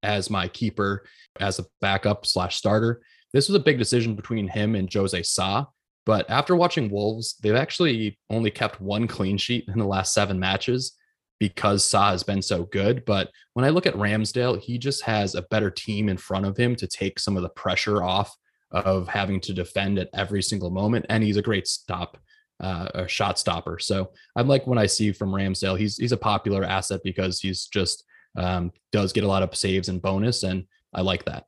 as 0.02 0.28
my 0.28 0.46
keeper 0.46 1.06
as 1.40 1.58
a 1.58 1.64
backup 1.80 2.26
slash 2.26 2.56
starter. 2.56 3.00
This 3.32 3.48
was 3.48 3.56
a 3.56 3.60
big 3.60 3.78
decision 3.78 4.14
between 4.14 4.46
him 4.46 4.74
and 4.74 4.92
Jose 4.92 5.22
Sa. 5.22 5.66
But 6.04 6.28
after 6.28 6.56
watching 6.56 6.90
Wolves, 6.90 7.36
they've 7.42 7.54
actually 7.54 8.18
only 8.28 8.50
kept 8.50 8.80
one 8.80 9.06
clean 9.06 9.36
sheet 9.36 9.68
in 9.68 9.78
the 9.78 9.86
last 9.86 10.12
seven 10.12 10.38
matches 10.38 10.96
because 11.38 11.84
Sa 11.84 12.10
has 12.10 12.22
been 12.22 12.42
so 12.42 12.64
good. 12.64 13.04
But 13.04 13.30
when 13.54 13.64
I 13.64 13.70
look 13.70 13.86
at 13.86 13.94
Ramsdale, 13.94 14.60
he 14.60 14.78
just 14.78 15.02
has 15.02 15.34
a 15.34 15.42
better 15.42 15.70
team 15.70 16.08
in 16.08 16.16
front 16.16 16.46
of 16.46 16.56
him 16.56 16.76
to 16.76 16.86
take 16.86 17.18
some 17.18 17.36
of 17.36 17.42
the 17.42 17.48
pressure 17.50 18.02
off 18.02 18.36
of 18.70 19.08
having 19.08 19.40
to 19.40 19.52
defend 19.52 19.98
at 19.98 20.08
every 20.14 20.42
single 20.42 20.70
moment. 20.70 21.06
And 21.08 21.22
he's 21.22 21.36
a 21.36 21.42
great 21.42 21.68
stop, 21.68 22.18
uh, 22.60 22.88
a 22.94 23.08
shot 23.08 23.38
stopper. 23.38 23.78
So 23.78 24.12
I 24.34 24.42
like 24.42 24.66
when 24.66 24.78
I 24.78 24.86
see 24.86 25.12
from 25.12 25.30
Ramsdale, 25.30 25.78
he's 25.78 25.96
he's 25.96 26.12
a 26.12 26.16
popular 26.16 26.64
asset 26.64 27.00
because 27.04 27.40
he's 27.40 27.66
just 27.66 28.04
um, 28.36 28.72
does 28.92 29.12
get 29.12 29.24
a 29.24 29.28
lot 29.28 29.42
of 29.42 29.54
saves 29.56 29.88
and 29.88 30.00
bonus, 30.00 30.42
and 30.42 30.64
I 30.94 31.02
like 31.02 31.24
that. 31.26 31.46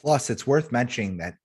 Plus, 0.00 0.28
it's 0.28 0.46
worth 0.46 0.72
mentioning 0.72 1.18
that 1.18 1.36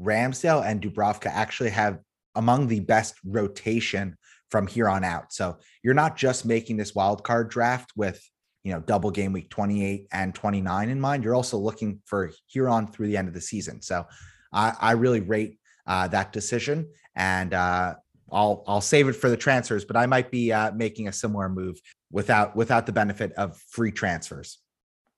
Ramsdale 0.00 0.64
and 0.64 0.80
Dubravka 0.80 1.26
actually 1.26 1.70
have 1.70 1.98
among 2.34 2.68
the 2.68 2.80
best 2.80 3.14
rotation 3.24 4.16
from 4.50 4.66
here 4.66 4.88
on 4.88 5.04
out. 5.04 5.32
So 5.32 5.58
you're 5.82 5.94
not 5.94 6.16
just 6.16 6.44
making 6.44 6.76
this 6.76 6.94
wild 6.94 7.22
card 7.22 7.50
draft 7.50 7.92
with 7.96 8.22
you 8.64 8.72
know 8.72 8.80
double 8.80 9.10
game 9.10 9.32
week 9.32 9.48
28 9.50 10.06
and 10.12 10.34
29 10.34 10.88
in 10.88 11.00
mind. 11.00 11.24
You're 11.24 11.34
also 11.34 11.56
looking 11.56 12.00
for 12.04 12.30
here 12.46 12.68
on 12.68 12.90
through 12.90 13.08
the 13.08 13.16
end 13.16 13.28
of 13.28 13.34
the 13.34 13.40
season. 13.40 13.80
So 13.82 14.06
I, 14.52 14.74
I 14.80 14.92
really 14.92 15.20
rate 15.20 15.58
uh, 15.86 16.08
that 16.08 16.32
decision, 16.32 16.88
and 17.14 17.54
uh, 17.54 17.94
I'll 18.30 18.64
I'll 18.66 18.80
save 18.80 19.08
it 19.08 19.14
for 19.14 19.30
the 19.30 19.36
transfers. 19.36 19.84
But 19.84 19.96
I 19.96 20.06
might 20.06 20.30
be 20.30 20.52
uh, 20.52 20.72
making 20.72 21.08
a 21.08 21.12
similar 21.12 21.48
move 21.48 21.80
without 22.10 22.56
without 22.56 22.86
the 22.86 22.92
benefit 22.92 23.32
of 23.32 23.56
free 23.56 23.92
transfers. 23.92 24.58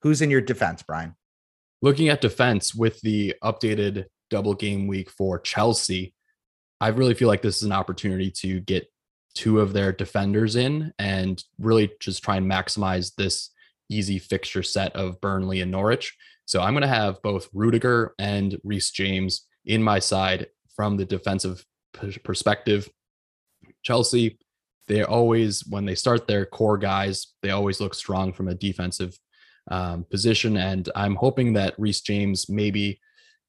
Who's 0.02 0.22
in 0.22 0.30
your 0.30 0.40
defense, 0.40 0.82
Brian? 0.82 1.14
looking 1.82 2.08
at 2.08 2.20
defense 2.20 2.74
with 2.74 3.00
the 3.00 3.34
updated 3.42 4.04
double 4.32 4.54
game 4.54 4.86
week 4.86 5.10
for 5.10 5.38
Chelsea, 5.38 6.14
I 6.80 6.88
really 6.88 7.14
feel 7.14 7.28
like 7.28 7.42
this 7.42 7.58
is 7.58 7.62
an 7.64 7.72
opportunity 7.72 8.30
to 8.38 8.60
get 8.60 8.90
two 9.34 9.60
of 9.60 9.72
their 9.72 9.92
defenders 9.92 10.56
in 10.56 10.92
and 10.98 11.42
really 11.58 11.92
just 12.00 12.24
try 12.24 12.36
and 12.36 12.50
maximize 12.50 13.14
this 13.14 13.50
easy 13.90 14.18
fixture 14.18 14.62
set 14.62 14.96
of 14.96 15.20
Burnley 15.20 15.60
and 15.60 15.70
Norwich. 15.70 16.16
So 16.46 16.62
I'm 16.62 16.72
going 16.72 16.82
to 16.82 16.88
have 16.88 17.22
both 17.22 17.48
Rudiger 17.52 18.14
and 18.18 18.58
Reece 18.64 18.90
James 18.90 19.46
in 19.66 19.82
my 19.82 19.98
side 19.98 20.48
from 20.74 20.96
the 20.96 21.04
defensive 21.04 21.64
perspective. 22.24 22.88
Chelsea, 23.82 24.38
they 24.88 25.02
always, 25.02 25.64
when 25.68 25.84
they 25.84 25.94
start 25.94 26.26
their 26.26 26.46
core 26.46 26.78
guys, 26.78 27.28
they 27.42 27.50
always 27.50 27.80
look 27.80 27.94
strong 27.94 28.32
from 28.32 28.48
a 28.48 28.54
defensive 28.54 29.16
um, 29.70 30.04
position. 30.10 30.56
And 30.56 30.88
I'm 30.96 31.16
hoping 31.16 31.52
that 31.52 31.74
Reece 31.78 32.00
James 32.00 32.48
maybe 32.48 32.98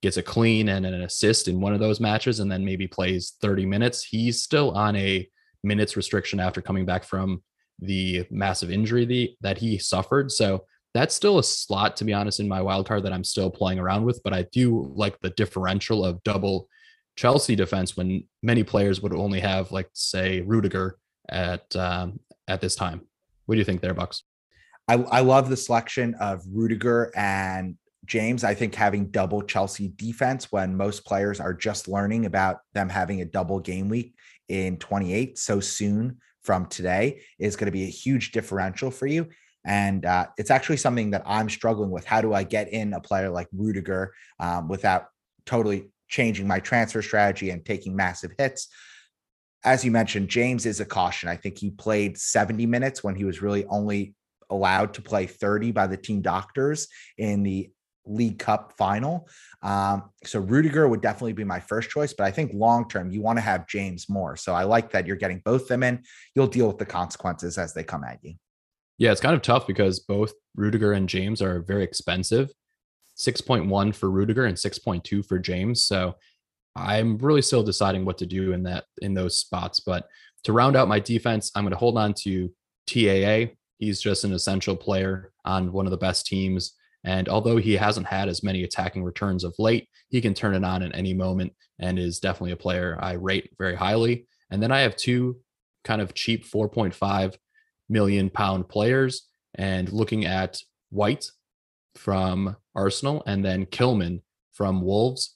gets 0.03 0.17
a 0.17 0.21
clean 0.21 0.67
and 0.67 0.85
an 0.85 1.01
assist 1.01 1.47
in 1.47 1.61
one 1.61 1.73
of 1.73 1.79
those 1.79 2.01
matches 2.01 2.41
and 2.41 2.51
then 2.51 2.63
maybe 2.63 2.85
plays 2.85 3.37
30 3.41 3.65
minutes. 3.65 4.03
He's 4.03 4.43
still 4.43 4.71
on 4.71 4.97
a 4.97 5.27
minutes 5.63 5.95
restriction 5.95 6.41
after 6.41 6.61
coming 6.61 6.85
back 6.85 7.05
from 7.05 7.41
the 7.79 8.25
massive 8.29 8.69
injury 8.69 9.05
the, 9.05 9.33
that 9.39 9.57
he 9.57 9.77
suffered. 9.77 10.29
So 10.29 10.65
that's 10.93 11.15
still 11.15 11.39
a 11.39 11.43
slot, 11.43 11.95
to 11.97 12.03
be 12.03 12.11
honest, 12.11 12.41
in 12.41 12.49
my 12.49 12.61
wild 12.61 12.85
card 12.85 13.03
that 13.03 13.13
I'm 13.13 13.23
still 13.23 13.49
playing 13.49 13.79
around 13.79 14.03
with. 14.03 14.19
But 14.25 14.33
I 14.33 14.43
do 14.51 14.91
like 14.93 15.17
the 15.21 15.29
differential 15.31 16.03
of 16.03 16.21
double 16.23 16.67
Chelsea 17.15 17.55
defense 17.55 17.95
when 17.95 18.25
many 18.43 18.63
players 18.63 19.01
would 19.01 19.13
only 19.13 19.39
have, 19.39 19.71
like, 19.71 19.89
say, 19.93 20.41
Rudiger 20.41 20.97
at 21.29 21.73
um, 21.77 22.19
at 22.49 22.59
this 22.59 22.75
time. 22.75 23.01
What 23.45 23.55
do 23.55 23.59
you 23.59 23.65
think 23.65 23.81
there, 23.81 23.93
Bucks? 23.93 24.23
I, 24.87 24.95
I 24.95 25.19
love 25.21 25.49
the 25.49 25.57
selection 25.57 26.13
of 26.15 26.43
Rudiger 26.51 27.09
and 27.15 27.77
James. 28.05 28.43
I 28.43 28.53
think 28.53 28.75
having 28.75 29.11
double 29.11 29.41
Chelsea 29.41 29.93
defense 29.95 30.51
when 30.51 30.75
most 30.75 31.05
players 31.05 31.39
are 31.39 31.53
just 31.53 31.87
learning 31.87 32.25
about 32.25 32.59
them 32.73 32.89
having 32.89 33.21
a 33.21 33.25
double 33.25 33.59
game 33.59 33.89
week 33.89 34.15
in 34.49 34.77
28 34.77 35.37
so 35.37 35.59
soon 35.59 36.17
from 36.43 36.65
today 36.65 37.21
is 37.39 37.55
going 37.55 37.67
to 37.67 37.71
be 37.71 37.83
a 37.83 37.87
huge 37.87 38.31
differential 38.31 38.91
for 38.91 39.07
you. 39.07 39.27
And 39.65 40.05
uh, 40.05 40.27
it's 40.37 40.51
actually 40.51 40.77
something 40.77 41.11
that 41.11 41.23
I'm 41.25 41.49
struggling 41.49 41.89
with. 41.89 42.05
How 42.05 42.19
do 42.19 42.33
I 42.33 42.43
get 42.43 42.73
in 42.73 42.93
a 42.93 42.99
player 42.99 43.29
like 43.29 43.47
Rudiger 43.53 44.13
um, 44.39 44.67
without 44.67 45.05
totally 45.45 45.89
changing 46.09 46.47
my 46.47 46.59
transfer 46.59 47.01
strategy 47.01 47.49
and 47.49 47.63
taking 47.63 47.95
massive 47.95 48.33
hits? 48.37 48.67
As 49.63 49.85
you 49.85 49.91
mentioned, 49.91 50.27
James 50.27 50.65
is 50.65 50.81
a 50.81 50.85
caution. 50.85 51.29
I 51.29 51.37
think 51.37 51.57
he 51.57 51.71
played 51.71 52.17
70 52.17 52.65
minutes 52.65 53.01
when 53.01 53.15
he 53.15 53.23
was 53.23 53.41
really 53.41 53.65
only 53.67 54.13
allowed 54.49 54.93
to 54.95 55.01
play 55.01 55.25
30 55.25 55.71
by 55.71 55.87
the 55.87 55.95
team 55.95 56.21
doctors 56.21 56.89
in 57.17 57.43
the 57.43 57.71
League 58.05 58.39
Cup 58.39 58.73
final. 58.77 59.27
Um, 59.61 60.09
so 60.23 60.39
Rudiger 60.39 60.87
would 60.87 61.01
definitely 61.01 61.33
be 61.33 61.43
my 61.43 61.59
first 61.59 61.89
choice, 61.89 62.13
but 62.13 62.25
I 62.25 62.31
think 62.31 62.51
long 62.53 62.87
term 62.87 63.11
you 63.11 63.21
want 63.21 63.37
to 63.37 63.41
have 63.41 63.67
James 63.67 64.09
more. 64.09 64.35
So 64.35 64.53
I 64.53 64.63
like 64.63 64.91
that 64.91 65.07
you're 65.07 65.15
getting 65.15 65.41
both 65.45 65.67
them 65.67 65.83
in. 65.83 66.03
You'll 66.35 66.47
deal 66.47 66.67
with 66.67 66.77
the 66.77 66.85
consequences 66.85 67.57
as 67.57 67.73
they 67.73 67.83
come 67.83 68.03
at 68.03 68.19
you. 68.21 68.35
Yeah, 68.97 69.11
it's 69.11 69.21
kind 69.21 69.35
of 69.35 69.41
tough 69.41 69.67
because 69.67 69.99
both 69.99 70.33
Rudiger 70.55 70.93
and 70.93 71.09
James 71.09 71.41
are 71.41 71.61
very 71.61 71.83
expensive. 71.83 72.51
6.1 73.17 73.93
for 73.93 74.09
Rudiger 74.09 74.45
and 74.45 74.57
6.2 74.57 75.25
for 75.25 75.39
James. 75.39 75.83
So 75.83 76.15
I'm 76.75 77.17
really 77.17 77.41
still 77.41 77.63
deciding 77.63 78.05
what 78.05 78.17
to 78.19 78.25
do 78.25 78.53
in 78.53 78.63
that 78.63 78.85
in 79.01 79.13
those 79.13 79.39
spots. 79.39 79.79
But 79.79 80.07
to 80.43 80.53
round 80.53 80.75
out 80.75 80.87
my 80.87 80.99
defense, 80.99 81.51
I'm 81.55 81.63
going 81.63 81.71
to 81.71 81.77
hold 81.77 81.97
on 81.97 82.13
to 82.23 82.51
TAA. 82.87 83.53
He's 83.77 84.01
just 84.01 84.23
an 84.23 84.33
essential 84.33 84.75
player 84.75 85.31
on 85.45 85.71
one 85.71 85.85
of 85.85 85.91
the 85.91 85.97
best 85.97 86.25
teams. 86.25 86.73
And 87.03 87.27
although 87.27 87.57
he 87.57 87.73
hasn't 87.73 88.07
had 88.07 88.29
as 88.29 88.43
many 88.43 88.63
attacking 88.63 89.03
returns 89.03 89.43
of 89.43 89.53
late, 89.59 89.89
he 90.09 90.21
can 90.21 90.33
turn 90.33 90.55
it 90.55 90.63
on 90.63 90.83
at 90.83 90.95
any 90.95 91.13
moment 91.13 91.53
and 91.79 91.99
is 91.99 92.19
definitely 92.19 92.51
a 92.51 92.57
player 92.57 92.97
I 93.01 93.13
rate 93.13 93.49
very 93.57 93.75
highly. 93.75 94.27
And 94.49 94.61
then 94.61 94.71
I 94.71 94.81
have 94.81 94.95
two 94.95 95.37
kind 95.83 96.01
of 96.01 96.13
cheap 96.13 96.45
4.5 96.45 97.35
million 97.89 98.29
pound 98.29 98.69
players. 98.69 99.27
And 99.55 99.91
looking 99.91 100.25
at 100.25 100.59
White 100.89 101.25
from 101.95 102.55
Arsenal 102.75 103.23
and 103.25 103.43
then 103.43 103.65
Kilman 103.65 104.21
from 104.53 104.81
Wolves. 104.81 105.35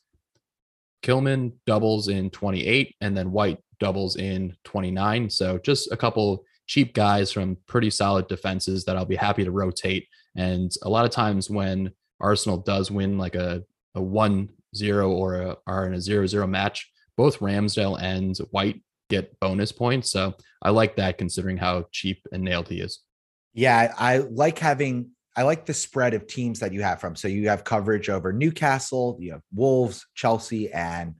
Kilman 1.03 1.53
doubles 1.65 2.07
in 2.07 2.29
28 2.29 2.95
and 3.01 3.15
then 3.15 3.31
White 3.31 3.59
doubles 3.79 4.15
in 4.15 4.55
29. 4.63 5.29
So 5.29 5.59
just 5.59 5.91
a 5.91 5.97
couple 5.97 6.43
cheap 6.67 6.93
guys 6.93 7.31
from 7.31 7.57
pretty 7.67 7.89
solid 7.89 8.27
defenses 8.27 8.85
that 8.85 8.97
I'll 8.97 9.05
be 9.05 9.15
happy 9.15 9.43
to 9.43 9.51
rotate. 9.51 10.07
And 10.35 10.71
a 10.83 10.89
lot 10.89 11.05
of 11.05 11.11
times 11.11 11.49
when 11.49 11.91
Arsenal 12.19 12.57
does 12.57 12.91
win 12.91 13.17
like 13.17 13.35
a, 13.35 13.63
a 13.95 14.01
1 14.01 14.49
0 14.75 15.11
or 15.11 15.35
a, 15.35 15.57
are 15.65 15.87
in 15.87 15.93
a 15.93 16.01
0 16.01 16.27
0 16.27 16.45
match, 16.47 16.89
both 17.15 17.39
Ramsdale 17.39 17.99
and 18.01 18.37
White 18.51 18.81
get 19.09 19.39
bonus 19.39 19.71
points. 19.71 20.11
So 20.11 20.35
I 20.61 20.69
like 20.69 20.97
that 20.97 21.17
considering 21.17 21.57
how 21.57 21.85
cheap 21.91 22.21
and 22.31 22.43
nailed 22.43 22.67
he 22.67 22.81
is. 22.81 22.99
Yeah, 23.53 23.93
I 23.97 24.17
like 24.17 24.59
having 24.59 25.11
I 25.35 25.43
like 25.43 25.65
the 25.67 25.73
spread 25.73 26.15
of 26.15 26.25
teams 26.25 26.59
that 26.59 26.73
you 26.73 26.81
have 26.81 26.99
from. 26.99 27.15
So 27.15 27.27
you 27.27 27.47
have 27.49 27.63
coverage 27.63 28.09
over 28.09 28.33
Newcastle, 28.33 29.17
you 29.19 29.33
have 29.33 29.41
Wolves, 29.53 30.05
Chelsea, 30.15 30.71
and 30.71 31.15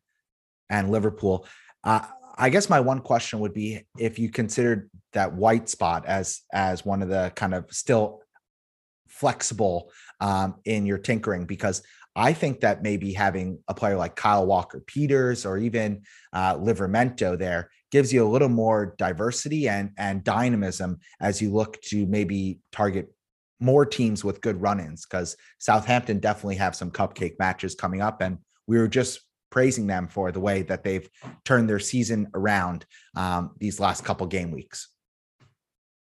and 0.70 0.92
Liverpool. 0.92 1.48
Uh, 1.84 2.02
I 2.38 2.50
guess 2.50 2.70
my 2.70 2.80
one 2.80 3.00
question 3.00 3.40
would 3.40 3.54
be 3.54 3.86
if 3.98 4.20
you 4.20 4.30
considered 4.30 4.90
that 5.14 5.34
white 5.34 5.70
spot 5.70 6.06
as 6.06 6.42
as 6.54 6.86
one 6.86 7.02
of 7.02 7.10
the 7.10 7.32
kind 7.36 7.54
of 7.54 7.66
still 7.72 8.22
flexible 9.08 9.92
um, 10.22 10.56
in 10.66 10.86
your 10.86 11.00
tinkering 11.00 11.46
because 11.46 11.82
I 12.16 12.34
think 12.34 12.62
that 12.62 12.84
maybe 12.84 13.14
having 13.14 13.60
a 13.68 13.74
player 13.74 13.96
like 13.96 14.16
Kyle 14.16 14.46
Walker 14.46 14.84
Peters 14.86 15.46
or 15.46 15.58
even 15.58 16.02
uh, 16.34 16.56
Livramento 16.56 17.38
there 17.38 17.70
gives 17.92 18.12
you 18.12 18.26
a 18.26 18.30
little 18.30 18.50
more 18.50 18.96
diversity 18.98 19.70
and 19.70 19.92
and 19.98 20.24
dynamism 20.24 21.00
as 21.20 21.42
you 21.42 21.52
look 21.52 21.82
to 21.84 22.06
maybe 22.06 22.60
target 22.72 23.12
more 23.60 23.86
teams 23.86 24.24
with 24.24 24.42
good 24.42 24.62
run-ins 24.62 25.06
because 25.06 25.36
Southampton 25.58 26.20
definitely 26.20 26.58
have 26.58 26.76
some 26.76 26.92
cupcake 26.92 27.40
matches 27.40 27.74
coming 27.74 28.02
up 28.02 28.22
and 28.22 28.38
we 28.68 28.78
were 28.78 28.88
just 28.88 29.22
praising 29.50 29.88
them 29.88 30.08
for 30.08 30.32
the 30.32 30.40
way 30.40 30.62
that 30.64 30.84
they've 30.84 31.10
turned 31.46 31.70
their 31.70 31.80
season 31.80 32.28
around 32.34 32.86
um, 33.16 33.52
these 33.60 33.80
last 33.80 34.04
couple 34.04 34.28
game 34.28 34.52
weeks. 34.52 34.90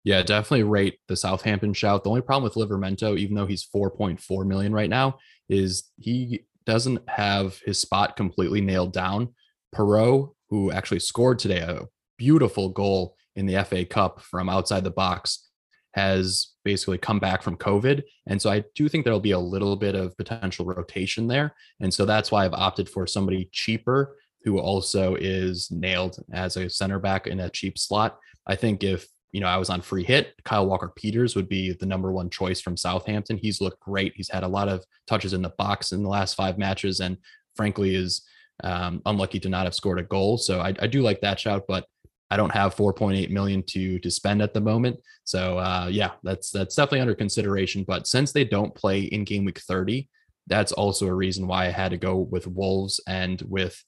Yeah, 0.04 0.24
definitely 0.24 0.64
rate 0.64 1.00
the 1.08 1.16
Southampton 1.16 1.74
shout. 1.74 2.04
The 2.04 2.10
only 2.10 2.22
problem 2.22 2.44
with 2.44 2.56
Livramento, 2.56 3.18
even 3.18 3.36
though 3.36 3.46
he's 3.46 3.68
4.4 3.68 4.46
million 4.48 4.74
right 4.74 4.90
now, 4.90 5.20
is 5.48 5.90
he 6.00 6.46
doesn't 6.66 7.08
have 7.08 7.60
his 7.66 7.80
spot 7.80 8.16
completely 8.16 8.62
nailed 8.62 8.94
down. 8.94 9.34
Perraud, 9.76 10.32
who 10.50 10.72
actually 10.72 11.00
scored 11.00 11.40
today 11.40 11.60
a 11.60 11.86
beautiful 12.18 12.70
goal 12.70 13.16
in 13.36 13.46
the 13.46 13.64
FA 13.64 13.86
Cup 13.86 14.22
from 14.22 14.50
outside 14.50 14.84
the 14.84 14.92
box, 14.92 15.51
has 15.94 16.54
basically 16.64 16.98
come 16.98 17.20
back 17.20 17.42
from 17.42 17.58
COVID. 17.58 18.04
And 18.28 18.42
so 18.42 18.50
I 18.50 18.64
do 18.76 18.88
think 18.88 19.04
there'll 19.04 19.20
be 19.20 19.32
a 19.32 19.40
little 19.40 19.76
bit 19.76 19.96
of 19.96 20.16
potential 20.18 20.66
rotation 20.66 21.28
there. 21.28 21.54
And 21.80 21.94
so 21.94 22.06
that's 22.06 22.32
why 22.32 22.46
I've 22.46 22.54
opted 22.54 22.88
for 22.90 23.06
somebody 23.06 23.50
cheaper 23.52 24.16
who 24.44 24.60
also 24.60 25.16
is 25.16 25.70
nailed 25.70 26.18
as 26.32 26.58
a 26.58 26.70
center 26.70 27.00
back 27.00 27.28
in 27.28 27.42
a 27.42 27.50
cheap 27.50 27.78
slot. 27.78 28.18
I 28.48 28.56
think 28.56 28.84
if 28.84 29.08
you 29.32 29.40
know, 29.40 29.48
I 29.48 29.58
was 29.58 29.70
on 29.70 29.82
free 29.82 30.04
hit. 30.04 30.34
Kyle 30.44 30.68
Walker 30.68 30.92
Peters 30.96 31.36
would 31.36 31.48
be 31.48 31.72
the 31.72 31.86
number 31.86 32.12
one 32.12 32.30
choice 32.30 32.60
from 32.60 32.76
Southampton. 32.76 33.38
He's 33.38 33.62
looked 33.62 33.80
great. 33.80 34.14
He's 34.16 34.30
had 34.30 34.44
a 34.44 34.48
lot 34.48 34.68
of 34.68 34.84
touches 35.08 35.34
in 35.34 35.42
the 35.42 35.54
box 35.58 35.94
in 35.94 36.04
the 36.04 36.10
last 36.10 36.36
five 36.36 36.58
matches, 36.58 37.00
and 37.00 37.18
frankly, 37.56 37.96
is 37.96 38.24
um, 38.64 39.02
unlucky 39.06 39.40
to 39.40 39.50
not 39.50 39.66
have 39.66 39.76
scored 39.76 40.00
a 40.00 40.04
goal. 40.04 40.38
So 40.38 40.60
I, 40.60 40.74
I, 40.80 40.88
do 40.88 41.02
like 41.02 41.22
that 41.22 41.40
shout, 41.40 41.64
but 41.68 41.86
I 42.32 42.38
don't 42.38 42.54
have 42.54 42.76
4.8 42.76 43.30
million 43.30 43.62
to 43.68 44.00
to 44.00 44.10
spend 44.10 44.42
at 44.42 44.54
the 44.54 44.62
moment. 44.62 45.00
So 45.26 45.60
uh, 45.60 45.90
yeah, 45.92 46.12
that's 46.24 46.50
that's 46.50 46.76
definitely 46.76 47.02
under 47.02 47.14
consideration. 47.14 47.84
But 47.86 48.08
since 48.08 48.32
they 48.32 48.46
don't 48.46 48.74
play 48.74 49.02
in 49.02 49.26
game 49.26 49.44
week 49.44 49.60
30, 49.60 50.10
that's 50.48 50.72
also 50.72 51.08
a 51.08 51.14
reason 51.14 51.46
why 51.46 51.68
I 51.68 51.72
had 51.72 51.92
to 51.92 51.98
go 51.98 52.16
with 52.16 52.48
Wolves 52.48 53.02
and 53.08 53.42
with 53.48 53.84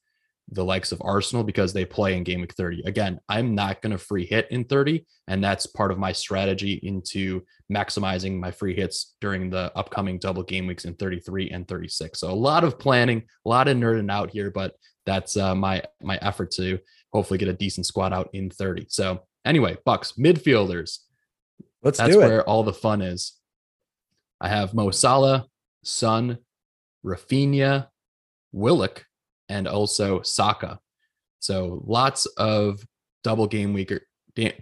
the 0.50 0.64
likes 0.64 0.92
of 0.92 1.02
Arsenal 1.04 1.44
because 1.44 1.72
they 1.72 1.86
play 1.86 2.18
in 2.18 2.24
game 2.24 2.42
week 2.42 2.54
30. 2.54 2.84
Again, 2.86 3.18
I'm 3.30 3.56
not 3.56 3.82
going 3.82 3.94
to 3.94 3.98
free 3.98 4.26
hit 4.26 4.48
in 4.52 4.66
30, 4.66 5.06
and 5.30 5.42
that's 5.42 5.66
part 5.66 5.92
of 5.92 5.98
my 5.98 6.12
strategy 6.12 6.82
into 6.84 7.42
maximizing 7.72 8.40
my 8.40 8.52
free 8.52 8.76
hits 8.76 9.16
during 9.22 9.50
the 9.50 9.72
upcoming 9.76 10.20
double 10.20 10.44
game 10.44 10.68
weeks 10.68 10.84
in 10.84 10.96
33 10.96 11.50
and 11.52 11.68
36. 11.68 12.20
So 12.20 12.30
a 12.30 12.34
lot 12.34 12.66
of 12.66 12.78
planning, 12.78 13.24
a 13.46 13.50
lot 13.50 13.70
of 13.70 13.78
nerding 13.78 14.12
out 14.12 14.32
here, 14.32 14.52
but 14.52 14.74
that's 15.06 15.38
uh, 15.38 15.56
my 15.56 15.84
my 16.02 16.18
effort 16.22 16.52
to 16.52 16.80
hopefully 17.14 17.38
get 17.38 17.48
a 17.48 17.54
decent 17.54 17.86
squad 17.86 18.12
out 18.12 18.30
in 18.34 18.50
30. 18.50 18.88
So 18.90 19.22
anyway, 19.46 19.78
Bucks 19.86 20.14
midfielders. 20.14 21.00
Let's 21.84 22.00
that's 22.00 22.12
do 22.12 22.20
it. 22.20 22.22
That's 22.22 22.30
where 22.30 22.44
all 22.44 22.64
the 22.64 22.74
fun 22.74 23.02
is. 23.02 23.34
I 24.42 24.50
have 24.50 24.74
Mo 24.74 24.92
Salah, 24.92 25.48
Son, 25.84 26.40
Raphinha, 27.06 27.88
Willock, 28.52 29.06
and 29.48 29.68
also 29.68 30.22
Saka. 30.22 30.80
So 31.40 31.84
lots 31.86 32.26
of 32.38 32.84
double 33.24 33.48
game 33.48 33.74
weeker 33.74 34.02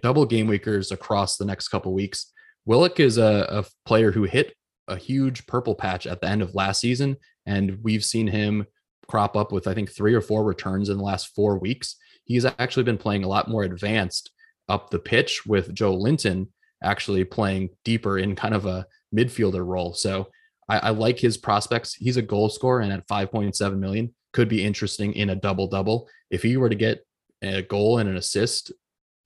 double 0.02 0.26
game 0.26 0.46
weekers 0.46 0.92
across 0.92 1.36
the 1.36 1.44
next 1.44 1.68
couple 1.68 1.92
weeks. 1.94 2.32
Willock 2.66 3.00
is 3.00 3.18
a, 3.18 3.46
a 3.48 3.64
player 3.86 4.12
who 4.12 4.24
hit 4.24 4.54
a 4.88 4.96
huge 4.96 5.46
purple 5.46 5.74
patch 5.74 6.06
at 6.06 6.20
the 6.20 6.28
end 6.28 6.42
of 6.42 6.54
last 6.54 6.80
season, 6.80 7.16
and 7.46 7.78
we've 7.82 8.04
seen 8.04 8.26
him 8.26 8.66
crop 9.08 9.36
up 9.36 9.52
with 9.52 9.66
I 9.66 9.74
think 9.74 9.90
three 9.90 10.14
or 10.14 10.20
four 10.20 10.44
returns 10.44 10.88
in 10.88 10.98
the 10.98 11.04
last 11.04 11.34
four 11.34 11.58
weeks. 11.58 11.96
He's 12.24 12.44
actually 12.44 12.84
been 12.84 12.98
playing 12.98 13.24
a 13.24 13.28
lot 13.28 13.48
more 13.48 13.64
advanced 13.64 14.30
up 14.68 14.90
the 14.90 14.98
pitch 14.98 15.44
with 15.46 15.74
Joelinton 15.74 16.48
actually 16.82 17.24
playing 17.24 17.70
deeper 17.84 18.18
in 18.18 18.34
kind 18.34 18.54
of 18.54 18.66
a 18.66 18.86
midfielder 19.14 19.64
role. 19.64 19.94
So 19.94 20.28
I, 20.68 20.78
I 20.78 20.90
like 20.90 21.18
his 21.18 21.36
prospects. 21.36 21.94
He's 21.94 22.16
a 22.16 22.22
goal 22.22 22.48
scorer, 22.48 22.80
and 22.80 22.92
at 22.92 23.06
5.7 23.08 23.78
million, 23.78 24.14
could 24.32 24.48
be 24.48 24.64
interesting 24.64 25.12
in 25.14 25.30
a 25.30 25.36
double 25.36 25.66
double. 25.66 26.08
If 26.30 26.42
he 26.42 26.56
were 26.56 26.68
to 26.68 26.74
get 26.74 27.04
a 27.42 27.62
goal 27.62 27.98
and 27.98 28.08
an 28.08 28.16
assist 28.16 28.72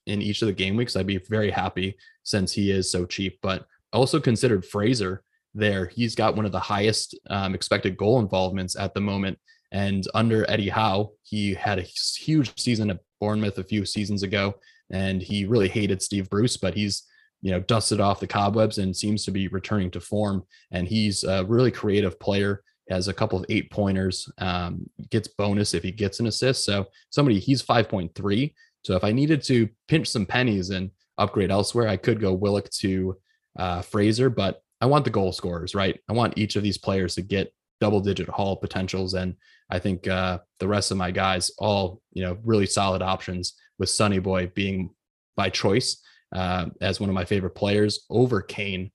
in 0.07 0.23
each 0.23 0.43
of 0.43 0.47
the 0.47 0.53
game 0.53 0.77
weeks, 0.77 0.97
I'd 0.97 1.07
be 1.07 1.19
very 1.19 1.51
happy 1.51 1.97
since 2.23 2.53
he 2.53 2.71
is 2.71 2.91
so 2.91 3.05
cheap. 3.05 3.39
But 3.43 3.67
also 3.93 4.21
considered 4.21 4.65
Fraser 4.65 5.23
there. 5.55 5.87
He's 5.87 6.15
got 6.15 6.37
one 6.37 6.45
of 6.45 6.53
the 6.53 6.61
highest 6.61 7.19
um, 7.31 7.55
expected 7.55 7.97
goal 7.97 8.21
involvements 8.21 8.77
at 8.77 8.95
the 8.95 9.01
moment. 9.01 9.39
And 9.73 10.07
under 10.15 10.49
Eddie 10.51 10.69
Howe, 10.69 11.13
he 11.23 11.55
had 11.55 11.79
a 11.79 11.83
huge 11.83 12.59
season 12.59 12.91
at 12.91 13.01
Bournemouth 13.21 13.59
a 13.59 13.65
few 13.65 13.85
seasons 13.85 14.23
ago, 14.23 14.55
and 14.91 15.21
he 15.23 15.45
really 15.45 15.69
hated 15.69 16.03
Steve 16.03 16.31
Bruce, 16.31 16.57
but 16.57 16.75
he's 16.75 17.05
you 17.43 17.51
know 17.51 17.61
dusted 17.61 18.01
off 18.01 18.21
the 18.21 18.27
cobwebs 18.27 18.79
and 18.79 18.97
seems 18.97 19.25
to 19.25 19.31
be 19.31 19.49
returning 19.49 19.91
to 19.93 20.01
form. 20.01 20.45
And 20.71 20.87
he's 20.87 21.25
a 21.25 21.45
really 21.45 21.71
creative 21.71 22.19
player 22.19 22.63
has 22.89 23.09
a 23.09 23.15
couple 23.15 23.39
of 23.39 23.47
eight 23.49 23.71
pointers, 23.71 24.31
um, 24.39 24.89
gets 25.11 25.29
bonus 25.29 25.75
if 25.75 25.83
he 25.83 25.91
gets 25.91 26.21
an 26.21 26.27
assist. 26.27 26.65
So 26.65 26.87
somebody 27.11 27.39
he's 27.39 27.63
5.3. 27.63 28.55
So 28.85 28.95
if 28.95 29.05
I 29.05 29.13
needed 29.13 29.43
to 29.45 29.69
pinch 29.89 30.09
some 30.09 30.27
pennies 30.27 30.71
and 30.71 30.91
upgrade 31.19 31.51
elsewhere, 31.51 31.89
I 31.89 31.97
could 31.97 32.21
go 32.21 32.33
Willock 32.33 32.71
to 32.71 33.17
uh, 33.59 33.83
Fraser, 33.83 34.31
but 34.31 34.61
I 34.81 34.87
want 34.87 35.05
the 35.05 35.11
goal 35.11 35.33
scorers, 35.33 35.75
right? 35.75 35.99
I 36.09 36.13
want 36.13 36.37
each 36.37 36.57
of 36.57 36.63
these 36.63 36.79
players 36.79 37.15
to 37.17 37.23
get 37.23 37.53
double 37.81 38.01
digit 38.01 38.29
haul 38.29 38.57
potentials. 38.57 39.15
And 39.15 39.35
I 39.71 39.79
think 39.79 40.07
uh, 40.09 40.39
the 40.61 40.69
rest 40.69 40.91
of 40.91 40.97
my 40.97 41.11
guys, 41.11 41.51
all, 41.59 42.01
you 42.13 42.23
know, 42.23 42.39
really 42.45 42.67
solid 42.67 43.03
options 43.03 43.55
with 43.79 43.91
Sonny 43.91 44.19
Boy 44.19 44.51
being 44.55 44.91
by 45.37 45.51
choice 45.51 46.03
uh, 46.35 46.67
as 46.81 47.01
one 47.01 47.11
of 47.11 47.15
my 47.15 47.25
favorite 47.25 47.55
players 47.55 48.07
over 48.11 48.41
Kane 48.41 48.91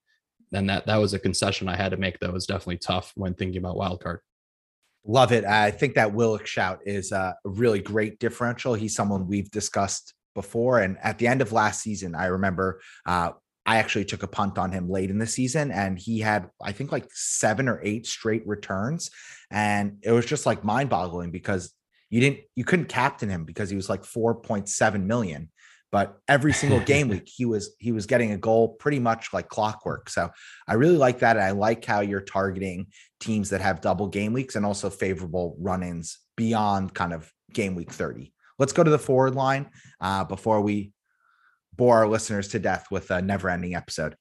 and 0.53 0.69
that 0.69 0.85
that 0.85 0.97
was 0.97 1.13
a 1.13 1.19
concession 1.19 1.69
I 1.69 1.75
had 1.75 1.91
to 1.91 1.97
make 1.97 2.19
that 2.19 2.33
was 2.33 2.45
definitely 2.45 2.77
tough 2.77 3.11
when 3.15 3.33
thinking 3.33 3.57
about 3.57 3.77
wildcard. 3.77 4.17
Love 5.05 5.31
it. 5.31 5.45
I 5.45 5.71
think 5.71 5.95
that 5.95 6.13
Willock 6.13 6.45
shout 6.45 6.79
is 6.85 7.11
a 7.11 7.35
really 7.43 7.79
great 7.79 8.19
differential. 8.19 8.75
He's 8.75 8.95
someone 8.95 9.27
we've 9.27 9.49
discussed 9.49 10.13
before. 10.35 10.79
And 10.79 10.97
at 11.01 11.17
the 11.17 11.27
end 11.27 11.41
of 11.41 11.51
last 11.51 11.81
season, 11.81 12.13
I 12.13 12.27
remember 12.27 12.81
uh, 13.07 13.31
I 13.65 13.77
actually 13.77 14.05
took 14.05 14.23
a 14.23 14.27
punt 14.27 14.57
on 14.57 14.71
him 14.71 14.89
late 14.89 15.09
in 15.11 15.19
the 15.19 15.27
season 15.27 15.71
and 15.71 15.97
he 15.99 16.19
had, 16.19 16.49
I 16.61 16.71
think, 16.71 16.91
like 16.91 17.07
seven 17.13 17.69
or 17.69 17.79
eight 17.83 18.07
straight 18.07 18.45
returns. 18.47 19.11
And 19.51 19.97
it 20.01 20.11
was 20.11 20.25
just 20.25 20.45
like 20.45 20.63
mind 20.63 20.89
boggling 20.89 21.31
because 21.31 21.71
you 22.09 22.21
didn't, 22.21 22.39
you 22.55 22.63
couldn't 22.63 22.89
captain 22.89 23.29
him 23.29 23.45
because 23.45 23.69
he 23.69 23.75
was 23.75 23.89
like 23.89 24.03
4.7 24.03 25.03
million. 25.05 25.49
but 25.91 26.17
every 26.27 26.53
single 26.53 26.79
game 26.93 27.09
week 27.09 27.27
he 27.27 27.45
was 27.45 27.75
he 27.77 27.91
was 27.91 28.05
getting 28.05 28.31
a 28.31 28.37
goal 28.37 28.69
pretty 28.69 28.99
much 28.99 29.33
like 29.33 29.49
clockwork. 29.49 30.09
So 30.09 30.29
I 30.67 30.73
really 30.75 30.97
like 30.97 31.19
that. 31.19 31.35
And 31.37 31.45
I 31.45 31.51
like 31.51 31.85
how 31.85 31.99
you're 31.99 32.21
targeting 32.21 32.87
teams 33.19 33.49
that 33.49 33.61
have 33.61 33.81
double 33.81 34.07
game 34.07 34.33
weeks 34.33 34.55
and 34.55 34.65
also 34.65 34.89
favorable 34.89 35.55
run-ins 35.59 36.19
beyond 36.35 36.93
kind 36.93 37.13
of 37.13 37.31
game 37.53 37.75
week 37.75 37.91
30. 37.91 38.33
Let's 38.57 38.73
go 38.73 38.83
to 38.83 38.91
the 38.91 38.99
forward 38.99 39.35
line 39.35 39.69
uh, 39.99 40.23
before 40.23 40.61
we 40.61 40.93
bore 41.81 41.97
our 41.97 42.07
listeners 42.07 42.47
to 42.47 42.59
death 42.59 42.85
with 42.91 43.09
a 43.09 43.23
never-ending 43.23 43.73
episode. 43.73 44.15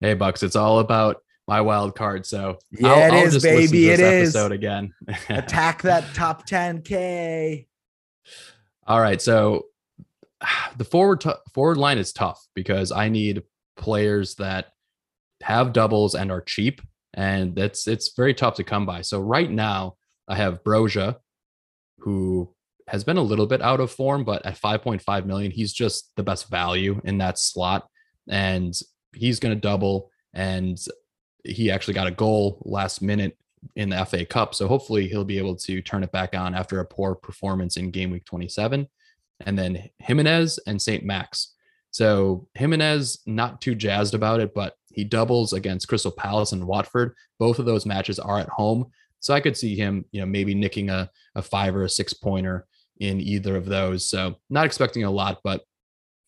Hey 0.00 0.14
Bucks, 0.14 0.42
it's 0.42 0.56
all 0.56 0.80
about 0.80 1.18
my 1.46 1.60
wild 1.60 1.94
card. 1.94 2.26
So 2.26 2.58
yeah, 2.72 2.88
I'll, 2.88 2.98
it 2.98 3.12
I'll 3.12 3.24
is, 3.24 3.40
baby. 3.40 3.90
It 3.90 4.00
is 4.00 4.34
episode 4.34 4.50
again. 4.50 4.92
Attack 5.28 5.82
that 5.82 6.12
top 6.12 6.48
10k. 6.48 7.68
All 8.88 9.00
right, 9.00 9.22
so 9.22 9.66
the 10.76 10.82
forward 10.82 11.20
t- 11.20 11.30
forward 11.54 11.76
line 11.76 11.98
is 11.98 12.12
tough 12.12 12.44
because 12.56 12.90
I 12.90 13.08
need 13.10 13.44
players 13.76 14.34
that 14.34 14.72
have 15.44 15.72
doubles 15.72 16.16
and 16.16 16.32
are 16.32 16.40
cheap, 16.40 16.82
and 17.14 17.54
that's 17.54 17.86
it's 17.86 18.12
very 18.16 18.34
tough 18.34 18.56
to 18.56 18.64
come 18.64 18.86
by. 18.86 19.02
So 19.02 19.20
right 19.20 19.48
now 19.48 19.94
I 20.26 20.34
have 20.34 20.64
Broja, 20.64 21.14
who 22.00 22.52
has 22.88 23.04
been 23.04 23.16
a 23.16 23.22
little 23.22 23.46
bit 23.46 23.62
out 23.62 23.80
of 23.80 23.90
form, 23.90 24.24
but 24.24 24.44
at 24.44 24.60
5.5 24.60 25.26
million, 25.26 25.50
he's 25.50 25.72
just 25.72 26.12
the 26.16 26.22
best 26.22 26.48
value 26.48 27.00
in 27.04 27.18
that 27.18 27.38
slot, 27.38 27.88
and 28.28 28.74
he's 29.14 29.40
going 29.40 29.54
to 29.54 29.60
double. 29.60 30.10
And 30.34 30.78
he 31.44 31.70
actually 31.70 31.94
got 31.94 32.06
a 32.06 32.12
goal 32.12 32.62
last 32.64 33.02
minute 33.02 33.36
in 33.76 33.90
the 33.90 34.04
FA 34.04 34.24
Cup. 34.24 34.54
So 34.54 34.68
hopefully 34.68 35.08
he'll 35.08 35.24
be 35.24 35.38
able 35.38 35.56
to 35.56 35.82
turn 35.82 36.02
it 36.02 36.12
back 36.12 36.34
on 36.34 36.54
after 36.54 36.80
a 36.80 36.86
poor 36.86 37.14
performance 37.14 37.76
in 37.76 37.90
game 37.90 38.10
week 38.10 38.24
27. 38.24 38.86
And 39.46 39.58
then 39.58 39.88
Jimenez 39.98 40.58
and 40.66 40.80
St. 40.80 41.04
Max. 41.04 41.54
So 41.90 42.48
Jimenez, 42.54 43.20
not 43.26 43.60
too 43.60 43.74
jazzed 43.74 44.14
about 44.14 44.40
it, 44.40 44.54
but 44.54 44.74
he 44.92 45.04
doubles 45.04 45.52
against 45.52 45.88
Crystal 45.88 46.10
Palace 46.10 46.52
and 46.52 46.66
Watford. 46.66 47.14
Both 47.38 47.58
of 47.58 47.66
those 47.66 47.86
matches 47.86 48.18
are 48.18 48.38
at 48.38 48.48
home. 48.48 48.90
So 49.20 49.34
I 49.34 49.40
could 49.40 49.56
see 49.56 49.74
him, 49.74 50.04
you 50.12 50.20
know, 50.20 50.26
maybe 50.26 50.54
nicking 50.54 50.90
a, 50.90 51.10
a 51.34 51.42
five 51.42 51.74
or 51.74 51.84
a 51.84 51.88
six 51.88 52.12
pointer 52.12 52.66
in 53.00 53.20
either 53.20 53.56
of 53.56 53.66
those. 53.66 54.08
So 54.08 54.36
not 54.50 54.66
expecting 54.66 55.04
a 55.04 55.10
lot, 55.10 55.38
but 55.44 55.62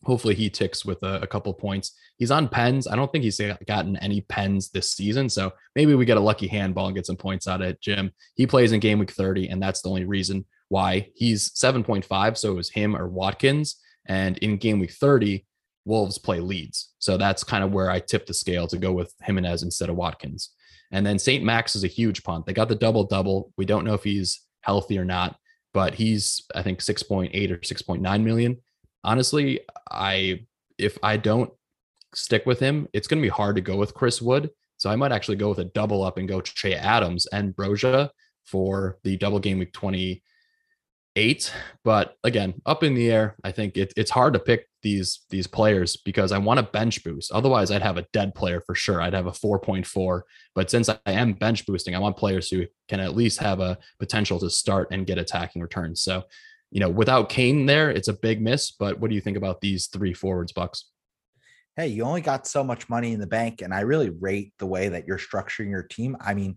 hopefully 0.03 0.35
he 0.35 0.49
ticks 0.49 0.83
with 0.83 1.01
a, 1.03 1.21
a, 1.21 1.27
couple 1.27 1.53
points. 1.53 1.95
He's 2.17 2.31
on 2.31 2.47
pens. 2.47 2.87
I 2.87 2.95
don't 2.95 3.11
think 3.11 3.23
he's 3.23 3.39
gotten 3.67 3.97
any 3.97 4.21
pens 4.21 4.69
this 4.69 4.91
season. 4.91 5.29
So 5.29 5.51
maybe 5.75 5.93
we 5.93 6.05
get 6.05 6.17
a 6.17 6.21
lucky 6.21 6.47
handball 6.47 6.87
and 6.87 6.95
get 6.95 7.05
some 7.05 7.17
points 7.17 7.47
out 7.47 7.61
of 7.61 7.67
it. 7.67 7.81
Jim, 7.81 8.11
he 8.35 8.47
plays 8.47 8.71
in 8.71 8.79
game 8.79 8.99
week 8.99 9.11
30, 9.11 9.49
and 9.49 9.61
that's 9.61 9.81
the 9.81 9.89
only 9.89 10.05
reason 10.05 10.45
why 10.69 11.09
he's 11.15 11.51
7.5. 11.51 12.37
So 12.37 12.51
it 12.51 12.55
was 12.55 12.69
him 12.69 12.95
or 12.95 13.07
Watkins. 13.07 13.75
And 14.07 14.37
in 14.39 14.57
game 14.57 14.79
week 14.79 14.93
30, 14.93 15.45
Wolves 15.85 16.17
play 16.17 16.39
Leeds. 16.39 16.93
So 16.99 17.17
that's 17.17 17.43
kind 17.43 17.63
of 17.63 17.71
where 17.71 17.89
I 17.89 17.99
tip 17.99 18.25
the 18.25 18.33
scale 18.33 18.67
to 18.67 18.77
go 18.77 18.91
with 18.91 19.13
Jimenez 19.21 19.63
instead 19.63 19.89
of 19.89 19.95
Watkins. 19.95 20.51
And 20.91 21.05
then 21.05 21.17
St. 21.17 21.43
Max 21.43 21.75
is 21.75 21.83
a 21.83 21.87
huge 21.87 22.23
punt. 22.23 22.45
They 22.45 22.53
got 22.53 22.69
the 22.69 22.75
double 22.75 23.05
double. 23.05 23.51
We 23.57 23.65
don't 23.65 23.85
know 23.85 23.93
if 23.93 24.03
he's 24.03 24.41
healthy 24.61 24.97
or 24.97 25.05
not, 25.05 25.37
but 25.73 25.95
he's, 25.95 26.43
I 26.53 26.61
think, 26.61 26.79
6.8 26.79 27.51
or 27.51 27.57
6.9 27.57 28.23
million 28.23 28.57
honestly, 29.03 29.61
I 29.89 30.45
if 30.77 30.97
I 31.03 31.17
don't 31.17 31.51
stick 32.13 32.45
with 32.45 32.59
him, 32.59 32.87
it's 32.93 33.07
going 33.07 33.21
to 33.21 33.25
be 33.25 33.29
hard 33.29 33.55
to 33.55 33.61
go 33.61 33.75
with 33.75 33.93
Chris 33.93 34.21
Wood. 34.21 34.49
So 34.77 34.89
I 34.89 34.95
might 34.95 35.11
actually 35.11 35.37
go 35.37 35.49
with 35.49 35.59
a 35.59 35.65
double 35.65 36.03
up 36.03 36.17
and 36.17 36.27
go 36.27 36.41
Che 36.41 36.73
Adams 36.73 37.27
and 37.27 37.55
Broja 37.55 38.09
for 38.45 38.97
the 39.03 39.17
double 39.17 39.39
game 39.39 39.59
week 39.59 39.73
28. 39.73 41.53
But 41.83 42.15
again, 42.23 42.55
up 42.65 42.83
in 42.83 42.95
the 42.95 43.11
air, 43.11 43.35
I 43.43 43.51
think 43.51 43.77
it, 43.77 43.93
it's 43.95 44.11
hard 44.11 44.33
to 44.33 44.39
pick 44.39 44.67
these 44.83 45.21
these 45.29 45.47
players 45.47 45.97
because 45.97 46.31
I 46.31 46.37
want 46.37 46.59
a 46.59 46.63
bench 46.63 47.03
boost. 47.03 47.31
Otherwise, 47.31 47.71
I'd 47.71 47.81
have 47.81 47.97
a 47.97 48.07
dead 48.13 48.35
player 48.35 48.61
for 48.65 48.75
sure. 48.75 49.01
I'd 49.01 49.13
have 49.13 49.27
a 49.27 49.31
4.4. 49.31 50.21
But 50.55 50.69
since 50.69 50.89
I 50.89 50.97
am 51.05 51.33
bench 51.33 51.65
boosting, 51.65 51.95
I 51.95 51.99
want 51.99 52.17
players 52.17 52.49
who 52.49 52.65
can 52.87 52.99
at 52.99 53.15
least 53.15 53.39
have 53.39 53.59
a 53.59 53.77
potential 53.99 54.39
to 54.39 54.49
start 54.49 54.89
and 54.91 55.05
get 55.05 55.17
attacking 55.17 55.61
returns. 55.61 56.01
So 56.01 56.23
you 56.71 56.79
know, 56.79 56.89
without 56.89 57.29
Kane 57.29 57.65
there, 57.65 57.91
it's 57.91 58.07
a 58.07 58.13
big 58.13 58.41
miss. 58.41 58.71
But 58.71 58.99
what 58.99 59.09
do 59.09 59.15
you 59.15 59.21
think 59.21 59.37
about 59.37 59.61
these 59.61 59.87
three 59.87 60.13
forwards, 60.13 60.53
Bucks? 60.53 60.85
Hey, 61.75 61.87
you 61.87 62.03
only 62.03 62.21
got 62.21 62.47
so 62.47 62.63
much 62.63 62.89
money 62.89 63.13
in 63.13 63.19
the 63.19 63.27
bank, 63.27 63.61
and 63.61 63.73
I 63.73 63.81
really 63.81 64.09
rate 64.09 64.53
the 64.57 64.65
way 64.65 64.89
that 64.89 65.05
you're 65.05 65.17
structuring 65.17 65.69
your 65.69 65.83
team. 65.83 66.17
I 66.19 66.33
mean, 66.33 66.55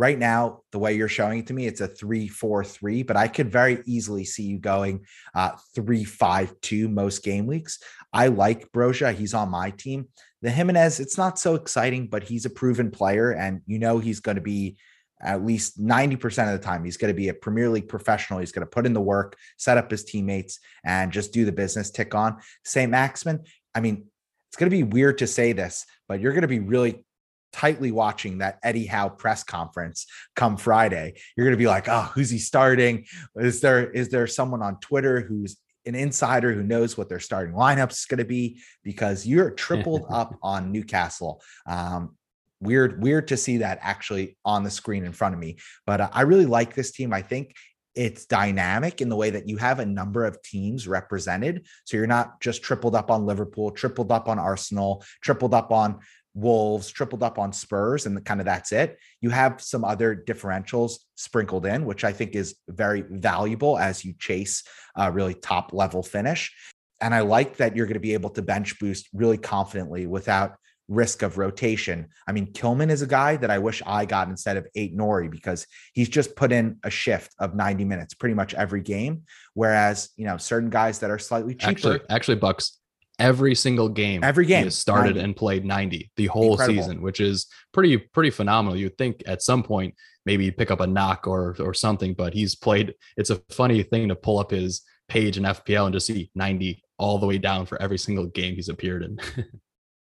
right 0.00 0.18
now, 0.18 0.62
the 0.72 0.78
way 0.78 0.94
you're 0.94 1.08
showing 1.08 1.40
it 1.40 1.46
to 1.48 1.52
me, 1.52 1.66
it's 1.66 1.82
a 1.82 1.86
three, 1.86 2.26
four, 2.26 2.64
three, 2.64 3.02
but 3.02 3.18
I 3.18 3.28
could 3.28 3.52
very 3.52 3.82
easily 3.84 4.24
see 4.24 4.44
you 4.44 4.58
going 4.58 5.04
uh, 5.34 5.50
three, 5.74 6.04
five, 6.04 6.58
two 6.62 6.88
most 6.88 7.22
game 7.22 7.46
weeks. 7.46 7.78
I 8.10 8.28
like 8.28 8.72
Broja. 8.72 9.14
He's 9.14 9.34
on 9.34 9.50
my 9.50 9.72
team. 9.72 10.08
The 10.40 10.50
Jimenez, 10.50 11.00
it's 11.00 11.18
not 11.18 11.38
so 11.38 11.54
exciting, 11.54 12.06
but 12.06 12.22
he's 12.22 12.46
a 12.46 12.50
proven 12.50 12.90
player, 12.90 13.32
and 13.32 13.60
you 13.66 13.78
know 13.78 13.98
he's 13.98 14.20
going 14.20 14.36
to 14.36 14.40
be 14.40 14.78
at 15.20 15.44
least 15.44 15.78
90% 15.78 16.14
of 16.46 16.58
the 16.58 16.66
time. 16.66 16.82
He's 16.82 16.96
going 16.96 17.12
to 17.12 17.16
be 17.16 17.28
a 17.28 17.34
Premier 17.34 17.68
League 17.68 17.90
professional. 17.90 18.40
He's 18.40 18.52
going 18.52 18.66
to 18.66 18.70
put 18.70 18.86
in 18.86 18.94
the 18.94 19.02
work, 19.02 19.36
set 19.58 19.76
up 19.76 19.90
his 19.90 20.04
teammates, 20.04 20.60
and 20.82 21.12
just 21.12 21.34
do 21.34 21.44
the 21.44 21.52
business, 21.52 21.90
tick 21.90 22.14
on. 22.14 22.38
St. 22.64 22.90
Maximin, 22.90 23.44
I 23.74 23.80
mean, 23.80 24.06
it's 24.48 24.56
going 24.56 24.70
to 24.70 24.74
be 24.74 24.82
weird 24.82 25.18
to 25.18 25.26
say 25.26 25.52
this, 25.52 25.84
but 26.08 26.20
you're 26.20 26.32
going 26.32 26.40
to 26.40 26.48
be 26.48 26.58
really 26.58 27.04
tightly 27.52 27.90
watching 27.92 28.38
that 28.38 28.58
Eddie 28.62 28.86
Howe 28.86 29.08
press 29.08 29.42
conference 29.42 30.06
come 30.36 30.56
Friday. 30.56 31.14
You're 31.36 31.46
going 31.46 31.56
to 31.56 31.62
be 31.62 31.66
like, 31.66 31.88
oh, 31.88 32.10
who's 32.14 32.30
he 32.30 32.38
starting? 32.38 33.06
Is 33.36 33.60
there 33.60 33.90
is 33.90 34.08
there 34.10 34.26
someone 34.26 34.62
on 34.62 34.80
Twitter 34.80 35.20
who's 35.20 35.56
an 35.86 35.94
insider 35.94 36.52
who 36.52 36.62
knows 36.62 36.96
what 36.96 37.08
their 37.08 37.20
starting 37.20 37.54
lineup 37.54 37.90
is 37.90 38.06
going 38.06 38.18
to 38.18 38.24
be? 38.24 38.60
Because 38.82 39.26
you're 39.26 39.50
tripled 39.66 40.06
up 40.10 40.36
on 40.42 40.72
Newcastle. 40.72 41.42
Um, 41.66 42.16
weird 42.60 43.02
weird 43.02 43.28
to 43.28 43.36
see 43.36 43.58
that 43.58 43.78
actually 43.80 44.36
on 44.44 44.62
the 44.62 44.70
screen 44.70 45.04
in 45.04 45.12
front 45.12 45.34
of 45.34 45.40
me 45.40 45.56
but 45.86 46.00
uh, 46.00 46.08
i 46.12 46.20
really 46.22 46.46
like 46.46 46.74
this 46.74 46.92
team 46.92 47.12
i 47.12 47.22
think 47.22 47.54
it's 47.94 48.26
dynamic 48.26 49.00
in 49.00 49.08
the 49.08 49.16
way 49.16 49.30
that 49.30 49.48
you 49.48 49.56
have 49.56 49.80
a 49.80 49.86
number 49.86 50.24
of 50.24 50.40
teams 50.42 50.86
represented 50.86 51.66
so 51.84 51.96
you're 51.96 52.06
not 52.06 52.40
just 52.40 52.62
tripled 52.62 52.94
up 52.94 53.10
on 53.10 53.26
liverpool 53.26 53.70
tripled 53.70 54.12
up 54.12 54.28
on 54.28 54.38
arsenal 54.38 55.02
tripled 55.22 55.54
up 55.54 55.72
on 55.72 55.98
wolves 56.34 56.88
tripled 56.88 57.22
up 57.22 57.38
on 57.38 57.52
spurs 57.52 58.06
and 58.06 58.24
kind 58.24 58.40
of 58.40 58.46
that's 58.46 58.72
it 58.72 58.98
you 59.20 59.30
have 59.30 59.60
some 59.60 59.84
other 59.84 60.14
differentials 60.14 60.98
sprinkled 61.16 61.66
in 61.66 61.84
which 61.84 62.04
i 62.04 62.12
think 62.12 62.34
is 62.36 62.56
very 62.68 63.02
valuable 63.08 63.78
as 63.78 64.04
you 64.04 64.14
chase 64.18 64.62
a 64.96 65.10
really 65.10 65.34
top 65.34 65.72
level 65.72 66.02
finish 66.02 66.54
and 67.00 67.14
i 67.14 67.20
like 67.20 67.56
that 67.56 67.74
you're 67.74 67.86
going 67.86 67.94
to 67.94 68.00
be 68.00 68.14
able 68.14 68.30
to 68.30 68.42
bench 68.42 68.78
boost 68.78 69.08
really 69.12 69.38
confidently 69.38 70.06
without 70.06 70.56
risk 70.90 71.22
of 71.22 71.38
rotation. 71.38 72.08
I 72.26 72.32
mean, 72.32 72.52
Kilman 72.52 72.90
is 72.90 73.00
a 73.00 73.06
guy 73.06 73.36
that 73.36 73.50
I 73.50 73.58
wish 73.58 73.80
I 73.86 74.04
got 74.04 74.28
instead 74.28 74.56
of 74.56 74.66
Ait-Nouri 74.74 75.30
because 75.30 75.66
he's 75.94 76.08
just 76.08 76.36
put 76.36 76.52
in 76.52 76.78
a 76.82 76.90
shift 76.90 77.32
of 77.38 77.54
90 77.54 77.84
minutes 77.84 78.12
pretty 78.12 78.34
much 78.34 78.52
every 78.54 78.82
game. 78.82 79.22
Whereas, 79.54 80.10
you 80.16 80.26
know, 80.26 80.36
certain 80.36 80.68
guys 80.68 80.98
that 80.98 81.10
are 81.10 81.18
slightly 81.18 81.54
cheaper. 81.54 81.70
Actually, 81.70 82.00
actually 82.10 82.34
Bucks, 82.36 82.79
every 83.20 83.54
single 83.54 83.88
game, 83.88 84.24
every 84.24 84.46
game 84.46 84.64
he 84.64 84.70
started 84.70 85.16
90. 85.16 85.20
and 85.20 85.36
played 85.36 85.64
90 85.64 86.10
the 86.16 86.26
whole 86.26 86.52
Incredible. 86.52 86.82
season, 86.82 87.02
which 87.02 87.20
is 87.20 87.46
pretty, 87.72 87.96
pretty 87.98 88.30
phenomenal. 88.30 88.76
You'd 88.76 88.98
think 88.98 89.22
at 89.26 89.42
some 89.42 89.62
point 89.62 89.94
maybe 90.26 90.50
pick 90.50 90.70
up 90.70 90.80
a 90.80 90.86
knock 90.86 91.26
or 91.26 91.56
or 91.60 91.74
something, 91.74 92.14
but 92.14 92.34
he's 92.34 92.54
played. 92.54 92.94
It's 93.16 93.30
a 93.30 93.40
funny 93.50 93.82
thing 93.82 94.08
to 94.08 94.16
pull 94.16 94.38
up 94.38 94.50
his 94.50 94.82
page 95.08 95.36
in 95.36 95.44
FPL 95.44 95.86
and 95.86 95.92
just 95.92 96.06
see 96.06 96.30
90 96.34 96.82
all 96.98 97.18
the 97.18 97.26
way 97.26 97.38
down 97.38 97.66
for 97.66 97.80
every 97.80 97.98
single 97.98 98.26
game 98.26 98.54
he's 98.54 98.68
appeared 98.68 99.02
in. 99.04 99.18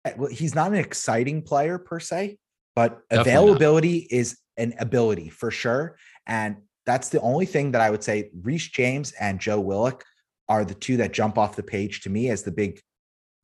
Eh, 0.05 0.13
well, 0.17 0.29
he's 0.29 0.53
not 0.53 0.67
an 0.71 0.77
exciting 0.77 1.41
player 1.41 1.79
per 1.79 1.99
se, 1.99 2.37
but 2.75 2.99
Definitely 3.09 3.31
availability 3.31 3.99
not. 4.11 4.19
is 4.19 4.37
an 4.57 4.73
ability 4.79 5.29
for 5.29 5.49
sure. 5.49 5.97
And 6.27 6.57
that's 6.85 7.09
the 7.09 7.19
only 7.21 7.47
thing 7.47 7.71
that 7.71 7.81
I 7.81 7.89
would 7.89 8.03
say 8.03 8.29
reese 8.43 8.67
James 8.67 9.13
and 9.13 9.39
Joe 9.39 9.59
Willock 9.59 10.03
are 10.47 10.63
the 10.63 10.75
two 10.75 10.97
that 10.97 11.11
jump 11.11 11.39
off 11.39 11.55
the 11.55 11.63
page 11.63 12.01
to 12.01 12.11
me 12.11 12.29
as 12.29 12.43
the 12.43 12.51
big 12.51 12.79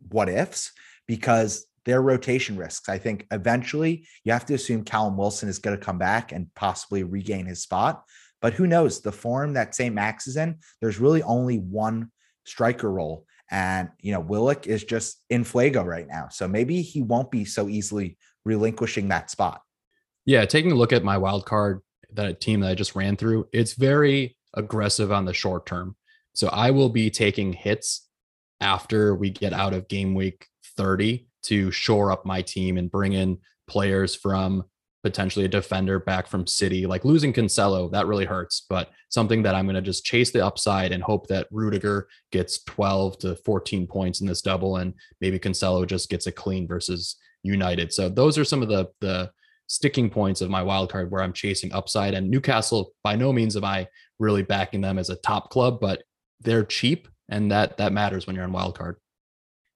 what 0.10 0.30
ifs 0.30 0.72
because 1.08 1.66
they're 1.86 2.02
rotation 2.02 2.58
risks. 2.58 2.90
I 2.90 2.98
think 2.98 3.26
eventually 3.32 4.08
you 4.24 4.32
have 4.32 4.46
to 4.48 4.54
assume 4.54 4.84
Callum 4.84 5.18
Wilson 5.18 5.50
is 5.50 5.60
going 5.60 5.78
to 5.78 5.84
come 5.84 5.98
back 5.98 6.32
and 6.32 6.54
possibly 6.56 7.04
regain 7.04 7.46
his 7.46 7.62
spot. 7.64 8.04
But 8.42 8.54
who 8.54 8.68
knows? 8.68 9.02
The 9.02 9.12
form 9.12 9.54
that 9.54 9.76
St. 9.76 9.94
Max 9.94 10.28
is 10.28 10.38
in, 10.38 10.60
there's 10.80 11.00
really 11.00 11.24
only 11.24 11.58
one 11.58 12.12
striker 12.46 12.92
role. 12.92 13.26
And, 13.50 13.90
you 14.00 14.14
know, 14.14 14.20
Willock 14.20 14.68
is 14.68 14.84
just 14.84 15.24
in 15.30 15.44
Flago 15.44 15.86
right 15.86 16.08
now. 16.08 16.30
So 16.30 16.48
maybe 16.48 16.82
he 16.82 17.02
won't 17.02 17.32
be 17.32 17.46
so 17.46 17.68
easily 17.68 18.18
relinquishing 18.46 19.10
that 19.10 19.30
spot. 19.30 19.62
Yeah. 20.26 20.46
Taking 20.46 20.72
a 20.72 20.76
look 20.76 20.94
at 20.94 21.04
my 21.04 21.18
wild 21.18 21.46
card, 21.46 21.82
that 22.14 22.42
team 22.42 22.62
that 22.62 22.70
I 22.70 22.76
just 22.76 22.96
ran 22.96 23.18
through, 23.18 23.48
it's 23.52 23.74
very 23.74 24.38
aggressive 24.54 25.12
on 25.12 25.26
the 25.26 25.34
short 25.34 25.66
term. 25.66 25.96
So 26.34 26.48
I 26.48 26.72
will 26.72 26.90
be 26.90 27.10
taking 27.10 27.54
hits 27.54 28.08
after 28.62 29.16
we 29.16 29.30
get 29.30 29.54
out 29.54 29.74
of 29.74 29.88
game 29.88 30.14
week 30.14 30.48
30 30.78 31.28
to 31.44 31.72
shore 31.72 32.12
up 32.12 32.26
my 32.26 32.42
team 32.42 32.78
and 32.78 32.92
bring 32.92 33.14
in 33.14 33.38
players 33.68 34.16
from 34.16 34.64
potentially 35.04 35.46
a 35.46 35.50
defender 35.50 36.00
back 36.00 36.28
from 36.28 36.46
City. 36.46 36.86
Like 36.86 37.04
losing 37.04 37.34
Cancelo, 37.34 37.92
that 37.92 38.06
really 38.06 38.26
hurts, 38.26 38.66
but 38.70 38.92
something 39.10 39.42
that 39.44 39.56
I'm 39.56 39.66
going 39.66 39.76
to 39.76 39.82
just 39.82 40.06
chase 40.06 40.32
the 40.32 40.46
upside 40.46 40.92
and 40.92 41.02
hope 41.02 41.28
that 41.28 41.48
Rudiger 41.50 42.08
gets 42.32 42.64
12 42.66 43.18
to 43.20 43.36
14 43.38 43.88
points 43.88 44.22
in 44.22 44.28
this 44.28 44.42
double 44.42 44.78
and 44.78 44.94
maybe 45.20 45.40
Cancelo 45.40 45.88
just 45.88 46.10
gets 46.10 46.28
a 46.28 46.32
clean 46.32 46.68
versus 46.68 47.16
United. 47.44 47.92
So 47.92 48.10
those 48.10 48.38
are 48.38 48.46
some 48.46 48.62
of 48.62 48.70
the 48.70 48.90
the 49.00 49.32
sticking 49.68 50.10
points 50.10 50.42
of 50.42 50.50
my 50.50 50.62
wild 50.62 50.92
card 50.92 51.10
where 51.10 51.22
I'm 51.22 51.32
chasing 51.32 51.72
upside. 51.72 52.14
And 52.14 52.30
Newcastle, 52.30 52.92
by 53.06 53.16
no 53.16 53.32
means 53.32 53.56
am 53.56 53.64
I 53.64 53.88
really 54.20 54.44
backing 54.44 54.82
them 54.82 55.00
as 55.00 55.10
a 55.10 55.16
top 55.16 55.50
club, 55.50 55.80
but 55.80 56.04
they're 56.42 56.66
cheap, 56.66 57.08
and 57.32 57.52
that 57.52 57.78
that 57.78 57.94
matters 57.94 58.28
when 58.28 58.36
you're 58.36 58.46
on 58.46 58.52
wild 58.52 58.78
card. 58.78 58.98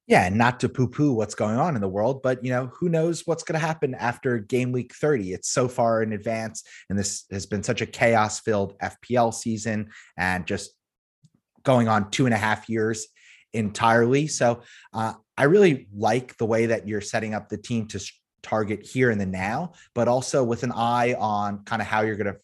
Yeah, 0.08 0.28
and 0.28 0.38
not 0.38 0.60
to 0.60 0.70
poo-poo 0.70 1.14
what's 1.14 1.34
going 1.34 1.58
on 1.58 1.74
in 1.74 1.82
the 1.82 1.88
world, 1.88 2.22
but 2.22 2.44
you 2.46 2.52
know, 2.52 2.68
who 2.68 2.90
knows 2.90 3.24
what's 3.26 3.42
going 3.42 3.60
to 3.60 3.66
happen 3.66 3.96
after 3.96 4.38
game 4.38 4.72
week 4.72 4.94
30. 4.94 5.34
It's 5.34 5.50
so 5.50 5.68
far 5.68 6.04
in 6.04 6.14
advance, 6.14 6.62
and 6.92 7.00
this 7.00 7.26
has 7.32 7.48
been 7.48 7.64
such 7.64 7.82
a 7.82 7.88
chaos-filled 7.88 8.78
FPL 8.78 9.34
season 9.34 9.90
and 10.16 10.46
just 10.46 10.72
going 11.64 11.88
on 11.88 12.12
two 12.12 12.26
and 12.26 12.36
a 12.36 12.38
half 12.38 12.70
years 12.70 13.08
entirely. 13.54 14.28
So 14.28 14.62
uh, 14.94 15.14
I 15.36 15.46
really 15.46 15.88
like 15.92 16.38
the 16.38 16.46
way 16.46 16.68
that 16.68 16.88
you're 16.88 17.02
setting 17.02 17.34
up 17.34 17.50
the 17.50 17.58
team 17.58 17.88
to 17.88 18.12
target 18.44 18.86
here 18.86 19.10
in 19.10 19.18
the 19.18 19.26
now, 19.26 19.72
but 19.96 20.08
also 20.08 20.44
with 20.44 20.62
an 20.62 20.72
eye 20.72 21.16
on 21.18 21.64
kind 21.64 21.82
of 21.82 21.88
how 21.88 22.02
you're 22.02 22.16
going 22.16 22.32
to 22.32 22.40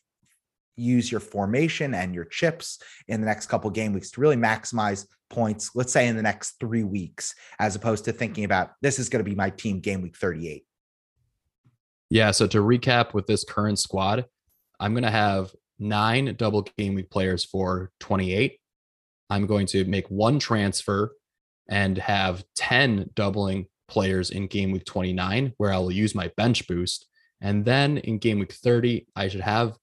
use 0.75 1.11
your 1.11 1.19
formation 1.19 1.93
and 1.93 2.13
your 2.13 2.25
chips 2.25 2.79
in 3.07 3.21
the 3.21 3.27
next 3.27 3.47
couple 3.47 3.69
game 3.69 3.93
weeks 3.93 4.11
to 4.11 4.21
really 4.21 4.35
maximize 4.35 5.05
points, 5.29 5.71
let's 5.75 5.93
say 5.93 6.07
in 6.07 6.15
the 6.15 6.21
next 6.21 6.59
three 6.59 6.83
weeks, 6.83 7.33
as 7.59 7.75
opposed 7.75 8.05
to 8.05 8.11
thinking 8.11 8.43
about 8.43 8.71
this 8.81 8.99
is 8.99 9.09
going 9.09 9.23
to 9.23 9.29
be 9.29 9.35
my 9.35 9.49
team 9.49 9.79
game 9.79 10.01
week 10.01 10.15
38. 10.15 10.65
Yeah. 12.09 12.31
So 12.31 12.45
to 12.47 12.59
recap 12.59 13.13
with 13.13 13.25
this 13.25 13.43
current 13.43 13.79
squad, 13.79 14.25
I'm 14.79 14.93
going 14.93 15.03
to 15.03 15.11
have 15.11 15.51
nine 15.79 16.35
double 16.37 16.63
game 16.77 16.95
week 16.95 17.09
players 17.09 17.45
for 17.45 17.91
28. 18.01 18.59
I'm 19.29 19.47
going 19.47 19.65
to 19.67 19.85
make 19.85 20.07
one 20.09 20.39
transfer 20.39 21.13
and 21.69 21.97
have 21.97 22.43
10 22.55 23.11
doubling 23.15 23.67
players 23.87 24.29
in 24.29 24.47
game 24.47 24.71
week 24.71 24.85
29, 24.85 25.53
where 25.57 25.71
I'll 25.71 25.91
use 25.91 26.13
my 26.13 26.29
bench 26.35 26.67
boost. 26.67 27.07
And 27.39 27.63
then 27.63 27.97
in 27.97 28.17
game 28.17 28.39
week 28.39 28.53
30, 28.53 29.07
I 29.15 29.29
should 29.29 29.41
have 29.41 29.77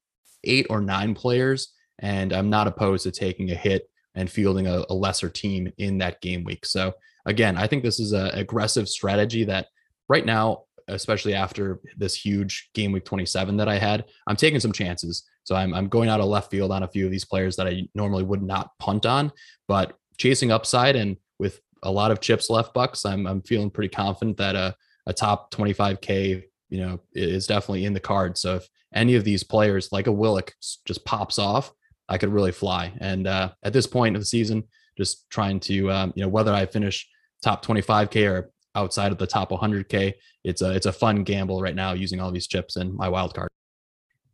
eight 0.45 0.67
or 0.71 0.81
nine 0.81 1.15
players. 1.15 1.73
And 1.99 2.33
I'm 2.33 2.51
not 2.51 2.67
opposed 2.67 3.05
to 3.05 3.11
taking 3.11 3.51
a 3.51 3.55
hit 3.55 3.89
and 4.15 4.31
fielding 4.31 4.67
a, 4.67 4.85
a 4.89 4.95
lesser 4.95 5.29
team 5.29 5.73
in 5.79 5.99
that 5.99 6.21
game 6.21 6.45
week. 6.45 6.67
So, 6.67 6.95
again, 7.27 7.57
I 7.57 7.67
think 7.67 7.83
this 7.83 8.01
is 8.01 8.13
an 8.13 8.29
aggressive 8.29 8.89
strategy 8.89 9.45
that 9.45 9.67
right 10.09 10.25
now, 10.25 10.63
especially 10.89 11.35
after 11.35 11.81
this 11.97 12.15
huge 12.15 12.71
game 12.75 12.93
week 12.93 13.05
27 13.05 13.57
that 13.59 13.69
I 13.69 13.79
had, 13.79 14.07
I'm 14.27 14.37
taking 14.37 14.61
some 14.61 14.73
chances. 14.73 15.25
So 15.45 15.55
I'm, 15.55 15.75
I'm 15.75 15.89
going 15.89 16.09
out 16.09 16.21
of 16.21 16.27
left 16.27 16.51
field 16.51 16.73
on 16.73 16.83
a 16.83 16.89
few 16.89 17.05
of 17.05 17.11
these 17.11 17.25
players 17.25 17.57
that 17.57 17.67
I 17.67 17.89
normally 17.95 18.25
would 18.25 18.43
not 18.43 18.71
punt 18.79 19.07
on, 19.07 19.33
but 19.67 19.95
chasing 20.17 20.51
upside 20.51 20.97
and 20.97 21.17
with 21.39 21.61
a 21.83 21.91
lot 21.91 22.11
of 22.11 22.21
chips 22.21 22.51
left 22.51 22.75
bucks, 22.75 23.05
I'm, 23.05 23.27
I'm 23.27 23.43
feeling 23.43 23.71
pretty 23.71 23.89
confident 23.89 24.37
that 24.39 24.57
a, 24.57 24.75
a 25.07 25.13
top 25.13 25.53
25K, 25.53 26.45
you 26.69 26.79
know, 26.81 27.01
is 27.13 27.47
definitely 27.47 27.85
in 27.85 27.93
the 27.93 28.01
card. 28.01 28.37
So 28.39 28.57
if 28.57 28.69
any 28.95 29.15
of 29.15 29.25
these 29.25 29.43
players 29.43 29.93
like 29.93 30.07
a 30.07 30.13
Willock, 30.13 30.53
just 30.85 31.05
pops 31.05 31.39
off, 31.39 31.73
I 32.09 32.19
could 32.19 32.33
really 32.33 32.53
fly. 32.53 32.93
And 33.01 33.27
uh, 33.27 33.53
at 33.63 33.73
this 33.73 33.87
point 33.87 34.17
of 34.17 34.23
the 34.23 34.27
season, 34.27 34.65
just 34.97 35.29
trying 35.31 35.61
to, 35.61 35.91
um, 35.91 36.13
you 36.17 36.23
know, 36.23 36.29
whether 36.29 36.53
I 36.53 36.67
finish 36.67 37.09
top 37.43 37.65
25K 37.65 38.31
or 38.31 38.51
outside 38.75 39.13
of 39.13 39.19
the 39.19 39.27
top 39.27 39.51
100K, 39.51 40.15
it's 40.45 40.63
a, 40.63 40.75
it's 40.75 40.87
a 40.87 40.93
fun 40.93 41.23
gamble 41.23 41.61
right 41.61 41.75
now 41.75 41.93
using 41.93 42.21
all 42.21 42.31
these 42.31 42.47
chips 42.47 42.77
and 42.77 42.95
my 42.95 43.09
wild 43.09 43.35
card. 43.35 43.49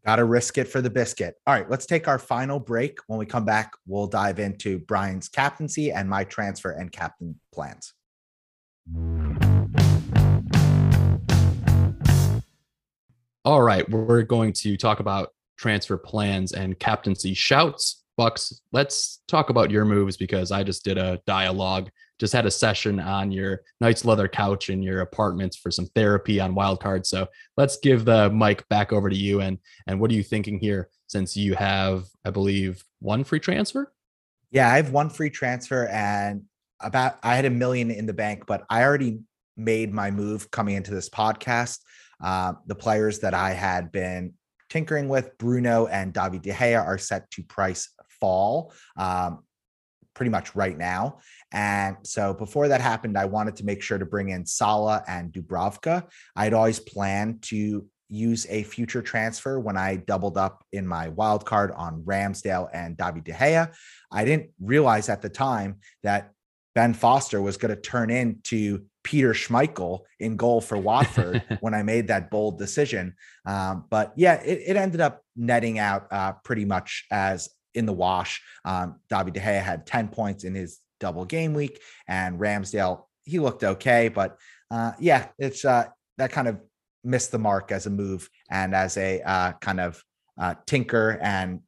Got 0.06 0.16
to 0.16 0.24
risk 0.24 0.58
it 0.58 0.68
for 0.68 0.82
the 0.82 0.90
biscuit. 0.90 1.36
All 1.46 1.54
right, 1.54 1.68
let's 1.70 1.86
take 1.86 2.08
our 2.08 2.18
final 2.18 2.60
break. 2.60 2.98
When 3.06 3.18
we 3.18 3.24
come 3.24 3.46
back, 3.46 3.72
we'll 3.86 4.06
dive 4.06 4.38
into 4.38 4.78
Brian's 4.80 5.28
captaincy 5.28 5.92
and 5.92 6.08
my 6.08 6.24
transfer 6.24 6.72
and 6.72 6.92
captain 6.92 7.40
plans. 7.52 7.94
All 13.44 13.62
right, 13.62 13.88
we're 13.90 14.22
going 14.22 14.52
to 14.54 14.76
talk 14.76 15.00
about 15.00 15.30
transfer 15.58 15.96
plans 15.96 16.52
and 16.52 16.78
captaincy 16.78 17.34
shouts. 17.34 18.04
Bucks, 18.16 18.60
let's 18.72 19.22
talk 19.26 19.50
about 19.50 19.70
your 19.70 19.84
moves 19.84 20.16
because 20.16 20.52
I 20.52 20.62
just 20.62 20.84
did 20.84 20.98
a 20.98 21.20
dialogue 21.26 21.90
just 22.18 22.32
had 22.32 22.46
a 22.46 22.50
session 22.50 23.00
on 23.00 23.32
your 23.32 23.62
Knights 23.80 24.04
leather 24.04 24.28
couch 24.28 24.70
in 24.70 24.82
your 24.82 25.00
apartment 25.00 25.56
for 25.60 25.70
some 25.70 25.86
therapy 25.94 26.40
on 26.40 26.54
wildcard. 26.54 27.06
So 27.06 27.26
let's 27.56 27.76
give 27.78 28.04
the 28.04 28.30
mic 28.30 28.68
back 28.68 28.92
over 28.92 29.10
to 29.10 29.16
you. 29.16 29.40
And 29.40 29.58
and 29.86 30.00
what 30.00 30.10
are 30.10 30.14
you 30.14 30.22
thinking 30.22 30.58
here 30.58 30.88
since 31.06 31.36
you 31.36 31.54
have, 31.54 32.04
I 32.24 32.30
believe, 32.30 32.84
one 33.00 33.24
free 33.24 33.40
transfer? 33.40 33.92
Yeah, 34.50 34.70
I 34.70 34.76
have 34.76 34.90
one 34.90 35.10
free 35.10 35.30
transfer 35.30 35.86
and 35.88 36.42
about 36.80 37.18
I 37.22 37.34
had 37.34 37.44
a 37.44 37.50
million 37.50 37.90
in 37.90 38.06
the 38.06 38.12
bank, 38.12 38.44
but 38.46 38.64
I 38.70 38.84
already 38.84 39.20
made 39.56 39.92
my 39.92 40.10
move 40.10 40.50
coming 40.50 40.76
into 40.76 40.92
this 40.92 41.08
podcast. 41.08 41.80
Uh, 42.24 42.54
the 42.66 42.74
players 42.74 43.18
that 43.20 43.34
I 43.34 43.50
had 43.50 43.92
been 43.92 44.32
tinkering 44.70 45.08
with, 45.08 45.36
Bruno 45.36 45.86
and 45.86 46.12
David 46.12 46.42
De 46.42 46.52
Gea, 46.52 46.82
are 46.82 46.98
set 46.98 47.30
to 47.32 47.42
price 47.42 47.90
fall. 48.20 48.72
Um, 48.96 49.44
pretty 50.14 50.30
much 50.30 50.54
right 50.54 50.78
now. 50.78 51.18
And 51.52 51.96
so 52.04 52.32
before 52.34 52.68
that 52.68 52.80
happened, 52.80 53.18
I 53.18 53.24
wanted 53.24 53.56
to 53.56 53.64
make 53.64 53.82
sure 53.82 53.98
to 53.98 54.06
bring 54.06 54.30
in 54.30 54.46
Salah 54.46 55.02
and 55.06 55.32
Dubravka. 55.32 56.08
I'd 56.36 56.54
always 56.54 56.78
planned 56.78 57.42
to 57.42 57.86
use 58.08 58.46
a 58.48 58.62
future 58.62 59.02
transfer 59.02 59.58
when 59.58 59.76
I 59.76 59.96
doubled 59.96 60.38
up 60.38 60.64
in 60.72 60.86
my 60.86 61.08
wild 61.08 61.44
card 61.44 61.72
on 61.72 62.02
Ramsdale 62.04 62.68
and 62.72 62.96
David 62.96 63.24
De 63.24 63.32
Gea. 63.32 63.72
I 64.10 64.24
didn't 64.24 64.50
realize 64.60 65.08
at 65.08 65.20
the 65.20 65.28
time 65.28 65.80
that 66.04 66.30
Ben 66.74 66.94
Foster 66.94 67.42
was 67.42 67.56
going 67.56 67.74
to 67.74 67.80
turn 67.80 68.10
into 68.10 68.86
Peter 69.04 69.34
Schmeichel 69.34 70.00
in 70.18 70.36
goal 70.36 70.60
for 70.60 70.76
Watford 70.76 71.42
when 71.60 71.74
I 71.74 71.82
made 71.82 72.08
that 72.08 72.30
bold 72.30 72.58
decision. 72.58 73.14
Um, 73.46 73.84
but 73.90 74.12
yeah, 74.16 74.42
it, 74.42 74.62
it, 74.66 74.76
ended 74.76 75.00
up 75.00 75.22
netting 75.36 75.78
out 75.78 76.08
uh, 76.10 76.32
pretty 76.42 76.64
much 76.64 77.04
as 77.12 77.50
in 77.74 77.86
the 77.86 77.92
wash. 77.92 78.42
Um, 78.64 78.96
David 79.08 79.34
De 79.34 79.40
Gea 79.40 79.62
had 79.62 79.86
10 79.86 80.08
points 80.08 80.44
in 80.44 80.54
his 80.54 80.80
double 80.98 81.24
game 81.24 81.54
week, 81.54 81.80
and 82.08 82.40
Ramsdale, 82.40 83.04
he 83.24 83.38
looked 83.38 83.62
okay. 83.62 84.08
But 84.08 84.38
uh, 84.70 84.92
yeah, 84.98 85.28
it's 85.38 85.64
uh, 85.64 85.86
that 86.18 86.32
kind 86.32 86.48
of 86.48 86.58
missed 87.04 87.30
the 87.30 87.38
mark 87.38 87.70
as 87.70 87.86
a 87.86 87.90
move 87.90 88.28
and 88.50 88.74
as 88.74 88.96
a 88.96 89.20
uh, 89.20 89.52
kind 89.60 89.80
of 89.80 90.02
uh, 90.40 90.54
tinker 90.66 91.18
and 91.22 91.60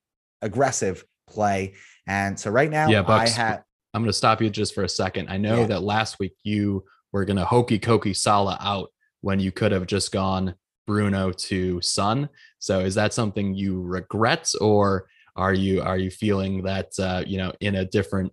aggressive 0.42 1.04
play. 1.28 1.74
And 2.06 2.38
so 2.38 2.50
right 2.50 2.70
now, 2.70 2.88
yeah, 2.88 3.02
Bucks, 3.02 3.36
I 3.38 3.42
had. 3.42 3.62
I'm 3.92 4.02
going 4.02 4.10
to 4.10 4.16
stop 4.16 4.42
you 4.42 4.50
just 4.50 4.74
for 4.74 4.84
a 4.84 4.88
second. 4.88 5.28
I 5.28 5.36
know 5.36 5.60
yeah. 5.60 5.66
that 5.66 5.82
last 5.82 6.18
week 6.18 6.34
you 6.42 6.84
were 7.16 7.24
going 7.24 7.38
to 7.38 7.44
hokey 7.44 7.78
cokey 7.78 8.14
Salah 8.14 8.58
out 8.60 8.92
when 9.22 9.40
you 9.40 9.50
could 9.50 9.72
have 9.72 9.86
just 9.86 10.12
gone 10.12 10.54
Bruno 10.86 11.32
to 11.32 11.80
Son. 11.80 12.28
So 12.58 12.80
is 12.80 12.94
that 12.94 13.14
something 13.14 13.54
you 13.54 13.80
regret 13.80 14.52
or 14.60 15.08
are 15.34 15.54
you 15.54 15.82
are 15.82 15.98
you 15.98 16.10
feeling 16.10 16.62
that 16.62 16.90
uh, 16.98 17.24
you 17.26 17.38
know 17.38 17.52
in 17.60 17.76
a 17.76 17.84
different 17.84 18.32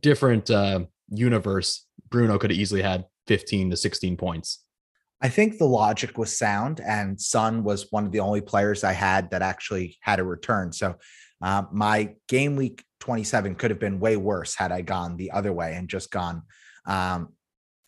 different 0.00 0.48
uh, 0.50 0.80
universe, 1.08 1.86
Bruno 2.08 2.38
could 2.38 2.50
have 2.50 2.58
easily 2.58 2.82
had 2.82 3.04
15 3.26 3.70
to 3.70 3.76
16 3.76 4.16
points? 4.16 4.60
I 5.20 5.28
think 5.28 5.58
the 5.58 5.64
logic 5.64 6.18
was 6.18 6.36
sound, 6.36 6.80
and 6.80 7.20
Son 7.20 7.64
was 7.64 7.90
one 7.90 8.04
of 8.04 8.12
the 8.12 8.20
only 8.20 8.40
players 8.40 8.84
I 8.84 8.92
had 8.92 9.30
that 9.30 9.42
actually 9.42 9.96
had 10.00 10.20
a 10.20 10.24
return. 10.24 10.72
So 10.72 10.96
uh, 11.42 11.62
my 11.72 12.14
game 12.28 12.56
week 12.56 12.84
27 13.00 13.54
could 13.56 13.70
have 13.70 13.80
been 13.80 14.00
way 14.00 14.16
worse 14.16 14.54
had 14.54 14.70
I 14.70 14.82
gone 14.82 15.16
the 15.16 15.30
other 15.30 15.52
way 15.52 15.74
and 15.74 15.88
just 15.88 16.10
gone 16.10 16.42
um, 16.86 17.28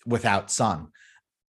without 0.07 0.51
Son. 0.51 0.89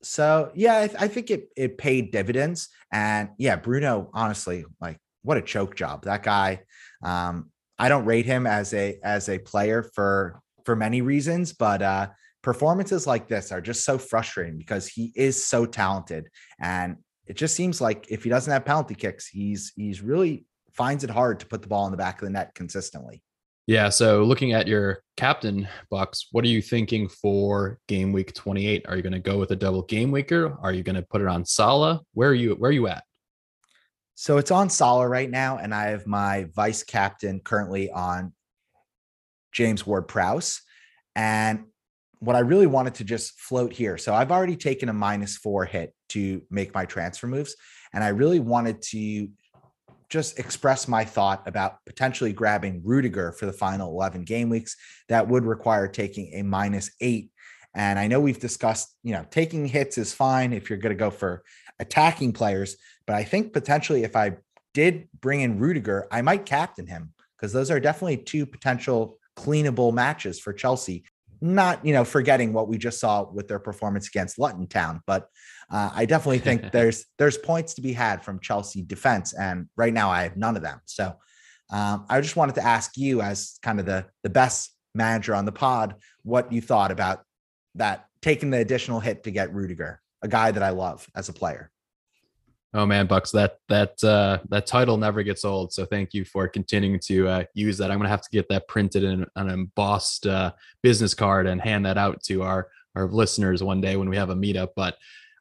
So 0.01 0.51
yeah, 0.55 0.79
I, 0.79 0.87
th- 0.87 1.01
I, 1.01 1.07
think 1.07 1.31
it 1.31 1.49
it 1.55 1.77
paid 1.77 2.11
dividends, 2.11 2.69
and 2.91 3.29
yeah, 3.37 3.55
Bruno, 3.55 4.09
honestly, 4.13 4.65
like 4.79 4.99
what 5.23 5.37
a 5.37 5.41
choke 5.41 5.75
job 5.75 6.03
that 6.03 6.23
guy. 6.23 6.61
Um, 7.03 7.51
I 7.79 7.89
don't 7.89 8.05
rate 8.05 8.25
him 8.25 8.47
as 8.47 8.73
a 8.73 8.99
as 9.03 9.29
a 9.29 9.39
player 9.39 9.83
for 9.83 10.39
for 10.65 10.75
many 10.75 11.01
reasons, 11.01 11.53
but 11.53 11.81
uh, 11.81 12.09
performances 12.43 13.07
like 13.07 13.27
this 13.27 13.51
are 13.51 13.61
just 13.61 13.85
so 13.85 13.97
frustrating 13.97 14.57
because 14.57 14.87
he 14.87 15.11
is 15.15 15.43
so 15.43 15.65
talented, 15.65 16.27
and 16.59 16.97
it 17.25 17.35
just 17.35 17.55
seems 17.55 17.81
like 17.81 18.07
if 18.09 18.23
he 18.23 18.29
doesn't 18.29 18.51
have 18.51 18.65
penalty 18.65 18.95
kicks, 18.95 19.27
he's 19.27 19.73
he's 19.75 20.01
really 20.01 20.45
finds 20.73 21.03
it 21.03 21.09
hard 21.09 21.39
to 21.39 21.47
put 21.47 21.61
the 21.61 21.67
ball 21.67 21.85
in 21.85 21.91
the 21.91 21.97
back 21.97 22.21
of 22.21 22.27
the 22.27 22.31
net 22.31 22.53
consistently. 22.53 23.23
Yeah. 23.67 23.89
So 23.89 24.23
looking 24.23 24.53
at 24.53 24.65
your 24.65 25.03
captain 25.17 25.67
box, 25.91 26.27
what 26.31 26.45
are 26.45 26.47
you 26.47 26.61
thinking 26.61 27.09
for 27.09 27.79
game 27.89 28.13
week 28.13 28.33
28? 28.33 28.85
Are 28.87 28.95
you 28.95 29.03
going 29.03 29.11
to 29.11 29.19
go 29.19 29.37
with 29.37 29.51
a 29.51 29.57
double 29.57 29.81
game 29.81 30.09
weeker? 30.09 30.57
Are 30.61 30.71
you 30.71 30.83
going 30.83 30.95
to 30.95 31.01
put 31.01 31.21
it 31.21 31.27
on 31.27 31.43
Salah? 31.43 32.01
Where 32.13 32.29
are 32.29 32.33
you 32.33 32.55
where 32.55 32.69
are 32.69 32.73
you 32.73 32.87
at? 32.87 33.03
So 34.15 34.37
it's 34.37 34.51
on 34.51 34.69
Salah 34.69 35.07
right 35.07 35.29
now, 35.29 35.57
and 35.57 35.75
I 35.75 35.89
have 35.89 36.07
my 36.07 36.47
vice 36.55 36.81
captain 36.81 37.41
currently 37.41 37.91
on 37.91 38.33
James 39.51 39.85
Ward 39.85 40.07
Prowse. 40.07 40.61
And 41.15 41.65
what 42.19 42.35
I 42.35 42.39
really 42.39 42.67
wanted 42.67 42.95
to 42.95 43.03
just 43.03 43.39
float 43.39 43.73
here. 43.73 43.97
So 43.97 44.15
I've 44.15 44.31
already 44.31 44.55
taken 44.55 44.89
a 44.89 44.93
minus 44.93 45.37
four 45.37 45.65
hit 45.65 45.93
to 46.09 46.41
make 46.49 46.73
my 46.73 46.85
transfer 46.85 47.27
moves. 47.27 47.55
And 47.93 48.03
I 48.03 48.09
really 48.09 48.39
wanted 48.39 48.81
to 48.83 49.27
just 50.09 50.39
express 50.39 50.87
my 50.87 51.03
thought 51.03 51.47
about 51.47 51.83
potentially 51.85 52.33
grabbing 52.33 52.81
Rudiger 52.83 53.31
for 53.33 53.45
the 53.45 53.53
final 53.53 53.91
11 53.91 54.23
game 54.23 54.49
weeks. 54.49 54.75
That 55.09 55.27
would 55.27 55.45
require 55.45 55.87
taking 55.87 56.33
a 56.33 56.43
minus 56.43 56.91
eight. 57.01 57.31
And 57.75 57.99
I 57.99 58.07
know 58.07 58.19
we've 58.19 58.39
discussed, 58.39 58.95
you 59.03 59.13
know, 59.13 59.25
taking 59.29 59.67
hits 59.67 59.97
is 59.97 60.13
fine 60.13 60.53
if 60.53 60.69
you're 60.69 60.79
going 60.79 60.95
to 60.95 60.99
go 60.99 61.11
for 61.11 61.43
attacking 61.79 62.33
players. 62.33 62.77
But 63.05 63.15
I 63.15 63.23
think 63.23 63.53
potentially 63.53 64.03
if 64.03 64.15
I 64.15 64.37
did 64.73 65.07
bring 65.19 65.41
in 65.41 65.59
Rudiger, 65.59 66.07
I 66.11 66.21
might 66.21 66.45
captain 66.45 66.87
him 66.87 67.13
because 67.35 67.53
those 67.53 67.69
are 67.69 67.79
definitely 67.79 68.17
two 68.17 68.45
potential 68.45 69.19
cleanable 69.37 69.93
matches 69.93 70.39
for 70.39 70.53
Chelsea. 70.53 71.03
Not, 71.39 71.85
you 71.85 71.93
know, 71.93 72.03
forgetting 72.03 72.51
what 72.51 72.67
we 72.67 72.79
just 72.79 72.99
saw 72.99 73.29
with 73.31 73.47
their 73.47 73.59
performance 73.59 74.07
against 74.07 74.39
Luton 74.39 74.65
Town, 74.67 75.01
but 75.05 75.29
uh, 75.69 75.91
I 75.93 76.05
definitely 76.05 76.39
think 76.39 76.71
there's 76.71 77.05
there's 77.17 77.37
points 77.37 77.73
to 77.75 77.81
be 77.81 77.93
had 77.93 78.23
from 78.23 78.39
Chelsea 78.39 78.81
defense, 78.81 79.33
and 79.33 79.67
right 79.75 79.93
now 79.93 80.09
I 80.09 80.23
have 80.23 80.37
none 80.37 80.55
of 80.55 80.61
them. 80.61 80.79
So 80.85 81.15
um, 81.69 82.05
I 82.09 82.21
just 82.21 82.35
wanted 82.35 82.55
to 82.55 82.65
ask 82.65 82.97
you, 82.97 83.21
as 83.21 83.59
kind 83.61 83.79
of 83.79 83.85
the 83.85 84.05
the 84.23 84.29
best 84.29 84.73
manager 84.95 85.35
on 85.35 85.45
the 85.45 85.51
pod, 85.51 85.95
what 86.23 86.51
you 86.51 86.61
thought 86.61 86.91
about 86.91 87.23
that 87.75 88.05
taking 88.21 88.49
the 88.49 88.57
additional 88.57 88.99
hit 88.99 89.23
to 89.23 89.31
get 89.31 89.53
Rudiger, 89.53 90.01
a 90.21 90.27
guy 90.27 90.51
that 90.51 90.63
I 90.63 90.69
love 90.69 91.07
as 91.15 91.29
a 91.29 91.33
player. 91.33 91.71
Oh 92.73 92.85
man, 92.85 93.07
Bucks, 93.07 93.31
that 93.31 93.57
that 93.69 94.03
uh, 94.03 94.39
that 94.49 94.67
title 94.67 94.97
never 94.97 95.23
gets 95.23 95.45
old. 95.45 95.73
So 95.73 95.85
thank 95.85 96.13
you 96.13 96.25
for 96.25 96.47
continuing 96.47 96.99
to 97.05 97.27
uh, 97.27 97.43
use 97.53 97.77
that. 97.77 97.91
I'm 97.91 97.97
gonna 97.97 98.09
have 98.09 98.21
to 98.21 98.29
get 98.29 98.49
that 98.49 98.67
printed 98.67 99.03
in 99.03 99.25
an 99.35 99.49
embossed 99.49 100.27
uh, 100.27 100.51
business 100.83 101.13
card 101.13 101.47
and 101.47 101.61
hand 101.61 101.85
that 101.85 101.97
out 101.97 102.21
to 102.23 102.43
our 102.43 102.67
our 102.95 103.07
listeners 103.07 103.63
one 103.63 103.79
day 103.79 103.95
when 103.95 104.09
we 104.09 104.17
have 104.17 104.29
a 104.29 104.35
meetup. 104.35 104.69
But 104.75 104.97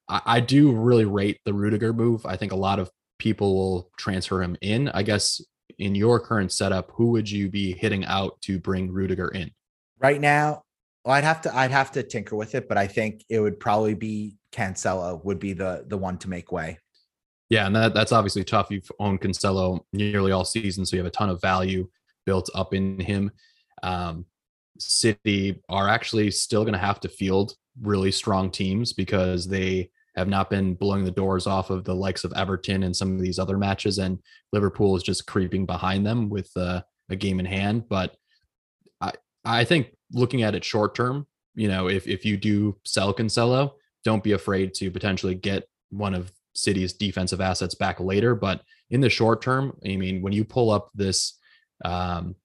I, 0.08 0.22
I 0.26 0.40
do 0.40 0.72
really 0.72 1.04
rate 1.04 1.40
the 1.44 1.54
Rudiger 1.54 1.92
move. 1.92 2.26
I 2.26 2.36
think 2.36 2.52
a 2.52 2.56
lot 2.56 2.78
of 2.78 2.90
people 3.18 3.54
will 3.54 3.90
transfer 3.96 4.42
him 4.42 4.56
in. 4.60 4.88
I 4.90 5.02
guess 5.02 5.40
in 5.78 5.94
your 5.94 6.20
current 6.20 6.52
setup, 6.52 6.90
who 6.94 7.10
would 7.12 7.30
you 7.30 7.48
be 7.48 7.72
hitting 7.72 8.04
out 8.04 8.40
to 8.42 8.58
bring 8.58 8.92
Rudiger 8.92 9.28
in? 9.28 9.50
Right 9.98 10.20
now, 10.20 10.62
well, 11.04 11.14
I'd 11.14 11.24
have 11.24 11.40
to 11.42 11.56
I'd 11.56 11.70
have 11.70 11.92
to 11.92 12.02
tinker 12.02 12.36
with 12.36 12.54
it, 12.54 12.68
but 12.68 12.76
I 12.76 12.86
think 12.86 13.24
it 13.28 13.40
would 13.40 13.60
probably 13.60 13.94
be 13.94 14.36
Cancelo 14.52 15.24
would 15.24 15.38
be 15.38 15.52
the 15.52 15.84
the 15.86 15.96
one 15.96 16.18
to 16.18 16.28
make 16.28 16.52
way. 16.52 16.78
Yeah, 17.48 17.66
and 17.66 17.76
that, 17.76 17.94
that's 17.94 18.12
obviously 18.12 18.42
tough. 18.42 18.70
You've 18.70 18.90
owned 18.98 19.20
Cancelo 19.20 19.80
nearly 19.92 20.32
all 20.32 20.44
season, 20.44 20.84
so 20.84 20.96
you 20.96 21.00
have 21.00 21.06
a 21.06 21.14
ton 21.14 21.30
of 21.30 21.40
value 21.40 21.88
built 22.24 22.50
up 22.54 22.74
in 22.74 22.98
him. 22.98 23.30
Um, 23.84 24.26
City 24.78 25.62
are 25.68 25.88
actually 25.88 26.32
still 26.32 26.64
going 26.64 26.72
to 26.72 26.78
have 26.78 26.98
to 27.00 27.08
field 27.08 27.54
really 27.80 28.10
strong 28.10 28.50
teams 28.50 28.92
because 28.92 29.46
they 29.46 29.90
have 30.16 30.28
not 30.28 30.48
been 30.48 30.74
blowing 30.74 31.04
the 31.04 31.10
doors 31.10 31.46
off 31.46 31.70
of 31.70 31.84
the 31.84 31.94
likes 31.94 32.24
of 32.24 32.32
Everton 32.34 32.84
and 32.84 32.96
some 32.96 33.14
of 33.14 33.20
these 33.20 33.38
other 33.38 33.58
matches, 33.58 33.98
and 33.98 34.18
Liverpool 34.52 34.96
is 34.96 35.02
just 35.02 35.26
creeping 35.26 35.66
behind 35.66 36.06
them 36.06 36.28
with 36.28 36.50
uh, 36.56 36.82
a 37.10 37.16
game 37.16 37.38
in 37.40 37.46
hand. 37.46 37.88
But 37.88 38.16
I 39.00 39.12
I 39.44 39.64
think 39.64 39.94
looking 40.12 40.42
at 40.42 40.54
it 40.54 40.64
short 40.64 40.94
term, 40.94 41.26
you 41.54 41.68
know, 41.68 41.88
if 41.88 42.06
if 42.06 42.24
you 42.24 42.36
do 42.36 42.76
sell 42.84 43.12
Cancelo, 43.12 43.72
don't 44.04 44.24
be 44.24 44.32
afraid 44.32 44.74
to 44.74 44.90
potentially 44.90 45.34
get 45.34 45.68
one 45.90 46.14
of 46.14 46.32
City's 46.54 46.92
defensive 46.92 47.40
assets 47.40 47.74
back 47.74 48.00
later. 48.00 48.34
But 48.34 48.62
in 48.90 49.00
the 49.00 49.10
short 49.10 49.42
term, 49.42 49.76
I 49.84 49.96
mean, 49.96 50.22
when 50.22 50.32
you 50.32 50.44
pull 50.44 50.70
up 50.70 50.90
this 50.94 51.38
um, 51.84 52.36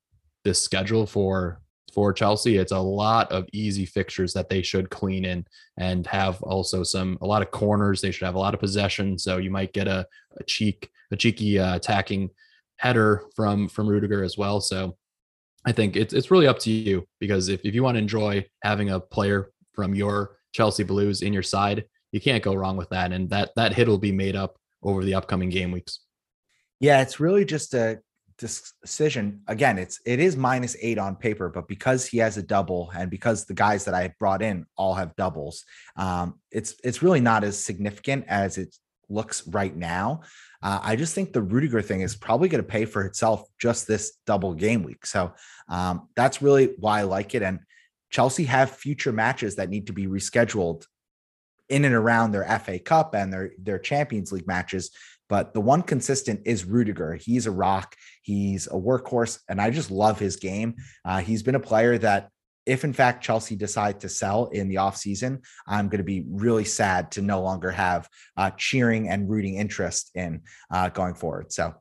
this 0.43 0.61
schedule 0.61 1.05
for 1.05 1.61
for 1.93 2.13
Chelsea, 2.13 2.57
it's 2.57 2.71
a 2.71 2.79
lot 2.79 3.31
of 3.31 3.47
easy 3.53 3.85
fixtures 3.85 4.33
that 4.33 4.49
they 4.49 4.61
should 4.61 4.89
clean 4.89 5.25
in 5.25 5.45
and 5.77 6.07
have 6.07 6.41
also 6.43 6.83
some 6.83 7.17
a 7.21 7.25
lot 7.25 7.41
of 7.41 7.51
corners. 7.51 8.01
They 8.01 8.11
should 8.11 8.25
have 8.25 8.35
a 8.35 8.39
lot 8.39 8.53
of 8.53 8.59
possession, 8.59 9.17
so 9.17 9.37
you 9.37 9.51
might 9.51 9.73
get 9.73 9.87
a, 9.87 10.07
a 10.37 10.43
cheek 10.43 10.89
a 11.11 11.17
cheeky 11.17 11.59
uh, 11.59 11.75
attacking 11.75 12.29
header 12.77 13.23
from 13.35 13.67
from 13.67 13.87
Rudiger 13.87 14.23
as 14.23 14.37
well. 14.37 14.61
So 14.61 14.97
I 15.65 15.71
think 15.71 15.95
it's 15.95 16.13
it's 16.13 16.31
really 16.31 16.47
up 16.47 16.59
to 16.59 16.71
you 16.71 17.07
because 17.19 17.49
if, 17.49 17.61
if 17.63 17.75
you 17.75 17.83
want 17.83 17.95
to 17.95 17.99
enjoy 17.99 18.45
having 18.63 18.89
a 18.89 18.99
player 18.99 19.51
from 19.73 19.93
your 19.93 20.37
Chelsea 20.53 20.83
Blues 20.83 21.21
in 21.21 21.33
your 21.33 21.43
side, 21.43 21.85
you 22.11 22.19
can't 22.19 22.43
go 22.43 22.55
wrong 22.55 22.77
with 22.77 22.89
that. 22.89 23.11
And 23.11 23.29
that 23.29 23.51
that 23.55 23.73
hit 23.73 23.87
will 23.87 23.97
be 23.97 24.11
made 24.11 24.35
up 24.35 24.57
over 24.83 25.03
the 25.03 25.13
upcoming 25.13 25.49
game 25.49 25.71
weeks. 25.71 25.99
Yeah, 26.79 27.01
it's 27.01 27.19
really 27.19 27.45
just 27.45 27.73
a 27.75 27.99
decision. 28.41 29.41
Again, 29.47 29.77
it's 29.77 29.99
it 30.05 30.19
is 30.19 30.35
minus 30.35 30.75
eight 30.81 30.97
on 30.97 31.15
paper, 31.15 31.49
but 31.49 31.67
because 31.67 32.05
he 32.05 32.17
has 32.17 32.37
a 32.37 32.43
double 32.43 32.91
and 32.95 33.09
because 33.09 33.45
the 33.45 33.53
guys 33.53 33.85
that 33.85 33.93
I 33.93 34.13
brought 34.19 34.41
in 34.41 34.65
all 34.75 34.93
have 34.95 35.15
doubles, 35.15 35.63
um, 35.95 36.39
it's 36.51 36.75
it's 36.83 37.01
really 37.01 37.21
not 37.21 37.43
as 37.43 37.63
significant 37.63 38.25
as 38.27 38.57
it 38.57 38.75
looks 39.09 39.47
right 39.47 39.75
now. 39.75 40.21
Uh, 40.63 40.79
I 40.81 40.95
just 40.95 41.15
think 41.15 41.33
the 41.33 41.41
Rudiger 41.41 41.81
thing 41.81 42.01
is 42.01 42.15
probably 42.15 42.49
going 42.49 42.63
to 42.63 42.67
pay 42.67 42.85
for 42.85 43.03
itself 43.05 43.47
just 43.59 43.87
this 43.87 44.17
double 44.25 44.53
game 44.53 44.83
week. 44.83 45.05
So 45.05 45.33
um, 45.69 46.07
that's 46.15 46.41
really 46.41 46.73
why 46.77 46.99
I 46.99 47.03
like 47.03 47.33
it. 47.35 47.41
And 47.41 47.59
Chelsea 48.09 48.43
have 48.45 48.71
future 48.71 49.11
matches 49.11 49.55
that 49.55 49.69
need 49.69 49.87
to 49.87 49.93
be 49.93 50.07
rescheduled 50.07 50.85
in 51.69 51.85
and 51.85 51.95
around 51.95 52.31
their 52.31 52.59
FA 52.59 52.77
Cup 52.77 53.15
and 53.15 53.31
their 53.31 53.51
their 53.57 53.79
Champions 53.79 54.31
League 54.31 54.47
matches. 54.47 54.91
But 55.31 55.53
the 55.53 55.61
one 55.61 55.81
consistent 55.81 56.41
is 56.43 56.65
Rudiger. 56.65 57.15
He's 57.15 57.47
a 57.47 57.51
rock. 57.51 57.95
He's 58.21 58.67
a 58.67 58.71
workhorse, 58.71 59.39
and 59.47 59.61
I 59.61 59.69
just 59.69 59.89
love 59.89 60.19
his 60.19 60.35
game. 60.35 60.75
Uh, 61.05 61.19
he's 61.19 61.41
been 61.41 61.55
a 61.55 61.59
player 61.59 61.97
that, 61.99 62.31
if 62.65 62.83
in 62.83 62.91
fact 62.91 63.23
Chelsea 63.23 63.55
decide 63.55 64.01
to 64.01 64.09
sell 64.09 64.47
in 64.47 64.67
the 64.67 64.75
offseason, 64.75 65.41
I'm 65.65 65.87
going 65.87 65.99
to 65.99 66.03
be 66.03 66.25
really 66.29 66.65
sad 66.65 67.11
to 67.11 67.21
no 67.21 67.41
longer 67.41 67.71
have 67.71 68.09
uh, 68.35 68.51
cheering 68.57 69.07
and 69.07 69.29
rooting 69.29 69.55
interest 69.55 70.11
in 70.15 70.41
uh, 70.69 70.89
going 70.89 71.13
forward. 71.13 71.53
So 71.53 71.75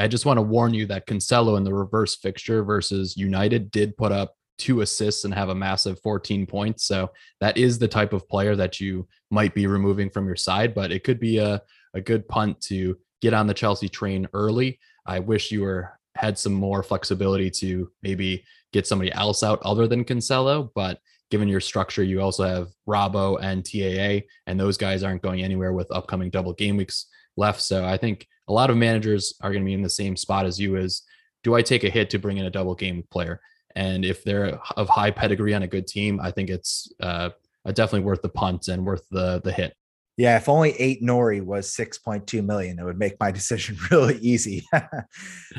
I 0.00 0.08
just 0.08 0.26
want 0.26 0.38
to 0.38 0.42
warn 0.42 0.74
you 0.74 0.86
that 0.86 1.06
Cancelo 1.06 1.56
in 1.58 1.62
the 1.62 1.72
reverse 1.72 2.16
fixture 2.16 2.64
versus 2.64 3.16
United 3.16 3.70
did 3.70 3.96
put 3.96 4.10
up 4.10 4.34
two 4.58 4.80
assists 4.80 5.24
and 5.24 5.32
have 5.32 5.48
a 5.48 5.54
massive 5.54 6.00
14 6.00 6.44
points. 6.44 6.86
So 6.86 7.12
that 7.40 7.56
is 7.56 7.78
the 7.78 7.88
type 7.88 8.12
of 8.12 8.28
player 8.28 8.56
that 8.56 8.80
you 8.80 9.06
might 9.30 9.54
be 9.54 9.68
removing 9.68 10.10
from 10.10 10.26
your 10.26 10.36
side, 10.36 10.74
but 10.74 10.90
it 10.90 11.04
could 11.04 11.20
be 11.20 11.38
a, 11.38 11.62
a 11.94 12.00
good 12.00 12.26
punt 12.28 12.60
to 12.62 12.96
get 13.20 13.34
on 13.34 13.46
the 13.46 13.54
Chelsea 13.54 13.88
train 13.88 14.28
early. 14.32 14.78
I 15.06 15.18
wish 15.18 15.50
you 15.50 15.62
were 15.62 15.98
had 16.16 16.38
some 16.38 16.52
more 16.52 16.82
flexibility 16.82 17.50
to 17.50 17.90
maybe 18.02 18.44
get 18.72 18.86
somebody 18.86 19.12
else 19.12 19.42
out 19.42 19.60
other 19.62 19.86
than 19.86 20.04
Cancelo, 20.04 20.70
but 20.74 20.98
given 21.30 21.48
your 21.48 21.60
structure, 21.60 22.02
you 22.02 22.20
also 22.20 22.44
have 22.44 22.68
Robbo 22.88 23.38
and 23.40 23.64
TAA, 23.64 24.26
and 24.46 24.58
those 24.58 24.76
guys 24.76 25.02
aren't 25.02 25.22
going 25.22 25.42
anywhere 25.42 25.72
with 25.72 25.90
upcoming 25.92 26.30
double 26.30 26.52
game 26.52 26.76
weeks 26.76 27.06
left. 27.36 27.60
So 27.60 27.84
I 27.84 27.96
think 27.96 28.26
a 28.48 28.52
lot 28.52 28.70
of 28.70 28.76
managers 28.76 29.34
are 29.40 29.50
going 29.50 29.62
to 29.62 29.66
be 29.66 29.74
in 29.74 29.82
the 29.82 29.90
same 29.90 30.16
spot 30.16 30.46
as 30.46 30.58
you 30.58 30.76
is 30.76 31.02
do 31.42 31.54
I 31.54 31.62
take 31.62 31.84
a 31.84 31.90
hit 31.90 32.10
to 32.10 32.18
bring 32.18 32.38
in 32.38 32.46
a 32.46 32.50
double 32.50 32.74
game 32.74 33.04
player? 33.10 33.40
And 33.76 34.04
if 34.04 34.24
they're 34.24 34.58
of 34.76 34.88
high 34.88 35.12
pedigree 35.12 35.54
on 35.54 35.62
a 35.62 35.68
good 35.68 35.86
team, 35.86 36.20
I 36.20 36.32
think 36.32 36.50
it's 36.50 36.92
uh, 37.00 37.30
definitely 37.66 38.00
worth 38.00 38.22
the 38.22 38.28
punt 38.28 38.68
and 38.68 38.84
worth 38.84 39.06
the 39.10 39.40
the 39.42 39.52
hit. 39.52 39.74
Yeah, 40.20 40.36
if 40.36 40.50
only 40.50 40.72
Ait-Nouri 40.72 41.42
was 41.42 41.74
6.2 41.74 42.44
million, 42.44 42.78
it 42.78 42.84
would 42.84 42.98
make 42.98 43.18
my 43.18 43.30
decision 43.40 43.78
really 43.90 44.18
easy. 44.18 44.66
All 44.74 44.82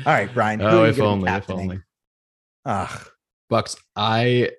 right, 0.06 0.32
Brian. 0.32 0.62
Oh, 0.62 0.84
if 0.84 1.00
only, 1.00 1.28
if 1.32 1.50
only. 1.50 1.80
Ugh. 2.64 3.08
Bucks, 3.50 3.74
I 3.96 4.50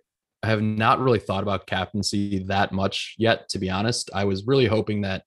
have 0.43 0.61
not 0.61 0.99
really 0.99 1.19
thought 1.19 1.41
about 1.41 1.67
captaincy 1.67 2.39
that 2.49 2.73
much 2.73 3.15
yet, 3.17 3.47
to 3.49 3.59
be 3.59 3.69
honest. 3.69 4.09
I 4.13 4.25
was 4.25 4.45
really 4.45 4.65
hoping 4.65 4.99
that 5.03 5.23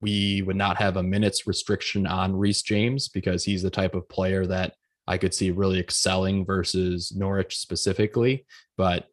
we 0.00 0.40
would 0.40 0.56
not 0.56 0.78
have 0.78 0.96
a 0.96 1.02
minutes 1.02 1.46
restriction 1.46 2.06
on 2.06 2.34
Reece 2.34 2.62
James 2.62 3.10
because 3.10 3.44
he's 3.44 3.62
the 3.62 3.68
type 3.68 3.94
of 3.94 4.08
player 4.08 4.46
that 4.46 4.72
I 5.06 5.18
could 5.18 5.34
see 5.34 5.50
really 5.50 5.80
excelling 5.80 6.46
versus 6.46 7.12
Norwich 7.14 7.58
specifically, 7.58 8.46
but 8.78 9.04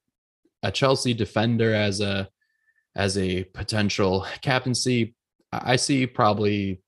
a 0.64 0.72
Chelsea 0.72 1.14
defender 1.14 1.76
as 1.76 2.00
a 2.00 2.30
as 2.96 3.18
a 3.18 3.44
potential 3.44 4.26
captaincy, 4.42 5.16
I 5.52 5.76
see 5.76 6.08
probably 6.08 6.82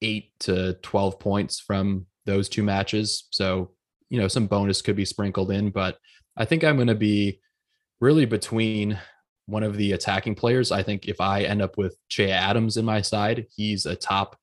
eight 0.00 0.32
to 0.40 0.74
twelve 0.82 1.18
points 1.18 1.60
from 1.60 2.06
those 2.26 2.48
two 2.48 2.62
matches. 2.62 3.28
So 3.30 3.72
you 4.10 4.20
know 4.20 4.28
some 4.28 4.46
bonus 4.46 4.82
could 4.82 4.96
be 4.96 5.04
sprinkled 5.04 5.50
in, 5.50 5.70
but 5.70 5.98
I 6.36 6.44
think 6.44 6.64
I'm 6.64 6.76
going 6.76 6.88
to 6.88 6.94
be 6.94 7.40
really 8.00 8.24
between 8.24 8.98
one 9.46 9.62
of 9.62 9.76
the 9.76 9.92
attacking 9.92 10.34
players. 10.34 10.72
I 10.72 10.82
think 10.82 11.08
if 11.08 11.20
I 11.20 11.42
end 11.42 11.62
up 11.62 11.76
with 11.76 11.96
Che 12.08 12.30
Adams 12.30 12.76
in 12.76 12.84
my 12.84 13.00
side, 13.00 13.46
he's 13.54 13.86
a 13.86 13.96
top 13.96 14.36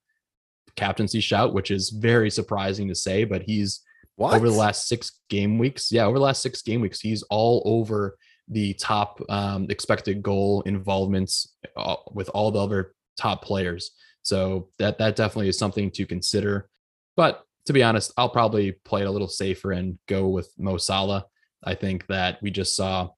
captaincy 0.76 1.20
shout, 1.20 1.54
which 1.54 1.72
is 1.72 1.90
very 1.90 2.30
surprising 2.30 2.88
to 2.88 2.96
say, 2.96 3.24
but 3.24 3.42
he's 3.44 3.82
what? 4.16 4.36
Over 4.36 4.50
the 4.50 4.56
last 4.56 4.88
six 4.88 5.20
game 5.30 5.58
weeks. 5.58 5.92
Yeah, 5.94 6.06
over 6.06 6.18
the 6.18 6.24
last 6.26 6.42
six 6.42 6.62
game 6.62 6.82
weeks, 6.82 7.00
he's 7.00 7.24
all 7.24 7.62
over 7.66 8.18
the 8.50 8.74
top 8.76 9.22
um, 9.30 9.68
expected 9.70 10.22
goal 10.24 10.62
involvements 10.64 11.56
uh, 11.78 11.96
with 12.12 12.30
all 12.30 12.52
the 12.52 12.60
other 12.60 12.94
top 13.18 13.44
players. 13.44 13.92
So 14.24 14.70
that 14.80 14.98
that 14.98 15.16
definitely 15.16 15.50
is 15.50 15.58
something 15.58 15.92
to 15.92 16.06
consider. 16.06 16.70
But 17.16 17.44
to 17.66 17.74
be 17.74 17.84
honest, 17.84 18.12
I'll 18.18 18.30
probably 18.30 18.72
play 18.72 19.02
it 19.02 19.08
a 19.08 19.12
little 19.12 19.28
safer 19.28 19.72
and 19.72 19.98
go 20.08 20.28
with 20.28 20.52
Mo 20.58 20.78
Salah. 20.78 21.26
I 21.64 21.76
think 21.76 22.08
that 22.08 22.42
we 22.42 22.50
just 22.50 22.76
saw 22.76 23.10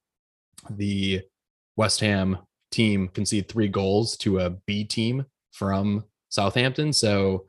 the 0.69 1.21
West 1.75 1.99
Ham 2.01 2.37
team 2.71 3.07
concede 3.07 3.47
three 3.47 3.67
goals 3.67 4.17
to 4.17 4.39
a 4.39 4.49
B 4.49 4.83
team 4.83 5.25
from 5.51 6.05
Southampton. 6.29 6.93
So, 6.93 7.45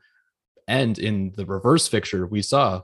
and 0.67 0.97
in 0.99 1.33
the 1.35 1.45
reverse 1.45 1.87
fixture, 1.87 2.27
we 2.27 2.41
saw 2.41 2.83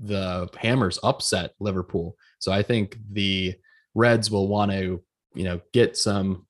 the 0.00 0.48
Hammers 0.58 0.98
upset 1.02 1.54
Liverpool. 1.58 2.16
So 2.38 2.52
I 2.52 2.62
think 2.62 2.98
the 3.10 3.54
Reds 3.94 4.30
will 4.30 4.48
want 4.48 4.70
to, 4.72 5.02
you 5.34 5.44
know, 5.44 5.60
get 5.72 5.96
some 5.96 6.46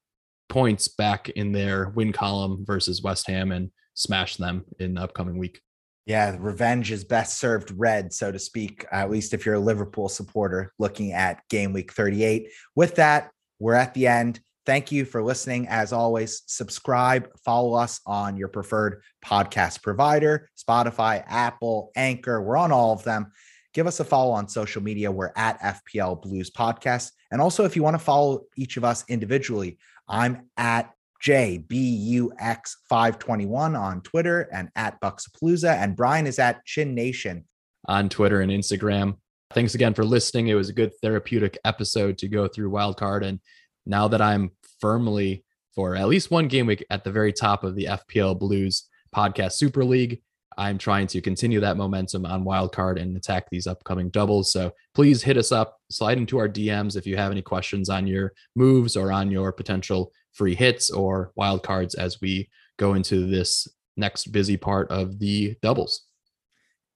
points 0.49 0.89
back 0.89 1.29
in 1.31 1.53
their 1.53 1.91
win 1.91 2.13
column 2.13 2.65
versus 2.67 3.03
West 3.03 3.27
Ham 3.29 3.53
and 3.53 3.71
smash 3.95 4.37
them 4.37 4.65
in 4.79 4.95
the 4.95 5.03
upcoming 5.03 5.39
week. 5.39 5.61
Yeah, 6.07 6.37
revenge 6.39 6.91
is 6.91 7.05
best 7.05 7.39
served 7.39 7.71
red, 7.77 8.13
so 8.13 8.33
to 8.33 8.39
speak, 8.39 8.85
at 8.91 9.11
least 9.11 9.33
if 9.33 9.47
you're 9.47 9.55
a 9.55 9.61
Liverpool 9.61 10.09
supporter 10.09 10.73
looking 10.79 11.13
at 11.13 11.47
game 11.49 11.73
week 11.73 11.93
38. 11.93 12.49
With 12.75 12.97
that, 12.97 13.31
we're 13.59 13.75
at 13.75 13.95
the 13.95 14.07
end. 14.07 14.41
Thank 14.67 14.91
you 14.93 15.05
for 15.05 15.23
listening. 15.23 15.69
As 15.69 15.93
always, 15.93 16.43
subscribe, 16.47 17.29
follow 17.45 17.75
us 17.75 18.01
on 18.07 18.37
your 18.37 18.49
preferred 18.49 19.03
podcast 19.25 19.83
provider 19.83 20.49
Spotify, 20.59 21.23
Apple, 21.27 21.91
Anchor. 21.97 22.43
We're 22.43 22.57
on 22.57 22.73
all 22.73 22.93
of 22.93 23.05
them. 23.05 23.33
Give 23.73 23.87
us 23.87 24.01
a 24.01 24.05
follow 24.05 24.33
on 24.33 24.49
social 24.49 24.83
media. 24.83 25.13
We're 25.13 25.33
at 25.37 25.61
FPL 25.61 26.23
Blues 26.23 26.51
Podcast. 26.51 27.13
And 27.31 27.41
also, 27.41 27.65
if 27.65 27.77
you 27.77 27.83
want 27.83 27.95
to 27.95 27.99
follow 27.99 28.43
each 28.57 28.77
of 28.77 28.85
us 28.85 29.05
individually, 29.09 29.79
I'm 30.09 30.49
at 30.57 30.93
JBUX521 31.23 33.79
on 33.79 34.01
Twitter 34.01 34.49
and 34.53 34.71
at 34.75 35.01
Bucksapalooza. 35.01 35.77
And 35.77 35.95
Brian 35.95 36.27
is 36.27 36.39
at 36.39 36.65
Chin 36.65 36.95
Nation 36.95 37.45
on 37.87 38.09
Twitter 38.09 38.41
and 38.41 38.51
Instagram. 38.51 39.17
Thanks 39.53 39.75
again 39.75 39.95
for 39.95 40.05
listening. 40.05 40.49
It 40.49 40.55
was 40.55 40.69
a 40.69 40.75
good 40.75 40.93
therapeutic 41.03 41.59
episode 41.65 42.19
to 42.19 42.29
go 42.29 42.49
through 42.49 42.71
Wildcard. 42.71 43.25
And 43.25 43.41
now 43.87 44.09
that 44.09 44.21
I'm 44.21 44.53
firmly 44.81 45.45
for 45.75 45.97
at 45.97 46.09
least 46.09 46.31
one 46.31 46.49
game 46.49 46.67
week 46.67 46.85
at 46.91 47.05
the 47.05 47.13
very 47.13 47.33
top 47.33 47.65
of 47.65 47.75
the 47.75 47.85
FPL 47.85 48.39
Blues 48.39 48.89
podcast 49.15 49.53
Super 49.53 49.85
League, 49.85 50.23
I'm 50.59 50.79
trying 50.79 51.07
to 51.09 51.21
continue 51.21 51.61
that 51.61 51.77
momentum 51.77 52.27
on 52.27 52.45
Wildcard 52.45 53.01
and 53.01 53.17
attack 53.17 53.49
these 53.51 53.67
upcoming 53.67 54.11
doubles. 54.11 54.53
So 54.53 54.73
please 54.95 55.23
hit 55.23 55.37
us 55.37 55.53
up, 55.53 55.79
slide 55.91 56.19
into 56.19 56.39
our 56.39 56.49
DMs 56.49 56.97
if 56.97 57.07
you 57.07 57.17
have 57.17 57.31
any 57.31 57.43
questions 57.43 57.89
on 57.89 58.07
your 58.07 58.33
moves 58.57 58.97
or 58.97 59.13
on 59.13 59.31
your 59.31 59.53
potential 59.53 60.13
free 60.33 60.55
hits 60.55 60.91
or 60.91 61.33
wildcards 61.39 61.97
as 61.97 62.21
we 62.21 62.49
go 62.79 62.95
into 62.95 63.27
this 63.27 63.69
next 63.97 64.33
busy 64.33 64.57
part 64.57 64.91
of 64.91 65.19
the 65.19 65.55
doubles. 65.63 66.07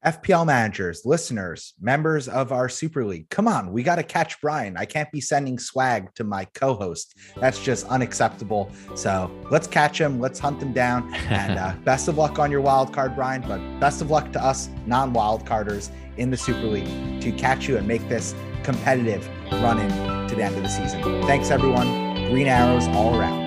FPL 0.04 0.44
managers, 0.44 1.02
listeners, 1.06 1.72
members 1.80 2.28
of 2.28 2.52
our 2.52 2.68
Super 2.68 3.06
League, 3.06 3.30
come 3.30 3.48
on, 3.48 3.72
we 3.72 3.82
got 3.82 3.96
to 3.96 4.02
catch 4.02 4.38
Brian. 4.42 4.76
I 4.76 4.84
can't 4.84 5.10
be 5.10 5.20
sending 5.20 5.58
swag 5.58 6.14
to 6.16 6.24
my 6.24 6.44
co 6.54 6.74
host. 6.74 7.14
That's 7.36 7.58
just 7.58 7.86
unacceptable. 7.88 8.70
So 8.94 9.30
let's 9.50 9.66
catch 9.66 9.98
him, 9.98 10.20
let's 10.20 10.38
hunt 10.38 10.62
him 10.62 10.72
down. 10.72 11.12
And 11.34 11.58
uh, 11.58 11.74
best 11.84 12.06
of 12.06 12.16
luck 12.16 12.38
on 12.38 12.50
your 12.50 12.60
wild 12.60 12.92
card, 12.92 13.16
Brian, 13.16 13.42
but 13.42 13.58
best 13.80 14.00
of 14.00 14.10
luck 14.10 14.30
to 14.32 14.44
us 14.44 14.68
non 14.86 15.12
wild 15.12 15.44
carders 15.46 15.90
in 16.16 16.30
the 16.30 16.36
Super 16.36 16.66
League 16.66 17.20
to 17.22 17.32
catch 17.32 17.66
you 17.66 17.76
and 17.76 17.88
make 17.88 18.08
this 18.08 18.34
competitive 18.62 19.26
run 19.52 19.78
in 19.80 20.28
to 20.28 20.34
the 20.34 20.42
end 20.42 20.54
of 20.56 20.62
the 20.62 20.68
season. 20.68 21.02
Thanks, 21.22 21.50
everyone. 21.50 21.86
Green 22.30 22.46
arrows 22.46 22.86
all 22.88 23.18
around. 23.18 23.43